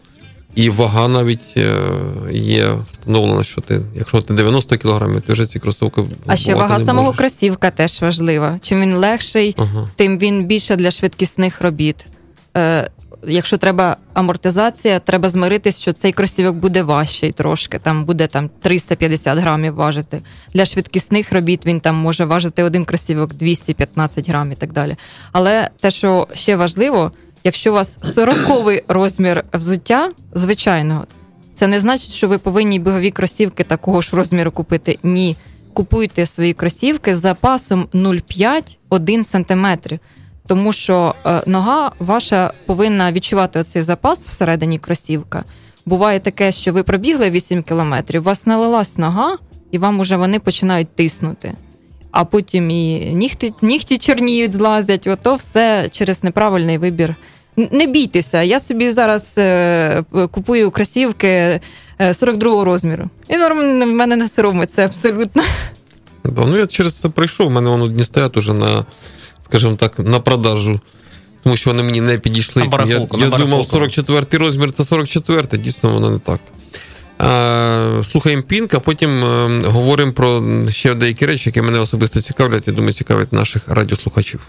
і 0.56 0.70
вага 0.70 1.08
навіть 1.08 1.58
е, 1.58 1.82
є 2.32 2.70
встановлена, 2.92 3.44
що 3.44 3.62
ти, 3.62 3.82
якщо 3.96 4.22
ти 4.22 4.34
90 4.34 4.78
кілограмів, 4.78 5.22
ти 5.22 5.34
вже 5.34 5.46
ці 5.46 5.60
кросовки. 5.60 6.04
А 6.28 6.36
ще 6.36 6.56
вага 6.56 6.78
не 6.80 6.86
самого 6.86 7.06
можеш. 7.06 7.18
кросівка 7.20 7.72
теж 7.72 8.02
важлива. 8.02 8.60
Чим 8.62 8.82
він 8.82 8.94
легший, 8.96 9.56
Ага. 9.58 9.90
тим 9.96 10.18
він 10.18 10.46
більше 10.46 10.76
для 10.76 10.92
швидкісних 10.92 11.62
робіт. 11.62 12.08
Е, 12.58 12.89
якщо 13.28 13.58
треба 13.58 13.97
амортизація, 14.14 15.00
треба 15.00 15.30
змиритись, 15.30 15.80
що 15.80 15.93
цей 15.93 16.12
кросівок 16.12 16.56
буде 16.56 16.84
важчий 16.84 17.32
трошки. 17.32 17.80
Там 17.80 18.06
буде 18.06 18.28
там 18.28 18.50
350 18.62 19.38
грамів 19.38 19.74
важити. 19.74 20.22
Для 20.54 20.66
швидкісних 20.66 21.32
робіт 21.32 21.66
він 21.66 21.80
там 21.80 21.95
може 21.95 22.26
важити 22.26 22.64
один 22.64 22.86
кросівок 22.86 23.34
215 23.34 24.30
грамів 24.30 24.54
і 24.54 24.56
так 24.56 24.74
далі. 24.74 24.95
Але 25.32 25.70
те, 25.80 25.91
що 25.91 26.28
ще 26.34 26.56
важливо, 26.56 27.12
якщо 27.43 27.72
у 27.72 27.74
вас 27.74 28.00
40 28.16 28.84
розмір 28.88 29.43
взуття 29.54 30.12
звичайного, 30.34 31.06
це 31.54 31.68
не 31.68 31.80
значить, 31.80 32.12
що 32.12 32.28
ви 32.28 32.38
повинні 32.38 32.80
бігові 32.80 33.12
кросівки 33.12 33.64
такого 33.64 34.02
ж 34.02 34.16
розміру 34.16 34.52
купити. 34.52 35.00
Ні. 35.04 35.38
Купуйте 35.74 36.26
свої 36.26 36.54
кросівки 36.54 37.16
з 37.16 37.20
запасом 37.20 37.88
0,5-1 37.93 39.24
см. 39.24 39.95
Тому 40.50 40.72
що 40.72 41.16
е, 41.26 41.41
нога 41.45 41.91
ваша 42.00 42.52
повинна 42.66 43.12
відчувати 43.12 43.60
оцей 43.60 43.82
запас 43.82 44.28
всередині 44.28 44.80
кросівка. 44.80 45.43
Буває 45.86 46.20
таке, 46.20 46.52
що 46.52 46.74
ви 46.74 46.84
пробігли 46.84 47.30
8 47.30 47.64
кілометрів, 47.64 48.22
у 48.22 48.24
вас 48.24 48.45
налилась 48.45 48.97
нога, 48.97 49.38
і 49.72 49.78
вам 49.78 50.00
уже 50.00 50.18
вони 50.18 50.39
починають 50.39 50.95
тиснути. 50.95 51.54
А 52.12 52.26
потім 52.26 52.70
і 52.70 53.00
нігті, 53.14 53.54
нігті 53.62 53.97
чорніють, 53.97 54.52
злазять. 54.52 55.08
Ото 55.08 55.36
все 55.36 55.89
через 55.91 56.24
неправильний 56.24 56.78
вибір. 56.78 57.16
Не 57.56 57.86
бійтеся, 57.86 58.41
я 58.43 58.60
собі 58.60 58.91
зараз 58.91 59.34
е, 59.38 60.04
купую 60.32 60.72
кросівки 60.72 61.60
е, 62.00 62.14
42 62.14 62.64
розміру. 62.66 63.10
І 63.28 63.38
нормально 63.38 63.86
в 63.86 63.93
мене 63.95 64.16
не 64.16 64.28
соромиться 64.28 64.86
абсолютно. 64.86 65.43
Да, 66.24 66.45
ну 66.45 66.58
я 66.58 66.68
через 66.68 66.93
це 66.93 67.10
пройшов, 67.10 67.47
в 67.47 67.52
мене 67.52 67.70
воно 67.70 67.84
одні 67.84 68.04
стоять 68.04 68.38
уже 68.38 68.54
на 68.54 68.86
скажімо 69.46 69.76
так, 69.76 70.00
на 70.00 70.20
продажу. 70.20 70.80
Тому 71.44 71.58
що 71.58 71.70
вони 71.70 71.84
мені 71.84 72.02
не 72.02 72.18
підійшли. 72.18 72.64
На 72.64 72.70
барахолку, 72.70 73.18
я 73.18 73.26
на 73.28 73.32
я 73.32 73.38
думав, 73.38 73.50
барахолку. 73.50 73.72
44 73.72 74.44
розмір 74.46 74.72
це 74.72 74.84
44, 74.84 75.48
дійсно 75.58 75.90
воно 75.94 76.10
не 76.10 76.20
так. 76.20 76.40
Е, 77.22 78.04
Слухаємо 78.04 78.44
Пінк, 78.44 78.74
а 78.74 78.80
потім 78.80 79.24
е, 79.24 79.62
говоримо 79.66 80.12
про 80.12 80.44
ще 80.70 80.94
деякі 80.94 81.26
речі, 81.26 81.50
які 81.50 81.62
мене 81.62 81.80
особисто 81.80 82.22
цікавлять, 82.22 82.68
я 82.68 82.74
думаю, 82.74 82.94
цікавлять 82.94 83.34
наших 83.34 83.62
радіослухачів. 83.68 84.40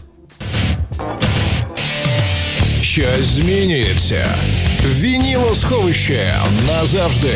Щось 2.82 3.26
змінюється. 3.26 4.34
Вінілосховище 5.00 6.38
назавжди. 6.66 7.34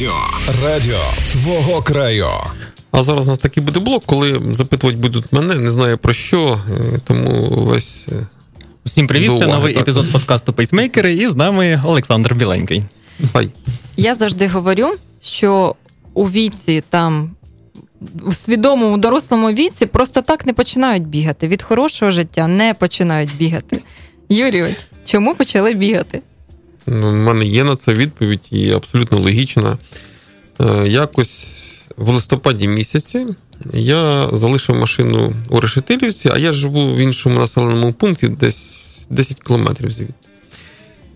Радіо. 0.00 0.16
Радіо 0.62 1.00
твого 1.32 1.82
краю. 1.82 2.26
А 2.90 3.02
зараз 3.02 3.26
у 3.28 3.30
нас 3.30 3.38
такий 3.38 3.62
буде 3.62 3.80
блок, 3.80 4.02
коли 4.06 4.40
запитувати 4.52 4.96
будуть 4.98 5.32
мене, 5.32 5.54
не 5.54 5.70
знаю 5.70 5.98
про 5.98 6.12
що, 6.12 6.60
е, 6.70 6.98
тому 7.04 7.48
весь. 7.48 8.08
е, 8.08 8.26
Всім 8.84 9.06
привіт, 9.06 9.30
це 9.38 9.46
новий 9.46 9.72
так. 9.74 9.82
епізод 9.82 10.12
подкасту 10.12 10.52
Пейсмейкери, 10.52 11.14
і 11.14 11.28
з 11.28 11.36
нами 11.36 11.82
Олександр 11.86 12.34
Біленький. 12.34 12.84
Хай. 13.32 13.50
Я 13.96 14.14
завжди 14.14 14.46
говорю, 14.46 14.88
що 15.22 15.74
у 16.14 16.24
віці 16.24 16.82
там. 16.88 17.30
У 18.22 18.32
свідомому 18.32 18.98
дорослому 18.98 19.50
віці 19.50 19.86
просто 19.86 20.22
так 20.22 20.46
не 20.46 20.52
починають 20.52 21.06
бігати. 21.06 21.48
Від 21.48 21.62
хорошого 21.62 22.10
життя 22.10 22.46
не 22.46 22.74
починають 22.74 23.36
бігати. 23.36 23.82
Юрійович, 24.28 24.76
чому 25.04 25.34
почали 25.34 25.74
бігати? 25.74 26.22
Ну, 26.86 27.08
У 27.08 27.14
мене 27.14 27.44
є 27.44 27.64
на 27.64 27.76
це 27.76 27.94
відповідь 27.94 28.48
і 28.50 28.70
абсолютно 28.70 29.18
логічна. 29.18 29.78
Е, 30.60 30.88
Якось 30.88 31.66
в 31.96 32.08
листопаді 32.08 32.68
місяці 32.68 33.26
я 33.72 34.28
залишив 34.32 34.76
машину 34.76 35.34
у 35.48 35.60
Решетилівці, 35.60 36.30
а 36.32 36.38
я 36.38 36.52
живу 36.52 36.94
в 36.94 36.98
іншому 36.98 37.38
населеному 37.38 37.92
пункті, 37.92 38.28
десь 38.28 39.06
10 39.10 39.42
кілометрів 39.42 39.90
звідти. 39.90 40.14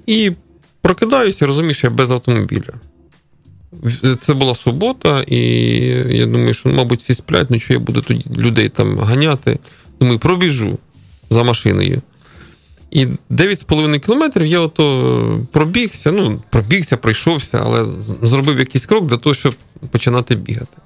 І 0.07 0.33
прокидаюся, 0.81 1.47
розумію, 1.47 1.75
що 1.75 1.87
я 1.87 1.91
без 1.91 2.11
автомобіля. 2.11 2.73
Це 4.19 4.35
була 4.35 4.55
субота, 4.55 5.23
і 5.23 5.41
я 6.17 6.27
думаю, 6.27 6.55
що, 6.55 6.69
мабуть, 6.69 7.01
всі 7.01 7.15
сплять, 7.15 7.51
ну 7.51 7.59
що 7.59 7.73
я 7.73 7.79
буду 7.79 8.01
тоді 8.01 8.25
людей 8.37 8.69
там 8.69 8.99
ганяти. 8.99 9.59
Думаю, 10.01 10.19
пробіжу 10.19 10.79
за 11.31 11.43
машиною. 11.43 12.03
І 12.95 13.07
9,5 13.30 13.99
кілометрів 13.99 14.47
я 14.47 14.61
ото 14.61 15.40
пробігся, 15.53 16.12
ну, 16.12 16.42
пробігся, 16.51 16.97
пройшовся, 16.97 17.61
але 17.64 17.86
зробив 18.22 18.59
якийсь 18.59 18.86
крок 18.86 19.07
для 19.07 19.16
того, 19.16 19.34
щоб 19.34 19.55
починати 19.90 20.36
бігати. 20.36 20.76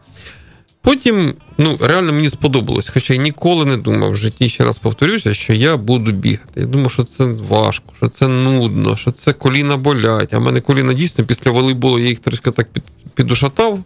Потім, 0.83 1.35
ну, 1.59 1.79
реально 1.81 2.13
мені 2.13 2.31
сподобалось, 2.31 2.89
хоча 2.89 3.15
я 3.15 3.23
ніколи 3.23 3.65
не 3.65 3.77
думав 3.77 4.13
в 4.13 4.17
житті, 4.17 4.49
ще 4.49 4.65
раз 4.65 4.79
повторюся, 4.79 5.35
що 5.35 5.53
я 5.53 5.77
буду 5.77 6.13
бігати. 6.13 6.61
Я 6.61 6.67
думав, 6.67 6.91
що 6.91 7.05
це 7.05 7.25
важко, 7.25 7.93
що 7.97 8.09
це 8.09 8.29
нудно, 8.29 8.97
що 8.97 9.11
це 9.11 9.33
коліна 9.33 9.77
болять. 9.77 10.35
А 10.35 10.39
в 10.39 10.43
мене 10.43 10.61
коліна 10.61 10.95
дійсно 10.95 11.25
після 11.25 11.51
волейболу 11.51 11.99
я 11.99 12.09
їх 12.09 12.19
трішки 12.19 12.51
так 12.51 12.73
під, 12.73 12.83
підушатав. 13.15 13.85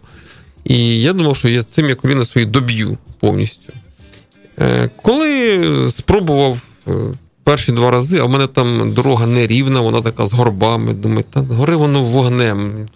І 0.63 1.01
я 1.01 1.13
думав, 1.13 1.35
що 1.35 1.49
я 1.49 1.63
цим 1.63 1.89
я 1.89 1.95
коліна 1.95 2.25
свої 2.25 2.47
доб'ю 2.47 2.97
повністю. 3.19 3.73
Е, 4.59 4.89
Коли 5.01 5.61
спробував 5.91 6.61
е, 6.87 6.91
перші 7.43 7.71
два 7.71 7.91
рази, 7.91 8.19
а 8.19 8.23
в 8.23 8.29
мене 8.29 8.47
там 8.47 8.93
дорога 8.93 9.25
нерівна, 9.25 9.81
вона 9.81 10.01
така 10.01 10.25
з 10.25 10.33
горбами. 10.33 10.93
Думаю, 10.93 11.25
та 11.29 11.39
гори 11.39 11.75
воно 11.75 12.03
вогнем, 12.03 12.87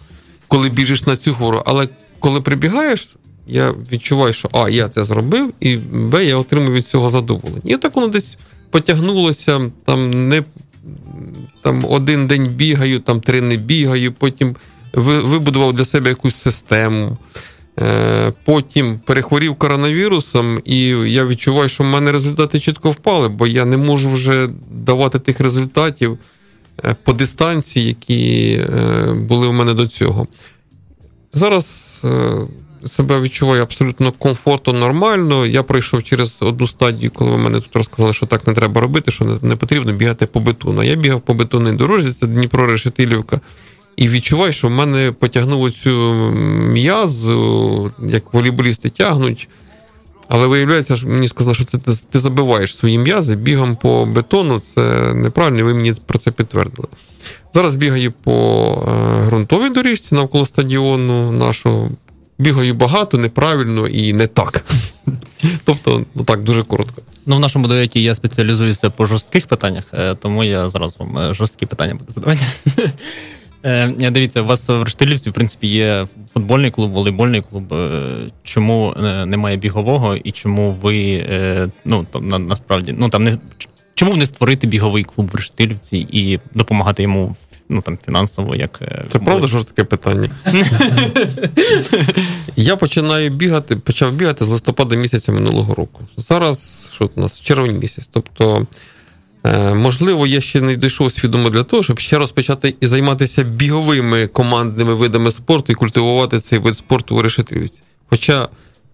коли 0.48 0.68
біжиш 0.68 1.06
на 1.06 1.16
цю 1.16 1.32
гору. 1.32 1.62
Але 1.66 1.88
коли 2.18 2.40
прибігаєш, 2.40 3.16
я 3.46 3.74
відчуваю, 3.92 4.34
що 4.34 4.48
А, 4.52 4.68
я 4.68 4.88
це 4.88 5.04
зробив, 5.04 5.52
і 5.60 5.76
Б, 5.76 6.24
я 6.24 6.36
отримую 6.36 6.72
від 6.72 6.86
цього 6.86 7.10
задоволення. 7.10 7.60
І 7.64 7.76
так 7.76 7.96
воно 7.96 8.08
десь 8.08 8.36
потягнулося, 8.70 9.70
там 9.84 10.28
не 10.28 10.42
там 11.62 11.84
один 11.84 12.26
день 12.26 12.48
бігаю, 12.48 12.98
там 13.00 13.20
три 13.20 13.40
не 13.40 13.56
бігаю, 13.56 14.12
потім 14.12 14.56
вибудував 14.92 15.72
для 15.72 15.84
себе 15.84 16.10
якусь 16.10 16.36
систему. 16.36 17.18
Е, 17.82 18.32
Потім 18.44 18.98
перехворів 18.98 19.54
коронавірусом, 19.54 20.60
і 20.64 20.80
я 20.88 21.24
відчуваю, 21.24 21.68
що 21.68 21.84
в 21.84 21.86
мене 21.86 22.12
результати 22.12 22.60
чітко 22.60 22.90
впали, 22.90 23.28
бо 23.28 23.46
я 23.46 23.64
не 23.64 23.76
можу 23.76 24.10
вже 24.10 24.48
давати 24.70 25.18
тих 25.18 25.40
результатів 25.40 26.18
е, 26.84 26.96
по 27.04 27.12
дистанції, 27.12 27.86
які 27.86 28.52
е, 28.52 29.12
були 29.12 29.46
у 29.46 29.52
мене 29.52 29.74
до 29.74 29.86
цього. 29.86 30.26
Зараз 31.32 32.04
себе 32.84 33.20
відчуваю 33.20 33.62
абсолютно 33.62 34.12
комфортно, 34.12 34.72
нормально. 34.72 35.46
Я 35.46 35.62
пройшов 35.62 36.02
через 36.02 36.38
одну 36.40 36.66
стадію, 36.66 37.10
коли 37.10 37.30
ви 37.30 37.38
мене 37.38 37.60
тут 37.60 37.76
розказали, 37.76 38.14
що 38.14 38.26
так 38.26 38.46
не 38.46 38.54
треба 38.54 38.80
робити, 38.80 39.10
що 39.10 39.24
не, 39.24 39.38
не 39.42 39.56
потрібно 39.56 39.92
бігати 39.92 40.26
по 40.26 40.40
бетону. 40.40 40.82
Я 40.82 40.94
бігав 40.94 41.20
по 41.20 41.34
бетонній 41.34 41.72
дорожці, 41.72 42.12
це 42.12 42.26
Дніпро 42.26 42.66
Решетилівка. 42.66 43.40
І 43.98 44.08
відчуваю, 44.08 44.52
що 44.52 44.68
в 44.68 44.70
мене 44.70 45.12
потягнуло 45.12 45.70
цю 45.70 45.90
м'язу, 46.72 47.90
як 48.08 48.34
волейболісти 48.34 48.88
тягнуть. 48.88 49.48
Але 50.28 50.46
виявляється, 50.46 50.96
що 50.96 51.06
мені 51.06 51.28
сказали, 51.28 51.54
що 51.54 51.64
це 51.64 51.78
ти, 52.10 52.18
забиваєш 52.18 52.76
свої 52.76 52.98
м'язи 52.98 53.36
бігом 53.36 53.76
по 53.76 54.06
бетону. 54.06 54.60
Це 54.60 55.14
неправильно, 55.14 55.58
і 55.58 55.62
ви 55.62 55.74
мені 55.74 55.94
про 56.06 56.18
це 56.18 56.30
підтвердили. 56.30 56.88
Зараз 57.54 57.74
бігаю 57.74 58.12
по 58.12 58.32
е, 58.88 59.26
ґрунтовій 59.26 59.70
доріжці 59.70 60.14
навколо 60.14 60.46
стадіону 60.46 61.32
нашого. 61.32 61.90
Бігаю 62.38 62.74
багато, 62.74 63.18
неправильно 63.18 63.88
і 63.88 64.12
не 64.12 64.26
так. 64.26 64.64
Тобто, 65.64 66.04
ну 66.14 66.24
так, 66.24 66.42
дуже 66.42 66.62
коротко. 66.62 67.02
Ну, 67.26 67.36
в 67.36 67.40
нашому 67.40 67.68
дуеті 67.68 68.02
я 68.02 68.14
спеціалізуюся 68.14 68.90
по 68.90 69.06
жорстких 69.06 69.46
питаннях, 69.46 69.84
е, 69.92 70.14
тому 70.14 70.44
я 70.44 70.68
зараз 70.68 70.98
вам 70.98 71.18
е, 71.18 71.34
жорсткі 71.34 71.66
питання 71.66 71.94
буду 71.94 72.12
задавати. 72.12 72.40
Е, 73.68 74.10
Дивіться, 74.10 74.42
у 74.42 74.46
вас 74.46 74.68
в 74.68 74.82
Рештилівці, 74.82 75.30
в 75.30 75.32
принципі, 75.32 75.66
є 75.66 76.06
футбольний 76.34 76.70
клуб, 76.70 76.90
волейбольний 76.90 77.42
клуб. 77.42 77.74
Е, 77.74 78.16
Чому 78.42 78.94
е, 79.04 79.26
немає 79.26 79.56
бігового 79.56 80.16
і 80.16 80.32
чому 80.32 80.72
ви 80.82 81.26
е, 81.30 81.68
ну 81.84 82.06
там 82.10 82.26
на, 82.26 82.38
насправді 82.38 82.94
ну 82.98 83.08
там 83.08 83.24
не 83.24 83.38
чому 83.94 84.16
не 84.16 84.26
створити 84.26 84.66
біговий 84.66 85.04
клуб 85.04 85.30
в 85.32 85.34
Рештилівці 85.34 86.06
і 86.10 86.40
допомагати 86.54 87.02
йому 87.02 87.36
ну 87.68 87.80
там 87.80 87.98
фінансово, 88.06 88.56
як 88.56 88.82
Це 89.08 89.18
правда 89.18 89.46
жорстке 89.46 89.84
питання. 89.84 90.30
Я 92.56 92.76
починаю 92.76 93.30
бігати, 93.30 93.76
почав 93.76 94.12
бігати 94.12 94.44
з 94.44 94.48
листопада 94.48 94.96
місяця 94.96 95.32
минулого 95.32 95.74
року. 95.74 96.00
Зараз 96.16 96.90
що 96.94 97.10
у 97.14 97.20
нас 97.20 97.40
червень 97.40 97.78
місяць. 97.78 98.10
Тобто, 98.12 98.66
можливо, 99.74 100.26
я 100.26 100.40
ще 100.40 100.60
не 100.60 100.76
дійшов 100.76 101.12
свідомо 101.12 101.50
для 101.50 101.62
того, 101.62 101.82
щоб 101.82 101.98
ще 101.98 102.18
розпочати 102.18 102.74
і 102.80 102.86
займатися 102.86 103.42
біговими 103.42 104.26
командними 104.26 104.94
видами 104.94 105.32
спорту 105.32 105.72
і 105.72 105.74
культивувати 105.74 106.40
цей 106.40 106.58
вид 106.58 106.74
спорту 106.74 107.16
у 107.16 107.22
Решетилівці. 107.22 107.82
Хоча 108.10 108.48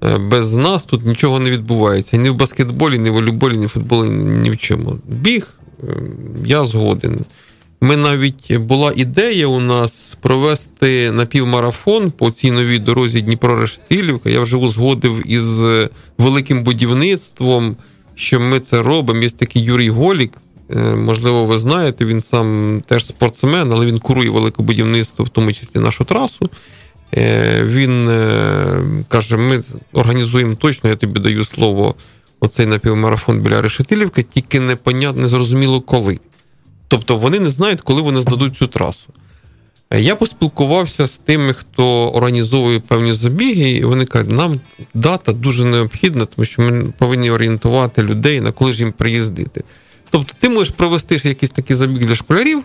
е, 0.05 0.19
без 0.19 0.55
нас 0.55 0.85
тут 0.85 1.07
нічого 1.07 1.39
не 1.39 1.51
відбувається 1.51 2.17
ні 2.17 2.31
в 2.31 2.35
баскетболі, 2.35 2.99
ні 2.99 3.11
в 3.11 3.13
волейболі, 3.13 3.57
ні 3.57 3.67
в 3.67 3.69
футболі, 3.69 4.09
ні 4.09 4.51
в 4.51 4.57
чому. 4.57 4.99
Біг, 5.09 5.49
е, 5.83 5.87
я 6.45 6.65
згоден. 6.65 7.25
Ми 7.81 7.97
навіть 7.97 8.57
була 8.57 8.93
ідея 8.97 9.47
у 9.47 9.61
нас 9.61 10.19
провести 10.21 11.11
напівмарафон 11.11 12.11
по 12.11 12.31
цій 12.31 12.51
новій 12.51 12.79
дорозі 12.79 13.21
Дніпро-Рештилівка. 13.23 14.31
Я 14.31 14.41
вже 14.41 14.57
узгодив 14.57 15.33
із 15.33 15.61
великим 16.19 16.63
будівництвом, 16.63 17.77
що 18.15 18.41
ми 18.41 18.61
це 18.61 18.83
робимо. 18.83 19.23
Є 19.23 19.31
такий 19.31 19.62
Юрій 19.62 19.91
Голік. 19.91 20.33
е, 20.71 20.95
Можливо, 20.97 21.47
ви 21.47 21.59
знаєте, 21.59 22.05
він 22.05 22.21
сам 22.21 22.83
теж 22.87 23.07
спортсмен, 23.07 23.73
але 23.73 23.87
він 23.87 23.99
курує 23.99 24.31
велике 24.31 24.62
будівництво, 24.62 25.25
в 25.25 25.29
тому 25.29 25.53
числі 25.53 25.81
нашу 25.81 26.05
трасу. 26.05 26.51
Е, 27.17 27.62
Він 27.65 28.09
е, 28.09 29.05
каже: 29.09 29.37
ми 29.37 29.62
організуємо 29.93 30.55
точно, 30.55 30.91
я 30.91 30.97
тобі 30.97 31.21
даю 31.21 31.45
слово, 31.45 31.95
оцей 32.41 32.67
напівмарафон 32.67 33.41
біля 33.41 33.62
Решетилівки, 33.62 34.23
тільки 34.23 34.61
непонятно, 34.61 35.23
незрозуміло 35.23 35.81
коли. 35.81 36.19
Тобто 36.89 37.17
вони 37.17 37.41
не 37.41 37.51
знають, 37.51 37.81
коли 37.81 38.03
вони 38.03 38.21
здадуть 38.21 38.57
цю 38.57 38.67
трасу. 38.67 39.12
Я 39.93 40.16
поспілкувався 40.16 41.07
з 41.07 41.18
тими, 41.18 41.53
хто 41.53 42.11
організовує 42.11 42.80
певні 42.80 43.12
забіги, 43.12 43.70
і 43.70 43.85
вони 43.85 44.05
кажуть, 44.05 44.30
нам 44.30 44.61
дата 44.95 45.32
дуже 45.32 45.64
необхідна, 45.64 46.24
тому 46.24 46.47
що 46.47 46.62
ми 46.62 46.93
повинні 46.99 47.30
орієнтувати 47.30 48.03
людей, 48.03 48.41
на 48.41 48.53
коли 48.53 48.72
ж 48.72 48.80
їм 48.80 48.93
приїздити. 48.93 49.64
Тобто, 50.11 50.35
ти 50.41 50.49
можеш 50.49 50.70
провести 50.70 51.20
якийсь 51.24 51.51
такий 51.51 51.76
забіг 51.76 52.07
для 52.07 52.14
школярів, 52.14 52.62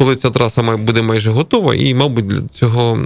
коли 0.00 0.16
ця 0.16 0.30
траса 0.30 0.62
буде 0.76 1.02
майже 1.02 1.30
готова, 1.30 1.74
і, 1.74 1.94
мабуть, 1.94 2.26
для 2.26 2.42
цього 2.52 2.98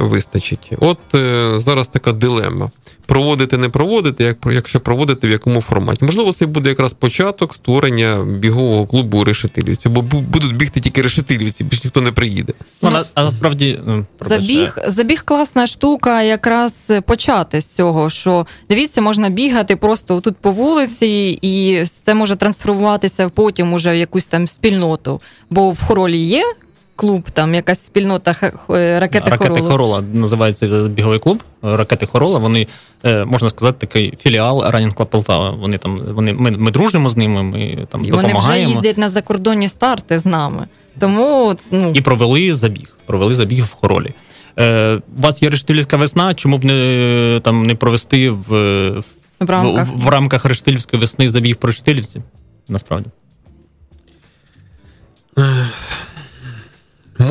вистачить. 0.00 0.70
От 0.80 0.98
е, 1.14 1.52
зараз 1.58 1.88
така 1.88 2.12
дилема: 2.12 2.70
проводити, 3.06 3.58
не 3.58 3.68
проводити, 3.68 4.24
як, 4.24 4.36
якщо 4.52 4.80
проводити, 4.80 5.28
в 5.28 5.30
якому 5.30 5.62
форматі. 5.62 6.04
Можливо, 6.04 6.32
це 6.32 6.46
буде 6.46 6.68
якраз 6.70 6.92
початок 6.92 7.54
створення 7.54 8.24
бігового 8.24 8.86
клубу 8.86 9.18
у 9.18 9.24
Решетилівці, 9.24 9.88
бо 9.88 10.02
будуть 10.02 10.56
бігти 10.56 10.80
тільки 10.80 11.02
решетилівці, 11.02 11.64
більш 11.64 11.84
ніхто 11.84 12.00
не 12.00 12.12
приїде. 12.12 12.52
Ну, 12.82 12.90
на- 12.90 13.04
а 13.14 13.24
насправді 13.24 13.80
ну, 13.86 14.06
Забіг, 14.20 14.78
забіг 14.86 15.24
класна 15.24 15.66
штука, 15.66 16.22
якраз 16.22 16.92
почати 17.06 17.60
з 17.60 17.66
цього, 17.66 18.10
що 18.10 18.46
дивіться, 18.68 19.00
можна 19.00 19.28
бігати 19.28 19.76
просто 19.76 20.20
тут 20.20 20.36
по 20.36 20.50
вулиці, 20.50 21.38
і 21.42 21.84
це 22.04 22.14
може 22.14 22.36
трансформуватися 22.36 23.28
потім 23.28 23.72
уже 23.72 23.92
в 23.92 23.96
якусь 23.96 24.26
там 24.26 24.48
спільноту. 24.48 25.20
Бо 25.50 25.70
в 25.70 25.82
хоролі 25.82 26.18
є 26.32 26.54
клуб, 26.96 27.30
там 27.30 27.54
якась 27.54 27.84
спільнота 27.86 28.32
х- 28.32 28.52
ракети, 29.00 29.30
Ракети. 29.30 29.60
Хорола 29.60 30.04
називається 30.12 30.66
біговий 30.88 31.18
клуб. 31.18 31.42
Ракети 31.62 32.06
Хорола. 32.06 32.38
Вони 32.38 32.66
е, 33.04 33.24
можна 33.24 33.50
сказати, 33.50 33.86
такий 33.86 34.14
філіал 34.20 34.60
Running 34.60 34.94
Club 34.94 35.06
Полтава. 35.06 35.50
Вони 35.50 35.78
там 35.78 35.96
вони 35.96 36.32
ми, 36.32 36.50
ми 36.50 36.70
дружимо 36.70 37.08
з 37.08 37.16
ними. 37.16 37.42
Ми 37.42 37.86
там 37.90 38.04
І 38.04 38.10
вони 38.10 38.34
вже 38.38 38.60
їздять 38.60 38.98
на 38.98 39.08
закордонні 39.08 39.68
старти 39.68 40.18
з 40.18 40.26
нами. 40.26 40.68
Тому 40.98 41.56
ну, 41.70 41.92
і 41.94 42.00
провели 42.00 42.54
забіг. 42.54 42.96
Провели 43.06 43.34
забіг 43.34 43.64
в 43.64 43.72
Хоролі. 43.72 44.14
Е, 44.58 45.00
у 45.18 45.22
вас 45.22 45.42
є 45.42 45.50
Рештилівська 45.50 45.96
весна. 45.96 46.34
Чому 46.34 46.58
б 46.58 46.64
не 46.64 47.40
там 47.44 47.66
не 47.66 47.74
провести 47.74 48.30
в, 48.30 48.36
в, 48.48 49.02
в 49.40 49.50
рамках. 49.50 49.88
в, 49.88 50.04
в 50.04 50.08
рамках 50.08 50.44
Рештилівської 50.44 51.00
весни 51.00 51.28
забіг 51.28 51.56
по 51.56 51.66
Рештилівці? 51.66 52.22
Насправді. 52.68 53.10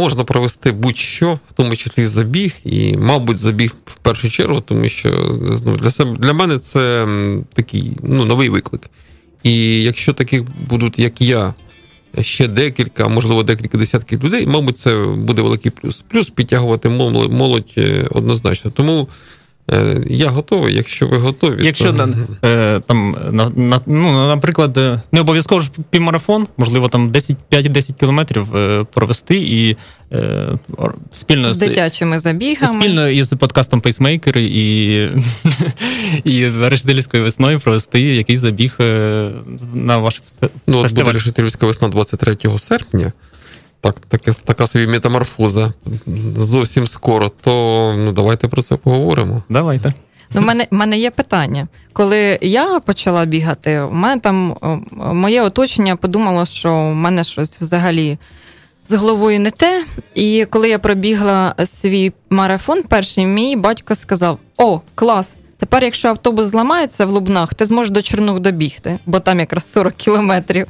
Можна 0.02 0.24
провести 0.24 0.72
будь-що, 0.72 1.40
в 1.50 1.54
тому 1.54 1.76
числі 1.76 2.06
забіг, 2.06 2.54
і, 2.66 2.98
мабуть, 2.98 3.38
забіг 3.38 3.76
в 3.86 3.96
першу 3.96 4.30
чергу, 4.30 4.62
тому 4.62 4.90
що 4.90 5.10
ну, 5.66 5.78
для 5.78 5.92
себе 5.92 6.18
для 6.20 6.34
мене 6.34 6.58
це 6.58 7.08
такий 7.54 7.98
ну, 8.04 8.26
новий 8.26 8.50
виклик. 8.50 8.82
І 9.44 9.84
якщо 9.84 10.14
таких 10.14 10.44
будуть, 10.70 11.00
як 11.00 11.22
я, 11.22 11.54
ще 12.22 12.48
декілька, 12.48 13.08
можливо, 13.08 13.44
декілька 13.44 13.78
десятків 13.78 14.24
людей, 14.24 14.48
мабуть, 14.48 14.78
це 14.78 15.06
буде 15.18 15.42
великий 15.42 15.72
плюс. 15.72 16.04
Плюс 16.08 16.30
підтягувати 16.30 16.90
молодь, 16.90 17.74
е, 17.78 18.08
однозначно. 18.12 18.72
Тому 18.72 19.08
я 20.08 20.28
готовий, 20.28 20.76
якщо 20.76 21.08
ви 21.08 21.18
готові. 21.18 21.66
Якщо 21.66 21.94
то... 21.94 22.10
е, 22.48 22.80
там 22.88 23.18
на, 23.32 23.50
на 23.56 23.82
ну, 23.86 24.28
наприклад, 24.28 24.78
е, 24.78 25.02
не 25.12 25.22
обов'язково 25.22 25.62
ж 25.62 25.72
півмарафон, 25.90 26.48
можливо, 26.58 26.90
там 26.90 27.10
10 27.10 27.36
5-10 27.52 27.94
кілометрів 28.00 28.56
е, 28.56 28.86
провести 28.94 29.36
і 29.38 29.78
е, 30.14 30.48
спільно 31.14 31.54
з 31.54 31.58
дитячими 31.58 32.20
забігами. 32.20 32.82
Спільно 32.82 33.10
із 33.10 33.30
подкастом 33.30 33.82
Пейсмейкери 33.82 34.44
і, 34.44 34.96
і 36.24 36.50
Решделівською 36.50 37.24
весною 37.24 37.60
провести 37.60 38.02
якийсь 38.02 38.40
забіг 38.40 38.76
е, 38.80 39.30
на 39.74 39.98
ваш 39.98 40.22
фест- 40.30 40.50
Ну, 40.68 40.78
от 40.78 40.96
буде 40.96 41.12
Решетилівська 41.12 41.66
весна 41.66 41.88
23 41.90 42.36
серпня. 42.58 43.12
Так, 43.82 44.00
таке, 44.00 44.32
така 44.44 44.68
собі 44.68 44.88
метаморфоза 44.88 45.74
зовсім 46.36 46.88
скоро, 46.88 47.30
то 47.30 47.52
ну, 47.98 48.12
давайте 48.12 48.48
про 48.48 48.62
це 48.62 48.76
поговоримо. 48.76 49.44
Давайте. 49.50 49.94
Ну, 50.34 50.42
в 50.42 50.46
мене, 50.46 50.68
в 50.72 50.76
мене 50.76 50.98
є 50.98 51.12
питання. 51.12 51.68
Коли 51.94 52.40
я 52.42 52.80
почала 52.80 53.26
бігати, 53.26 53.80
у 53.82 53.92
мене 53.94 54.22
там 54.22 54.56
моє 54.96 55.42
оточення 55.42 55.96
подумало, 55.96 56.46
що 56.46 56.74
в 56.74 56.96
мене 56.96 57.24
щось 57.24 57.58
взагалі 57.62 58.18
з 58.88 58.94
головою 58.94 59.40
не 59.40 59.52
те. 59.52 59.86
І 60.16 60.46
коли 60.50 60.70
я 60.70 60.80
пробігла 60.80 61.56
свій 61.66 62.14
марафон, 62.30 62.84
перший 62.84 63.26
мій 63.26 63.56
батько 63.56 63.96
сказав: 63.96 64.40
О, 64.58 64.82
клас! 64.96 65.38
Тепер, 65.58 65.84
якщо 65.84 66.08
автобус 66.08 66.46
зламається 66.46 67.06
в 67.06 67.10
Лубнах, 67.10 67.54
ти 67.54 67.66
зможеш 67.66 67.92
до 67.92 68.02
Чернух 68.02 68.40
добігти, 68.40 69.00
бо 69.06 69.20
там 69.20 69.40
якраз 69.40 69.72
40 69.72 69.94
кілометрів. 69.94 70.68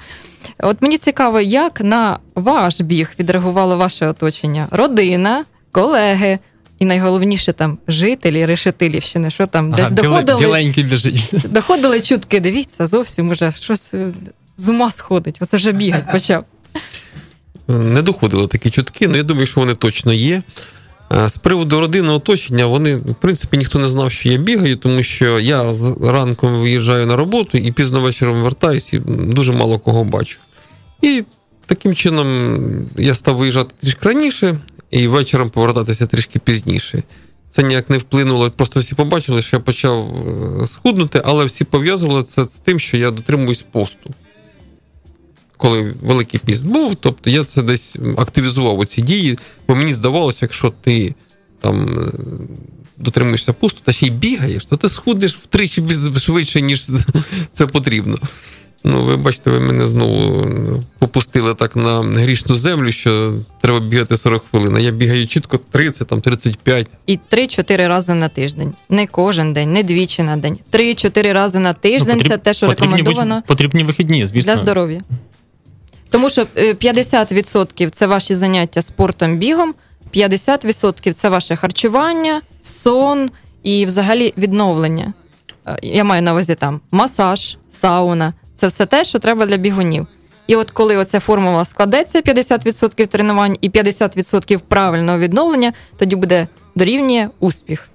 От 0.60 0.82
мені 0.82 0.98
цікаво, 0.98 1.42
як 1.42 1.82
на 1.82 2.20
ваш 2.36 2.82
біг 2.82 3.10
відреагувало 3.20 3.78
ваше 3.78 4.08
оточення? 4.08 4.68
Родина, 4.72 5.46
колеги, 5.72 6.40
і 6.80 6.86
найголовніше 6.86 7.54
там 7.54 7.78
жителі 7.88 8.46
Решетилівщини, 8.46 9.30
що 9.30 9.48
там 9.48 9.72
десь 9.72 9.80
Ага, 9.86 9.90
біле- 9.96 10.24
доходили, 10.24 10.74
доходили 11.50 12.02
чутки. 12.02 12.40
Дивіться, 12.40 12.88
зовсім 12.88 13.30
уже 13.30 13.52
щось 13.52 13.94
е, 13.94 14.12
з 14.58 14.70
ума 14.70 14.92
сходить. 14.92 15.38
Оце 15.40 15.58
вже 15.58 15.72
бігать 15.72 16.12
почав. 16.12 16.46
Не 17.68 18.02
доходили 18.02 18.48
такі 18.48 18.70
чутки, 18.70 19.06
але 19.06 19.18
я 19.18 19.24
думаю, 19.24 19.48
що 19.48 19.62
вони 19.62 19.76
точно 19.76 20.14
є. 20.14 20.42
Е, 21.12 21.30
З 21.30 21.38
приводу 21.38 21.80
родинного 21.80 22.18
оточення, 22.18 22.66
вони, 22.66 22.96
в 22.96 23.16
принципі, 23.16 23.58
ніхто 23.58 23.80
не 23.80 23.90
знав, 23.90 24.12
що 24.12 24.30
я 24.30 24.38
бігаю, 24.38 24.76
тому 24.76 25.04
що 25.04 25.40
я 25.40 25.74
ранком 26.02 26.54
виїжджаю 26.54 27.06
на 27.06 27.16
роботу 27.16 27.58
і 27.58 27.72
пізно 27.72 28.02
вечором 28.02 28.42
вертаюся, 28.42 28.98
і 28.98 29.00
дуже 29.06 29.52
мало 29.52 29.80
кого 29.80 30.04
бачу. 30.04 30.40
І 31.02 31.24
таким 31.66 31.96
чином 31.96 32.28
я 32.98 33.16
став 33.16 33.36
виїжджати 33.36 33.76
трішки 33.82 34.10
раніше 34.10 34.60
і 34.92 35.08
вечором 35.08 35.50
повертатися 35.50 36.06
трішки 36.06 36.40
пізніше. 36.40 37.04
Це 37.50 37.64
ніяк 37.64 37.90
не 37.90 37.98
вплинуло. 37.98 38.52
Просто 38.52 38.80
всі 38.80 38.96
побачили, 38.96 39.42
що 39.42 39.58
я 39.58 39.60
почав 39.60 40.10
е, 40.64 40.68
схуднути, 40.68 41.22
але 41.26 41.46
всі 41.46 41.64
пов'язували 41.64 42.24
це 42.24 42.48
з 42.48 42.60
тим, 42.60 42.80
що 42.80 42.98
я 42.98 43.12
дотримуюсь 43.12 43.66
посту. 43.72 44.14
Коли 45.62 45.94
Великий 46.02 46.40
піст 46.46 46.66
був, 46.66 46.96
тобто 46.96 47.30
я 47.30 47.44
це 47.44 47.62
десь 47.62 47.96
активізував 48.18 48.80
оці 48.80 49.02
дії, 49.02 49.40
бо 49.68 49.76
мені 49.76 49.94
здавалося, 49.94 50.38
якщо 50.42 50.74
ти 50.82 51.16
там 51.62 52.06
дотримуєшся 52.98 53.54
посту 53.54 53.80
та 53.84 53.92
ще 53.92 54.06
й 54.06 54.10
бігаєш, 54.10 54.66
то 54.66 54.78
ти 54.78 54.90
схудиш 54.90 55.36
втричі 55.36 55.84
швидше, 56.18 56.62
ніж 56.62 56.88
це 57.52 57.68
потрібно. 57.68 58.18
Ну, 58.84 59.04
ви 59.04 59.18
бачите, 59.18 59.50
ви 59.50 59.60
мене 59.60 59.86
знову 59.86 60.44
е, 60.44 60.48
попустили 61.00 61.56
так 61.56 61.76
на 61.76 62.02
грішну 62.02 62.56
землю, 62.56 62.92
що 62.92 63.34
треба 63.62 63.80
бігати 63.80 64.18
40 64.18 64.44
хвилин. 64.52 64.76
А 64.76 64.80
я 64.80 64.92
бігаю 64.92 65.28
чітко 65.28 65.60
30, 65.72 66.08
там 66.08 66.22
35. 66.22 66.88
І 67.08 67.20
3-4 67.32 67.88
рази 67.88 68.14
на 68.14 68.30
тиждень. 68.30 68.74
Не 68.90 69.08
кожен 69.08 69.54
день, 69.54 69.72
не 69.74 69.84
двічі 69.84 70.24
на 70.24 70.38
день. 70.38 70.60
3-4 70.72 71.34
рази 71.34 71.60
на 71.60 71.74
тиждень 71.74 72.08
Ну, 72.18 72.24
потріб- 72.24 72.30
це 72.30 72.38
те, 72.38 72.54
що 72.54 72.68
потрібні 72.68 72.98
рекомендовано 72.98 73.44
Потрібні 73.48 73.84
вихідні, 73.84 74.26
звісно. 74.26 74.54
для 74.54 74.62
здоров'я. 74.62 75.02
Тому 76.12 76.30
що 76.30 76.48
е, 76.58 76.74
50% 76.74 77.90
це 77.90 78.08
ваші 78.08 78.36
заняття 78.36 78.82
спортом, 78.82 79.38
бігом, 79.38 79.74
50% 80.16 81.14
це 81.14 81.30
ваше 81.30 81.56
харчування, 81.56 82.42
сон 82.62 83.30
і 83.64 83.86
взагалі 83.86 84.34
відновлення. 84.38 85.14
Е, 85.68 85.80
Я 85.82 86.04
маю 86.04 86.22
на 86.22 86.32
увазі 86.32 86.56
там 86.56 86.82
масаж, 86.92 87.58
сауна. 87.72 88.34
Це 88.56 88.68
все 88.68 88.86
те, 88.86 89.04
що 89.04 89.20
треба 89.20 89.46
для 89.46 89.58
бігунів. 89.58 90.08
І 90.48 90.56
от 90.56 90.72
коли 90.72 90.98
оця 90.98 91.20
формула 91.20 91.66
складеться, 91.66 92.22
50% 92.22 93.08
тренувань 93.08 93.58
і 93.62 93.70
50% 93.70 94.60
правильного 94.68 95.18
відновлення, 95.20 95.74
тоді 95.98 96.16
буде 96.16 96.48
дорівнює 96.76 97.30
успіх. 97.40 97.88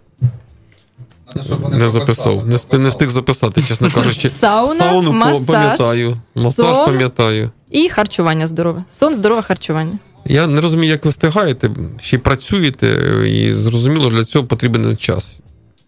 Не 1.71 1.89
записав. 1.89 2.47
Не, 2.47 2.79
не 2.79 2.89
встиг 2.89 3.09
записати, 3.09 3.63
чесно 3.63 3.91
кажучи. 3.95 4.31
Сауна, 4.41 4.75
Сауну 4.75 5.13
масаж, 5.13 5.47
пам'ятаю. 5.47 6.17
Масаж 6.35 6.77
сон. 6.77 6.85
пам'ятаю. 6.87 7.51
І 7.71 7.89
харчування 7.89 8.47
здорове. 8.47 8.85
Сон, 8.91 9.15
здорове 9.15 9.43
харчування. 9.43 9.99
Я 10.27 10.47
не 10.47 10.61
розумію, 10.61 10.91
як 10.91 11.05
ви 11.05 11.11
встигаєте, 11.11 11.71
ще 12.01 12.17
й 12.17 12.19
працюєте, 12.19 12.87
і 13.29 13.53
зрозуміло, 13.53 14.11
для 14.11 14.25
цього 14.25 14.45
потрібен 14.45 14.97
час. 14.97 15.41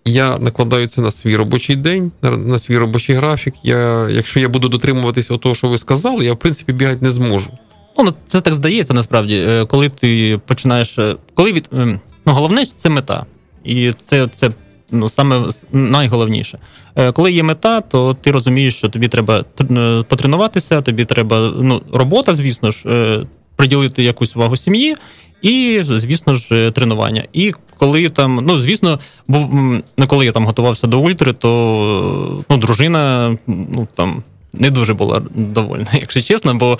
Я 0.05 0.39
накладаю 0.39 0.89
це 0.89 1.01
на 1.01 1.11
свій 1.11 1.37
робочий 1.37 1.76
день, 1.76 2.12
на, 2.22 2.31
на 2.31 2.59
свій 2.59 2.79
робочий 2.79 3.14
графік. 3.16 3.55
Я, 3.62 4.09
якщо 4.11 4.41
я 4.41 4.49
буду 4.49 4.68
дотримуватись 4.68 5.26
того, 5.26 5.55
що 5.55 5.68
ви 5.68 5.79
сказали, 5.79 6.24
я 6.24 6.33
в 6.33 6.37
принципі 6.39 6.72
бігати 6.72 6.99
не 7.01 7.11
зможу. 7.11 7.51
Ну, 7.99 8.05
ну, 8.05 8.14
це 8.26 8.41
так 8.41 8.55
здається 8.55 8.95
насправді, 8.95 9.35
Е, 9.35 9.66
коли 9.66 9.89
ти 9.89 10.41
починаєш. 10.47 10.99
е, 10.99 11.16
Коли 11.35 11.53
від 11.53 11.68
ем, 11.72 12.01
ну, 12.26 12.33
головне 12.33 12.66
це 12.66 12.89
мета. 12.89 13.26
І 13.64 13.93
це, 13.93 14.26
це 14.35 14.51
ну, 14.91 15.09
саме 15.09 15.45
найголовніше. 15.72 16.59
Е, 16.97 17.12
Коли 17.12 17.32
є 17.32 17.43
мета, 17.43 17.80
то 17.80 18.14
ти 18.14 18.30
розумієш, 18.30 18.76
що 18.76 18.89
тобі 18.89 19.09
треба 19.09 19.45
е, 19.61 20.03
потренуватися, 20.09 20.80
тобі 20.80 21.05
треба 21.05 21.53
ну, 21.62 21.82
робота, 21.93 22.34
звісно 22.34 22.70
ж, 22.70 22.89
е, 22.89 23.26
приділити 23.57 24.03
якусь 24.03 24.36
увагу 24.36 24.57
сім'ї, 24.57 24.97
і, 25.43 25.80
звісно 25.84 26.34
ж, 26.34 26.70
тренування. 26.74 27.24
І 27.32 27.53
коли 27.76 28.09
там, 28.09 28.41
ну 28.43 28.59
звісно, 28.59 28.99
ну, 29.28 30.07
коли 30.07 30.24
я 30.24 30.32
там 30.32 30.47
готувався 30.47 30.86
до 30.86 31.01
ультри, 31.01 31.32
то 31.32 32.45
ну, 32.51 32.57
дружина 32.57 33.36
ну 33.47 33.89
там. 33.95 34.22
Не 34.53 34.70
дуже 34.70 34.95
була 34.95 35.22
довольна, 35.34 35.86
якщо 35.93 36.22
чесно, 36.22 36.55
бо, 36.55 36.78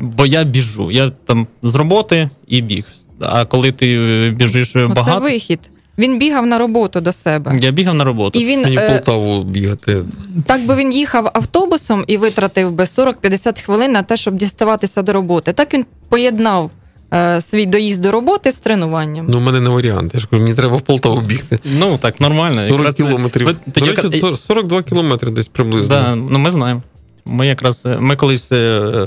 бо 0.00 0.26
я 0.26 0.44
біжу. 0.44 0.90
Я 0.90 1.10
там 1.10 1.46
з 1.62 1.74
роботи 1.74 2.30
і 2.48 2.60
біг. 2.60 2.84
А 3.20 3.44
коли 3.44 3.72
ти 3.72 4.34
біжиш 4.36 4.74
Ну, 4.74 4.88
це 4.88 4.94
багато, 4.94 5.20
вихід. 5.20 5.60
Він 5.98 6.18
бігав 6.18 6.46
на 6.46 6.58
роботу 6.58 7.00
до 7.00 7.12
себе. 7.12 7.52
я 7.60 7.70
бігав 7.70 7.94
на 7.94 8.04
роботу. 8.04 8.38
І 8.40 8.44
він 8.44 8.62
Мені 8.62 8.76
в 8.76 8.80
е, 8.80 8.88
Полтаву 8.90 9.42
бігати. 9.42 10.02
так 10.46 10.66
би 10.66 10.74
він 10.76 10.92
їхав 10.92 11.30
автобусом 11.34 12.04
і 12.06 12.16
витратив 12.16 12.72
би 12.72 12.84
40-50 12.84 13.64
хвилин 13.64 13.92
на 13.92 14.02
те, 14.02 14.16
щоб 14.16 14.34
діставатися 14.34 15.02
до 15.02 15.12
роботи. 15.12 15.52
Так 15.52 15.74
він 15.74 15.86
поєднав 16.08 16.70
е, 17.14 17.40
свій 17.40 17.66
доїзд 17.66 18.02
до 18.02 18.10
роботи 18.12 18.52
з 18.52 18.58
тренуванням. 18.58 19.26
Ну, 19.28 19.38
в 19.38 19.40
мене 19.42 19.60
не 19.60 19.68
варіант. 19.70 20.10
Я 20.14 20.20
ж 20.20 20.26
кажу, 20.30 20.42
мені 20.42 20.54
треба 20.56 20.76
в 20.76 20.80
Полтаву 20.80 21.20
бігти. 21.20 21.58
Ну 21.64 21.98
так, 21.98 22.20
нормально. 22.20 22.66
40 22.68 22.70
Якраз, 22.78 22.94
е, 22.94 22.96
кілометрів. 22.96 23.46
ви 23.46 23.56
тоді 23.72 23.90
речі, 23.90 24.36
42 24.36 24.82
кілометри 24.82 25.30
десь 25.30 25.48
приблизно. 25.48 25.88
Да, 25.88 26.14
ну 26.14 26.38
ми 26.38 26.50
знаємо. 26.50 26.82
Ми 27.24 27.46
якраз 27.46 27.82
е, 27.86 27.96
ми 28.00 28.16
колись 28.16 28.52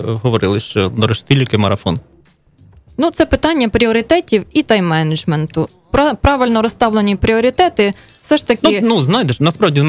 говорили, 0.06 0.60
що 0.60 0.90
до 0.90 1.08
рештиліки 1.08 1.58
марафон. 1.58 2.00
Ну, 2.98 3.12
це 3.12 3.26
питання 3.26 3.70
пріоритетів 3.70 4.46
і 4.54 4.64
тайм-менеджменту. 4.64 5.68
Пра- 5.96 6.16
Правильно 6.22 6.62
розставлені 6.62 7.16
пріоритети 7.16 7.94
все 8.22 8.38
ж 8.38 8.48
таки. 8.48 8.82
Ну, 8.84 8.90
ну 8.90 9.04
знайдеш, 9.04 9.40
насправді, 9.40 9.84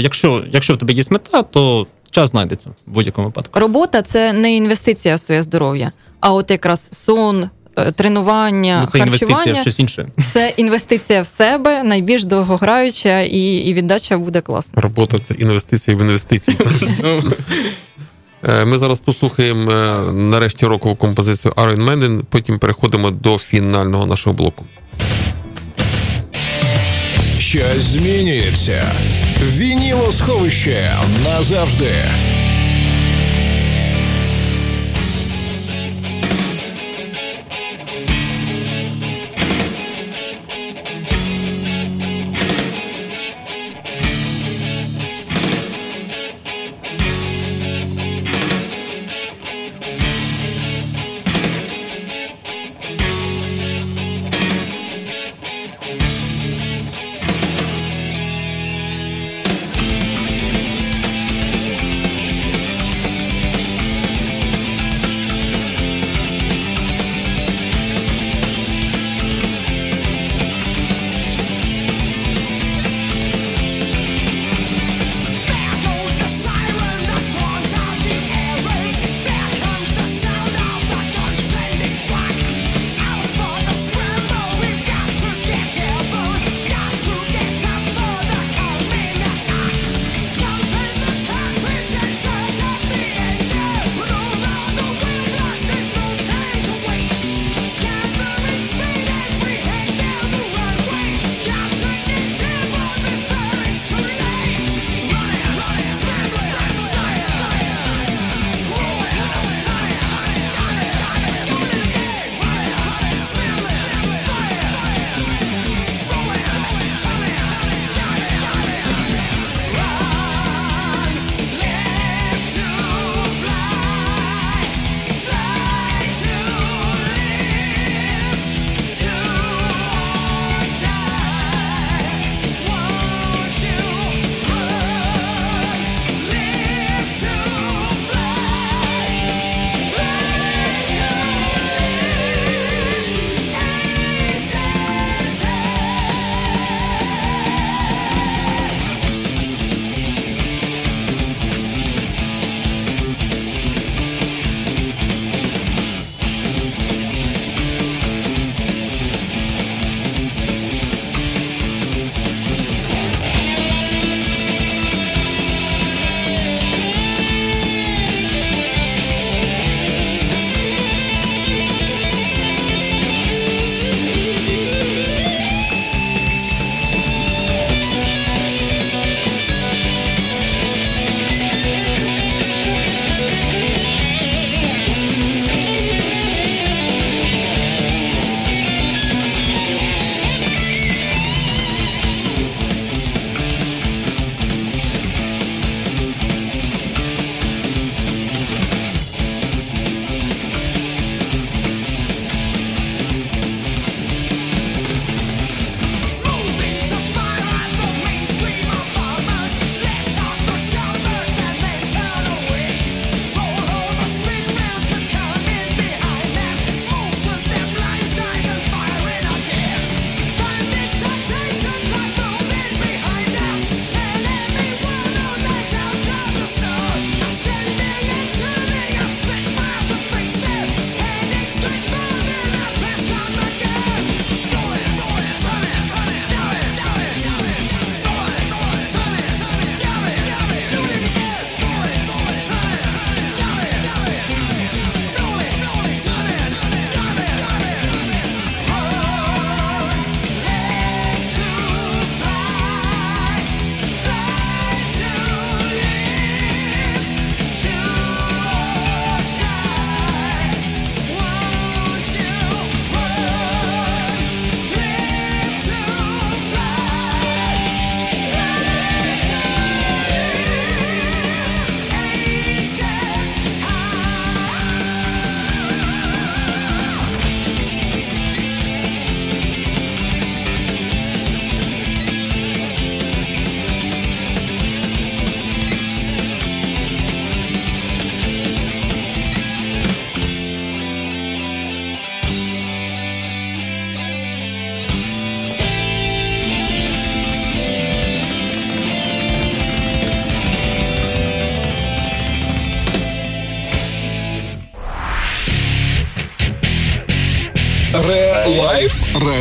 якщо, 0.00 0.44
якщо 0.52 0.74
в 0.74 0.78
тебе 0.78 0.92
є 0.92 1.02
мета, 1.10 1.42
то 1.42 1.86
час 2.10 2.30
знайдеться 2.30 2.70
в 2.86 2.90
будь-якому 2.94 3.26
випадку. 3.26 3.60
Робота 3.60 4.02
це 4.02 4.32
не 4.32 4.56
інвестиція 4.56 5.14
в 5.14 5.20
своє 5.20 5.42
здоров'я, 5.42 5.92
а 6.20 6.32
от 6.32 6.50
якраз 6.50 6.88
сон, 6.92 7.50
е, 7.76 7.92
тренування, 7.92 8.80
Ну, 8.82 8.88
це 8.92 8.98
інвестиція 8.98 9.54
в 9.54 9.60
щось 9.60 9.78
інше. 9.78 10.08
це 10.32 10.54
інвестиція 10.56 11.22
в 11.22 11.26
себе, 11.26 11.82
найбільш 11.82 12.24
довгограюча, 12.24 13.20
і, 13.20 13.38
і 13.54 13.74
віддача 13.74 14.18
буде 14.18 14.40
класна. 14.40 14.82
Робота 14.82 15.18
це 15.18 15.34
інвестиція 15.34 15.96
в 15.96 16.00
інвестиції. 16.00 16.56
Е, 18.48 18.64
Ми 18.64 18.78
зараз 18.78 19.00
послухаємо 19.00 19.70
е, 19.72 20.12
нарешті 20.12 20.66
рокову 20.66 20.96
композицію 20.96 21.54
Iron 21.56 21.84
Maiden, 21.84 22.22
потім 22.30 22.58
переходимо 22.58 23.10
до 23.10 23.38
фінального 23.38 24.06
нашого 24.06 24.36
блоку. 24.36 24.64
Щось 27.54 27.82
змінюється. 27.82 28.92
Вінілосховище 29.42 30.92
назавжди. 31.24 31.92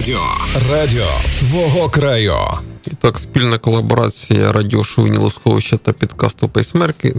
Радіо. 0.04 0.22
Радіо 0.72 1.08
твого 1.40 1.90
краю. 1.90 2.36
І 2.88 2.90
так, 2.90 3.20
спільна 3.20 3.58
колаборація 3.58 4.52
радіошоу 4.52 5.08
Нілосховища 5.08 5.78
та 5.78 5.94
підкасту. 5.94 6.50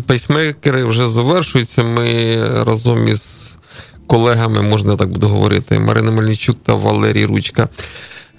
Пейсмейкери 0.07 0.85
вже 0.85 1.07
завершуються. 1.07 1.82
Ми 1.82 2.35
разом 2.64 3.09
із 3.09 3.57
колегами, 4.07 4.62
можна 4.62 4.97
так 4.97 5.09
буду 5.09 5.28
говорити, 5.28 5.78
Марина 5.78 6.11
Мельничук 6.11 6.57
та 6.62 6.74
Валерій 6.74 7.24
Ручка. 7.24 7.68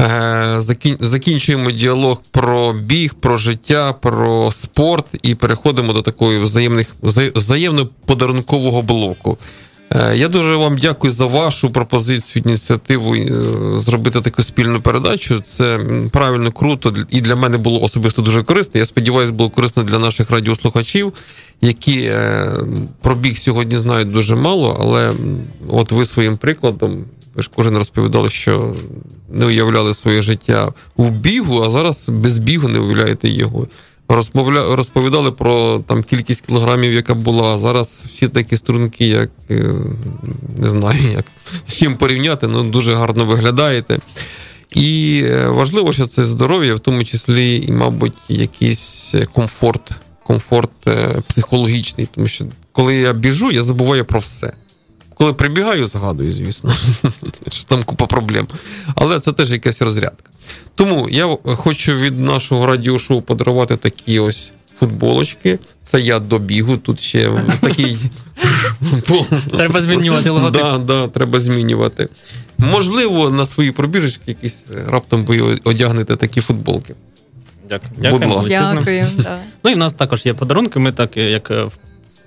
е, 0.01 0.61
Закінчуємо 0.99 1.71
діалог 1.71 2.21
про 2.31 2.73
біг, 2.73 3.13
про 3.13 3.37
життя, 3.37 3.93
про 3.93 4.51
спорт 4.51 5.05
і 5.23 5.35
переходимо 5.35 5.93
до 5.93 6.01
такої 6.01 6.39
взаємних 6.39 6.87
взаємно 7.35 7.89
подарункового 8.05 8.81
блоку. 8.81 9.37
Е, 9.95 10.17
Я 10.17 10.27
дуже 10.27 10.55
вам 10.55 10.77
дякую 10.77 11.13
за 11.13 11.25
вашу 11.25 11.69
пропозицію, 11.69 12.43
ініціативу 12.45 13.15
е, 13.15 13.29
зробити 13.79 14.21
таку 14.21 14.43
спільну 14.43 14.81
передачу. 14.81 15.41
Це 15.41 15.79
правильно 16.11 16.51
круто 16.51 16.93
і 17.09 17.21
для 17.21 17.35
мене 17.35 17.57
було 17.57 17.81
особисто 17.81 18.21
дуже 18.21 18.43
корисно. 18.43 18.79
Я 18.79 18.85
сподіваюся, 18.85 19.33
було 19.33 19.49
корисно 19.49 19.83
для 19.83 19.99
наших 19.99 20.31
радіослухачів, 20.31 21.13
які 21.61 22.01
е, 22.01 22.51
про 23.01 23.15
біг 23.15 23.37
сьогодні 23.37 23.77
знають 23.77 24.11
дуже 24.11 24.35
мало, 24.35 24.77
але 24.81 25.13
от 25.67 25.91
ви 25.91 26.05
своїм 26.05 26.37
прикладом, 26.37 27.05
ви 27.35 27.43
ж 27.43 27.49
кожен 27.55 27.77
розповідали, 27.77 28.29
що 28.29 28.75
не 29.29 29.45
уявляли 29.45 29.93
своє 29.93 30.21
життя 30.21 30.73
в 30.97 31.09
бігу, 31.09 31.63
а 31.63 31.69
зараз 31.69 32.09
без 32.09 32.39
бігу 32.39 32.67
не 32.67 32.79
уявляєте 32.79 33.29
його. 33.29 33.67
Розмовля... 34.07 34.75
Розповідали 34.75 35.31
про 35.31 35.79
там 35.87 36.03
кількість 36.03 36.45
кілограмів, 36.45 36.93
яка 36.93 37.13
була. 37.13 37.59
Зараз 37.59 38.05
всі 38.13 38.27
такі 38.27 38.57
струнки, 38.57 39.07
як 39.07 39.29
е, 39.51 39.63
не 40.57 40.69
знаю, 40.69 40.99
як 41.15 41.25
з 41.65 41.75
чим 41.75 41.97
порівняти, 41.97 42.47
ну 42.47 42.63
дуже 42.63 42.95
гарно 42.95 43.25
виглядаєте. 43.25 43.99
І 44.71 45.21
е, 45.25 45.47
важливо, 45.47 45.93
що 45.93 46.07
це 46.07 46.23
здоров'я, 46.23 46.75
в 46.75 46.79
тому 46.79 47.05
числі, 47.05 47.63
і, 47.67 47.71
мабуть, 47.71 48.17
якийсь 48.29 49.11
е, 49.15 49.25
комфорт, 49.25 49.91
комфорт 50.23 50.71
психологічний. 51.27 52.07
Тому 52.15 52.27
що 52.27 52.45
коли 52.71 52.95
я 52.95 53.13
біжу, 53.13 53.51
я 53.51 53.63
забуваю 53.63 54.05
про 54.05 54.19
все. 54.19 54.53
Коли 55.15 55.33
прибігаю, 55.33 55.87
згадую, 55.87 56.33
звісно, 56.33 56.73
що 57.51 57.65
там 57.65 57.83
купа 57.83 58.05
проблем. 58.05 58.47
Але 58.95 59.19
це 59.19 59.31
теж 59.31 59.51
якась 59.51 59.81
розрядка. 59.81 60.31
Тому 60.75 61.09
я 61.09 61.37
хочу 61.43 61.95
від 61.95 62.19
нашого 62.19 62.65
радіошоу 62.65 63.21
подарувати 63.21 63.77
такі 63.77 64.19
ось 64.19 64.51
футболочки. 64.79 65.59
Це 65.83 65.99
я 65.99 66.19
до 66.19 66.39
бігу. 66.39 66.77
Тут 66.77 66.99
ще 66.99 67.31
такий. 67.61 67.97
Треба 69.53 69.81
змінювати 69.81 70.29
логотип. 70.29 70.61
Да, 70.61 70.77
да, 70.77 71.07
треба 71.07 71.39
змінювати. 71.39 72.09
Можливо, 72.57 73.29
на 73.29 73.45
свої 73.45 73.71
пробіжечки 73.71 74.23
якісь 74.27 74.63
е, 74.75 74.83
раптом 74.87 75.25
ви 75.25 75.41
одягнете 75.63 76.15
такі 76.15 76.41
футболки. 76.41 76.95
Дякую. 77.69 78.11
Будь 78.11 78.31
ласка. 78.31 78.73
Дякую. 78.75 79.07
да. 79.17 79.39
Ну 79.63 79.71
і 79.71 79.73
в 79.73 79.77
нас 79.77 79.93
також 79.93 80.25
є 80.25 80.33
подарунки. 80.33 80.79
Ми 80.79 80.91
так, 80.91 81.17
е, 81.17 81.21
як 81.21 81.51
е, 81.51 81.67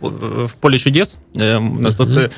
в, 0.01 0.53
полі 0.61 0.79
чудес, 0.79 1.17
е, 1.41 1.61
нас 1.61 1.95
тут 1.97 2.17
е, 2.17 2.31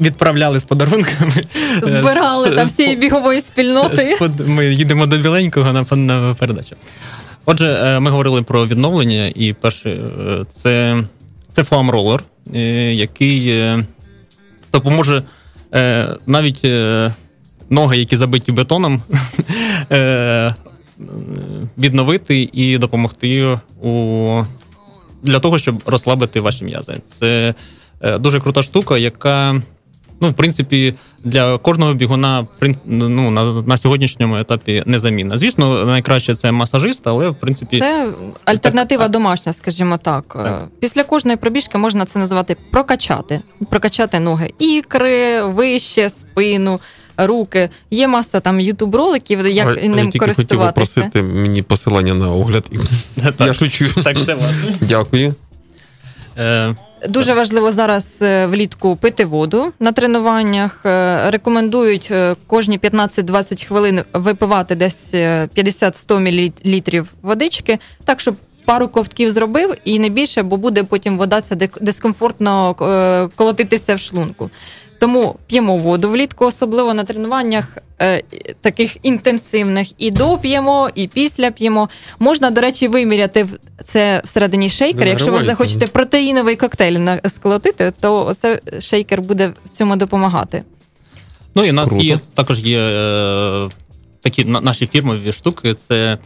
відправляли 0.00 0.58
з 0.58 0.64
подарунками. 0.64 1.32
Збирали 1.82 2.50
там 2.50 2.66
всієї 2.66 2.96
бігової 2.96 3.40
спільноти. 3.40 4.16
Ми 4.46 4.66
їдемо 4.66 5.06
до 5.06 5.18
біленького 5.18 5.84
на, 5.96 6.34
передачу. 6.34 6.76
Отже, 7.44 7.68
е, 7.68 8.00
ми 8.00 8.10
говорили 8.10 8.42
про 8.42 8.66
відновлення, 8.66 9.32
і 9.34 9.52
перше, 9.52 9.98
це, 10.48 11.02
це 11.50 11.64
фоам-ролер, 11.64 12.24
е, 12.54 12.60
який 12.94 13.62
допоможе 14.72 15.22
навіть 16.26 16.66
ноги, 17.70 17.96
які 17.96 18.16
забиті 18.16 18.52
бетоном, 18.52 19.02
відновити 21.78 22.50
і 22.52 22.78
допомогти 22.78 23.58
у, 23.82 24.42
для 25.22 25.40
того, 25.40 25.58
щоб 25.58 25.82
розслабити 25.86 26.40
ваші 26.40 26.64
м'язи. 26.64 26.94
Це 27.06 27.54
е, 28.00 28.18
дуже 28.18 28.40
крута 28.40 28.62
штука, 28.62 28.98
яка 28.98 29.62
ну, 30.22 30.30
в 30.30 30.34
принципі, 30.34 30.94
для 31.24 31.58
кожного 31.58 31.94
бігуна 31.94 32.46
ну, 32.84 33.30
на, 33.30 33.62
на 33.62 33.76
сьогоднішньому 33.76 34.36
етапі 34.36 34.82
незамінна. 34.86 35.36
Звісно, 35.36 35.84
найкраще 35.84 36.34
це 36.34 36.52
масажист, 36.52 37.06
але 37.06 37.28
в 37.28 37.34
принципі 37.34 37.78
Це 37.78 38.08
альтернатива 38.44 39.02
Так. 39.02 39.12
домашня, 39.12 39.52
скажімо 39.52 39.96
так. 39.96 40.24
Так. 40.32 40.68
Після 40.80 41.04
кожної 41.04 41.36
пробіжки 41.36 41.78
можна 41.78 42.06
це 42.06 42.18
називати 42.18 42.56
прокачати. 42.70 43.40
Прокачати 43.70 44.20
ноги. 44.20 44.52
Ікри, 44.58 45.42
вище, 45.42 46.10
спину, 46.10 46.80
руки. 47.26 47.70
Є 47.90 48.08
маса 48.08 48.40
там 48.40 48.60
ютуб 48.60 48.94
роликів, 48.94 49.46
як 49.46 49.68
А 49.68 49.80
ним 49.80 49.82
я 49.82 50.04
тільки 50.04 50.04
хотів 50.04 50.18
користуватися. 50.20 50.66
попросити 50.66 51.22
мені 51.22 51.62
посилання 51.62 52.14
на 52.14 52.32
огляд. 52.32 52.64
Я 53.40 53.54
шучу. 53.54 54.02
так 54.02 54.16
це 54.26 54.34
важливо. 54.34 54.76
Дякую. 54.80 55.34
Е, 56.38 56.74
Дуже 57.08 57.34
важливо 57.34 57.72
зараз 57.72 58.18
е, 58.22 58.46
влітку 58.46 58.96
пити 58.96 59.24
воду 59.24 59.72
на 59.80 59.92
тренуваннях. 59.92 60.80
Е, 60.86 61.30
Рекомендують 61.30 62.08
е, 62.10 62.36
кожні 62.46 62.78
15-20 62.78 63.66
хвилин 63.66 64.00
випивати 64.12 64.74
десь 64.74 65.10
е, 65.14 65.48
50-100 65.56 66.18
мл 67.00 67.06
водички, 67.22 67.78
так 68.04 68.20
щоб 68.20 68.34
пару 68.64 68.88
ковтків 68.88 69.30
зробив 69.30 69.74
і 69.84 69.98
не 69.98 70.08
більше, 70.08 70.42
бо 70.42 70.56
буде 70.56 70.84
потім 70.84 71.18
вода 71.18 71.40
це 71.40 71.56
дискомфортно 71.80 72.74
колотитися 73.36 73.94
в 73.94 74.00
шлунку. 74.00 74.50
Тому 75.02 75.36
п'ємо 75.46 75.76
воду 75.76 76.10
влітку, 76.10 76.44
особливо 76.46 76.94
на 76.94 77.04
тренуваннях 77.04 77.64
е, 78.00 78.22
таких 78.60 78.96
інтенсивних. 79.02 79.88
І 79.98 80.10
до 80.10 80.38
п'ємо, 80.38 80.90
і 80.94 81.08
після 81.08 81.50
п'ємо. 81.50 81.88
Можна, 82.18 82.50
до 82.50 82.60
речі, 82.60 82.88
виміряти 82.88 83.46
це 83.84 84.22
всередині 84.24 84.68
шейкера. 84.68 85.10
Якщо 85.10 85.32
ви 85.32 85.42
захочете 85.42 85.86
протеїновий 85.86 86.56
коктейль 86.56 86.92
на- 86.92 87.20
сколотити, 87.28 87.92
то 88.00 88.34
це 88.34 88.60
шейкер 88.80 89.22
буде 89.22 89.52
в 89.64 89.68
цьому 89.68 89.96
допомагати. 89.96 90.62
ну 91.54 91.64
і 91.64 91.70
в 91.70 91.74
нас 91.74 91.88
Круто. 91.88 92.04
є 92.04 92.18
також 92.34 92.60
є 92.60 92.78
е, 92.78 93.68
такі 94.20 94.44
на, 94.44 94.60
наші 94.60 94.86
фірмові 94.86 95.32
штуки. 95.32 95.74
Це, 95.74 96.18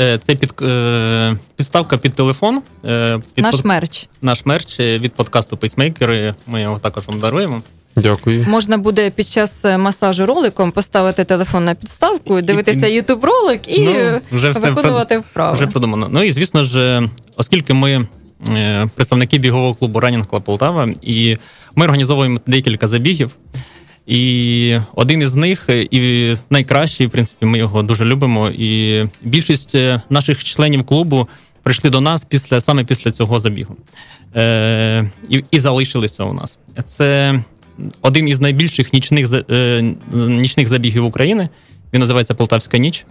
е, 0.00 0.18
це 0.18 0.34
під, 0.34 0.52
е, 0.62 1.36
підставка 1.56 1.96
під 1.96 2.14
телефон. 2.14 2.62
Е, 2.84 3.18
під 3.34 3.44
Наш 3.44 3.54
под- 3.54 3.64
мерч. 3.64 4.08
наш 4.22 4.46
мерч 4.46 4.80
е, 4.80 4.98
від 4.98 5.12
подкасту 5.12 5.56
Пейсмейкери. 5.56 6.34
Ми 6.46 6.62
його 6.62 6.78
також 6.78 7.06
вам 7.06 7.20
даруємо. 7.20 7.62
Дякую. 7.96 8.44
Можна 8.48 8.78
буде 8.78 9.10
під 9.10 9.28
час 9.28 9.64
е, 9.64 9.78
масажу 9.78 10.26
роликом 10.26 10.70
поставити 10.70 11.24
телефон 11.24 11.64
на 11.64 11.74
підставку, 11.74 12.40
дивитися 12.40 12.86
ютуб 12.86 13.24
ролик 13.24 13.60
і 13.68 13.80
Ну, 13.80 13.90
е, 13.90 14.20
вже 14.32 14.50
виконувати 14.50 15.18
вправи. 15.18 15.56
Вже 15.56 15.66
продумано. 15.66 16.08
Ну 16.10 16.22
і 16.22 16.32
звісно 16.32 16.64
ж, 16.64 16.80
е, 16.80 17.08
оскільки 17.36 17.74
ми 17.74 18.06
представники 18.94 19.38
бігового 19.38 19.74
клубу 19.74 20.00
Running 20.00 20.26
Club 20.26 20.40
Полтава, 20.40 20.88
і 21.02 21.36
ми 21.74 21.84
організовуємо 21.84 22.40
декілька 22.46 22.88
забігів. 22.88 23.30
І 24.06 24.78
один 24.94 25.22
із 25.22 25.34
них, 25.34 25.68
і 25.68 26.34
найкращий, 26.50 27.06
в 27.06 27.10
принципі, 27.10 27.46
ми 27.46 27.58
його 27.58 27.82
дуже 27.82 28.04
любимо. 28.04 28.50
І 28.50 29.02
більшість 29.22 29.76
наших 30.10 30.44
членів 30.44 30.84
клубу 30.84 31.28
прийшли 31.62 31.90
до 31.90 32.00
нас 32.00 32.24
після 32.24 32.60
саме 32.60 32.84
після 32.84 33.10
цього 33.10 33.38
забігу. 33.38 33.76
Е, 34.36 35.10
і, 35.28 35.44
і 35.50 35.58
залишилися 35.58 36.24
у 36.24 36.32
нас. 36.32 36.58
Це 36.86 37.40
один 38.02 38.28
із 38.28 38.40
найбільших 38.40 38.92
нічних, 38.92 39.32
е, 39.50 39.94
нічних 40.14 40.68
забігів 40.68 41.04
України. 41.04 41.48
Він 41.92 42.00
називається 42.00 42.34
Полтавська 42.34 42.78
ніч. 42.78 43.06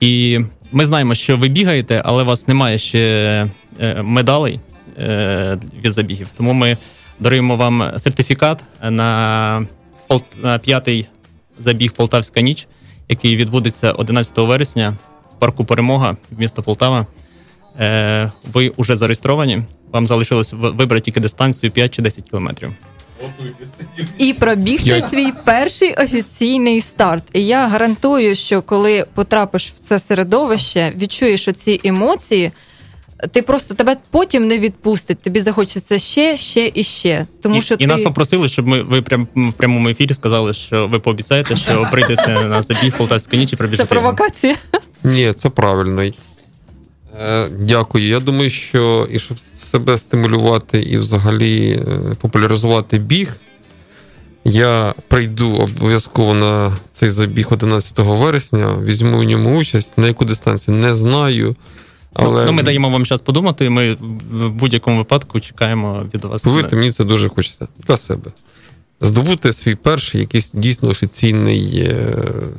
І 0.00 0.40
ми 0.72 0.86
знаємо, 0.86 1.14
що 1.14 1.36
ви 1.36 1.48
бігаєте, 1.48 2.02
але 2.04 2.22
у 2.22 2.26
вас 2.26 2.48
немає 2.48 2.78
ще 2.78 3.46
е, 3.80 4.02
медалей 4.02 4.60
е, 4.98 5.58
від 5.84 5.92
забігів. 5.92 6.28
Тому 6.36 6.52
ми 6.52 6.76
даруємо 7.20 7.56
вам 7.56 7.92
сертифікат 7.96 8.64
на, 8.82 9.66
п'ятий 10.62 11.06
забіг 11.58 11.92
Полтавська 11.92 12.40
ніч, 12.40 12.66
який 13.08 13.36
відбудеться 13.36 13.92
11 13.92 14.38
вересня 14.38 14.96
в 15.36 15.38
парку 15.38 15.64
Перемога, 15.64 16.16
місто 16.30 16.62
Полтава. 16.62 17.06
Ви 18.52 18.72
вже 18.78 18.96
зареєстровані. 18.96 19.58
Вам 19.92 20.06
залишилось 20.06 20.52
вибрати 20.52 21.00
тільки 21.00 21.20
дистанцію 21.20 21.72
5 21.72 21.94
чи 21.94 22.02
10 22.02 22.30
кілометрів. 22.30 22.72
І 24.18 24.32
пробігти 24.32 24.90
Я- 24.90 25.00
свій 25.00 25.32
перший 25.44 25.94
офіційний 25.94 26.80
старт. 26.80 27.24
І 27.32 27.46
я 27.46 27.66
гарантую, 27.66 28.34
що 28.34 28.62
коли 28.62 29.06
потрапиш 29.14 29.72
в 29.76 29.78
це 29.78 29.98
середовище, 29.98 30.92
відчуєш 30.96 31.48
оці 31.48 31.80
емоції. 31.84 32.50
Ти 33.32 33.42
просто 33.42 33.74
тебе 33.74 33.96
потім 34.10 34.48
не 34.48 34.58
відпустить. 34.58 35.22
Тобі 35.22 35.40
захочеться 35.40 35.98
ще, 35.98 36.36
ще 36.36 36.70
і 36.74 36.82
ще. 36.82 37.26
Тому 37.42 37.56
і, 37.56 37.62
що 37.62 37.74
і 37.74 37.78
ти 37.78 37.86
нас 37.86 38.02
попросили, 38.02 38.48
щоб 38.48 38.66
ми 38.66 38.82
ви 38.82 39.02
прям 39.02 39.28
в 39.34 39.52
прямому 39.52 39.88
ефірі 39.88 40.14
сказали, 40.14 40.54
що 40.54 40.86
ви 40.86 40.98
пообіцяєте, 40.98 41.56
що 41.56 41.88
прийдете 41.90 42.28
на 42.28 42.62
забіг 42.62 42.96
Полтавська 42.96 43.36
ніч 43.36 43.48
і 43.48 43.50
це 43.50 43.56
пробіжите. 43.56 43.94
його. 43.94 44.02
провокація. 44.02 44.56
Ні, 45.04 45.32
це 45.32 45.48
правильно. 45.50 46.02
Е, 47.20 47.48
Дякую. 47.60 48.06
Я 48.06 48.20
думаю, 48.20 48.50
що 48.50 49.08
і 49.10 49.18
щоб 49.18 49.38
себе 49.38 49.98
стимулювати 49.98 50.80
і 50.82 50.98
взагалі 50.98 51.70
е, 51.72 52.14
популяризувати 52.20 52.98
біг, 52.98 53.36
Я 54.44 54.94
прийду 55.08 55.50
обов'язково 55.56 56.34
на 56.34 56.76
цей 56.92 57.10
забіг 57.10 57.46
11 57.50 57.98
вересня, 57.98 58.76
візьму 58.84 59.18
в 59.18 59.24
ньому 59.24 59.58
участь. 59.58 59.98
На 59.98 60.06
яку 60.06 60.24
дистанцію 60.24 60.76
не 60.76 60.94
знаю. 60.94 61.56
Але 62.14 62.46
Ну, 62.46 62.52
ми 62.52 62.62
даємо 62.62 62.90
вам 62.90 63.06
час 63.06 63.20
подумати. 63.20 63.64
і 63.64 63.68
Ми 63.68 63.94
в 64.30 64.50
будь-якому 64.50 64.98
випадку 64.98 65.40
чекаємо 65.40 66.06
від 66.14 66.24
вас. 66.24 66.42
повірте, 66.42 66.76
мені 66.76 66.92
це 66.92 67.04
дуже 67.04 67.28
хочеться 67.28 67.68
для 67.88 67.96
себе. 67.96 68.30
Здобути 69.00 69.52
свій 69.52 69.74
перший 69.74 70.20
якийсь 70.20 70.50
дійсно 70.54 70.88
офіційний, 70.88 71.78
е, 71.88 72.06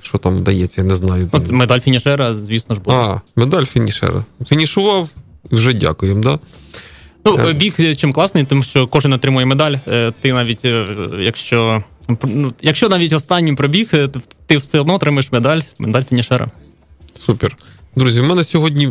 що 0.01 0.17
там 0.17 0.43
дається, 0.43 0.81
я 0.81 0.87
не 0.87 0.95
знаю. 0.95 1.29
От 1.31 1.51
медаль 1.51 1.79
фінішера, 1.79 2.35
звісно 2.35 2.75
ж, 2.75 2.81
буде. 2.81 2.95
А, 2.97 3.21
медаль 3.35 3.65
фінішера. 3.65 4.25
Фінішував, 4.49 5.09
вже 5.51 5.73
дякуємо, 5.73 6.23
да? 6.23 6.39
Ну, 7.25 7.37
Е. 7.47 7.53
біг 7.53 7.95
чим 7.95 8.13
класний, 8.13 8.43
тому 8.45 8.63
що 8.63 8.87
кожен 8.87 9.13
отримує 9.13 9.45
медаль. 9.45 9.75
Е, 9.87 10.13
Ти 10.21 10.33
навіть, 10.33 10.65
е, 10.65 10.87
якщо, 11.19 11.83
ну, 12.23 12.53
якщо 12.61 12.89
навіть 12.89 13.13
останній 13.13 13.53
пробіг, 13.53 13.89
е, 13.93 14.09
ти- 14.45 14.57
все 14.57 14.79
одно 14.79 14.93
отримаєш 14.95 15.31
медаль, 15.31 15.61
медаль 15.79 16.03
фінішера. 16.03 16.47
Супер. 17.19 17.57
Друзі, 17.95 18.21
в 18.21 18.25
мене 18.27 18.43
сьогодні 18.43 18.89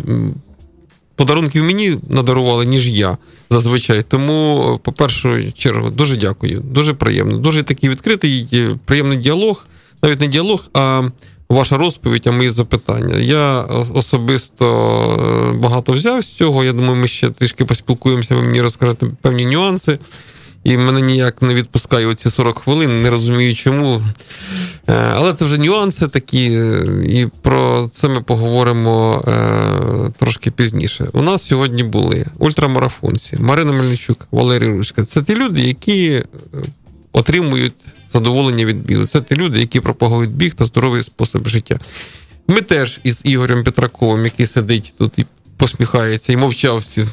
подарунків 1.19 1.65
мені 1.65 1.97
надарували, 2.09 2.67
ніж 2.67 2.89
я 2.89 3.17
зазвичай. 3.51 4.03
Тому, 4.03 4.81
по 4.85 4.93
першу 4.93 5.53
чергу, 5.53 5.91
дуже 5.91 6.17
дякую. 6.17 6.61
Дуже 6.61 6.95
приємно. 6.95 7.39
Дуже 7.39 7.63
такий 7.63 7.91
відкритий, 7.91 8.49
е, 8.53 8.71
приємний 8.85 9.19
діалог. 9.19 9.67
Навіть 10.03 10.21
не 10.21 10.27
діалог, 10.27 10.65
а 10.75 11.03
ваша 11.49 11.77
розповідь, 11.77 12.27
а 12.27 12.31
мої 12.31 12.51
запитання. 12.51 13.17
Я 13.17 13.61
особисто 13.95 14.67
е, 15.51 15.59
багато 15.59 15.93
взяв 15.93 16.23
з 16.23 16.29
цього. 16.29 16.65
Я 16.65 16.73
думаю, 16.73 16.97
ми 16.97 17.09
ще 17.09 17.29
трішки 17.31 17.65
поспілкуємося, 17.65 18.35
ви 18.35 18.43
мені 18.43 18.61
розкажете 18.61 19.07
певні 19.23 19.47
нюанси. 19.47 19.99
І 20.65 20.77
мене 20.77 21.03
ніяк 21.03 21.43
не 21.43 21.55
відпускає 21.55 22.07
оці 22.07 22.31
40 22.31 22.59
хвилин, 22.59 23.03
не 23.03 23.11
розумію 23.11 23.55
чому. 23.55 24.03
Е, 24.89 24.93
Але 25.15 25.35
це 25.35 25.45
вже 25.45 25.59
нюанси 25.59 26.09
такі, 26.09 26.55
е, 26.55 26.85
і 27.09 27.27
про 27.43 27.89
це 27.93 28.09
ми 28.09 28.21
поговоримо 28.21 29.25
е, 29.29 30.13
трошки 30.19 30.51
пізніше. 30.51 31.09
У 31.13 31.23
нас 31.23 31.47
сьогодні 31.47 31.83
були 31.83 32.27
ультрамарафонці, 32.39 33.37
Марина 33.37 33.73
Мельничук, 33.73 34.29
Валерій 34.31 34.67
Ручка. 34.67 35.05
Це 35.05 35.23
ті 35.23 35.35
люди, 35.35 35.61
які 35.61 36.23
отримують 37.13 37.75
задоволення 38.09 38.65
від 38.65 38.85
бігу. 38.85 39.07
Це 39.07 39.21
ті 39.21 39.35
люди, 39.35 39.61
які 39.61 39.81
пропагують 39.81 40.31
біг 40.31 40.55
та 40.55 40.65
здоровий 40.65 41.03
спосіб 41.03 41.49
життя. 41.49 41.79
Ми 42.49 42.61
теж 42.61 43.01
із 43.05 43.23
Ігорем 43.25 43.65
Петраковим, 43.65 44.25
який 44.25 44.47
сидить 44.47 44.95
тут 44.99 45.19
і 45.19 45.27
посміхається, 45.57 46.33
і 46.33 46.37
мовчав 46.37 46.77
всю, 46.77 47.07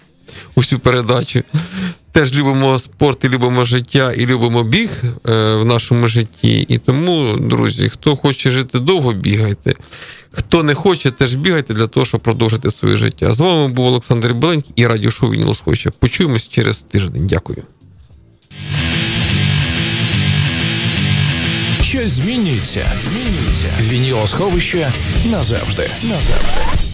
усю 0.54 0.78
передачу. 0.78 1.42
Теж 2.16 2.34
любимо 2.34 2.78
спорт, 2.78 3.24
і 3.24 3.28
любимо 3.28 3.64
життя, 3.64 4.12
і 4.12 4.26
любимо 4.26 4.62
біг 4.62 4.90
е, 5.04 5.54
в 5.54 5.64
нашому 5.64 6.08
житті. 6.08 6.66
І 6.68 6.78
тому, 6.78 7.36
друзі, 7.36 7.88
хто 7.88 8.16
хоче 8.16 8.50
жити 8.50 8.78
довго, 8.78 9.12
бігайте. 9.12 9.74
Хто 10.30 10.62
не 10.62 10.74
хоче, 10.74 11.10
теж 11.10 11.34
бігайте 11.34 11.74
для 11.74 11.86
того, 11.86 12.06
щоб 12.06 12.20
продовжити 12.20 12.70
своє 12.70 12.96
життя. 12.96 13.32
З 13.32 13.40
вами 13.40 13.68
був 13.68 13.86
Олександр 13.86 14.34
Беленький 14.34 14.72
і 14.76 14.86
радіошоу 14.86 15.30
Вініл 15.30 15.54
Схоче. 15.54 15.90
Почуємось 15.90 16.48
через 16.48 16.78
тиждень. 16.78 17.26
Дякую. 17.26 17.62
Щось 21.82 22.08
змінюється. 22.08 22.92
Змінюється. 23.04 23.74
Вінілосховище 23.80 24.92
назавжди. 25.30 25.90
Назавжди. 26.02 26.85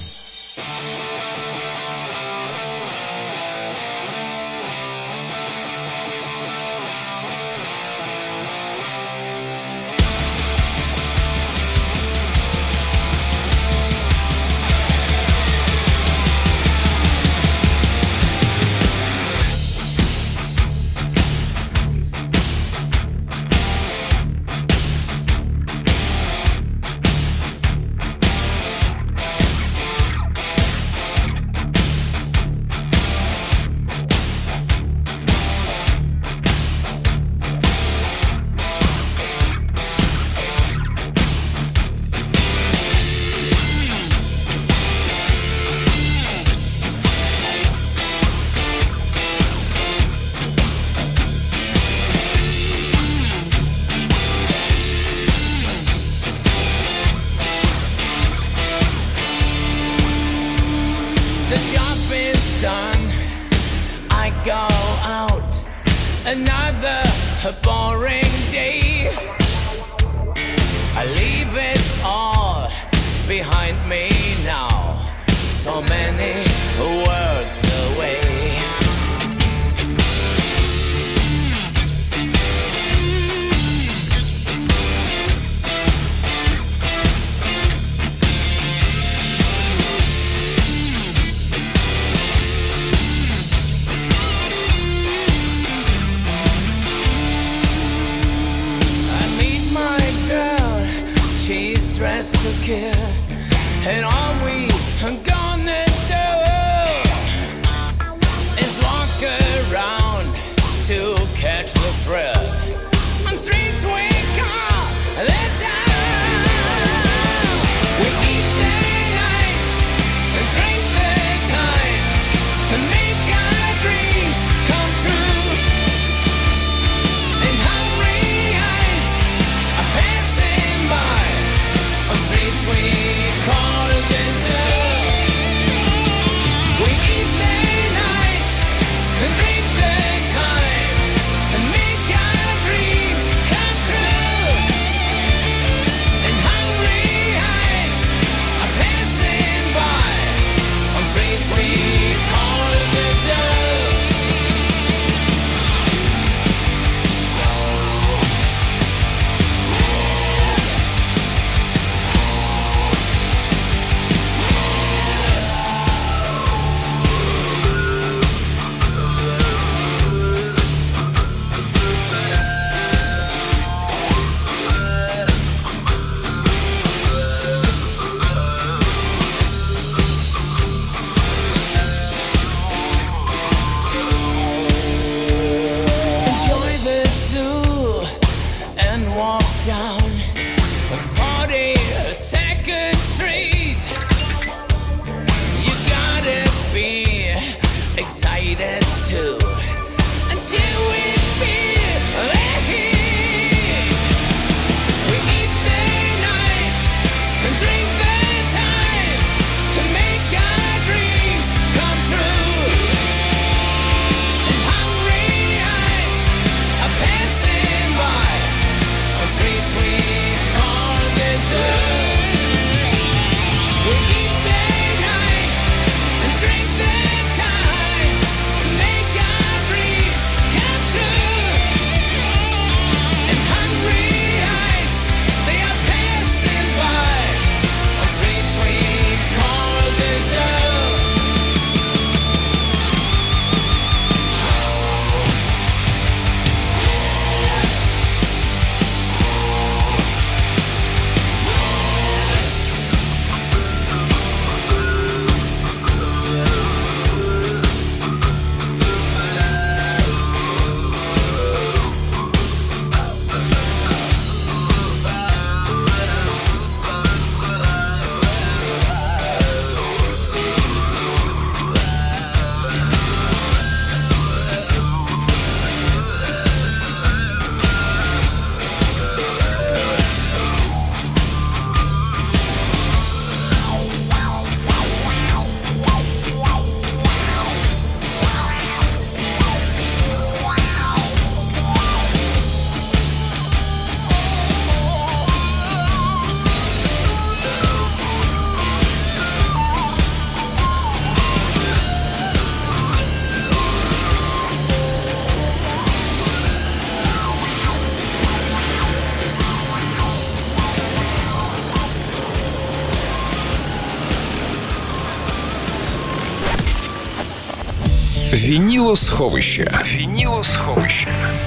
Вінілосховище. 318.93 319.81
Вінілосховище. 319.94 321.39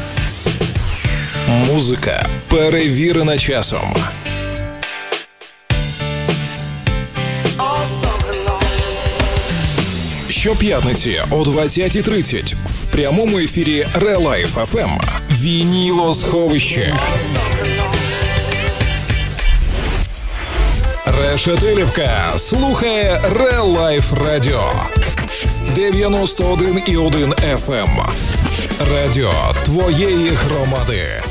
Музика 1.47 2.25
перевірена 2.49 3.37
часом. 3.37 3.95
Щоп'ятниці 10.29 11.21
о 11.31 11.43
20.30 11.43 12.53
в 12.53 12.91
прямому 12.91 13.39
ефірі 13.39 13.87
ReLife 13.93 14.57
FM. 14.57 14.99
Вінілосховище. 15.31 16.93
Решетилівка 21.05 22.33
слухає 22.37 23.21
ReLife 23.35 24.13
Радіо. 24.13 24.71
91,1 25.73 27.33
FM. 27.57 28.09
Радіо 28.91 29.31
твоєї 29.65 30.29
громади. 30.29 31.23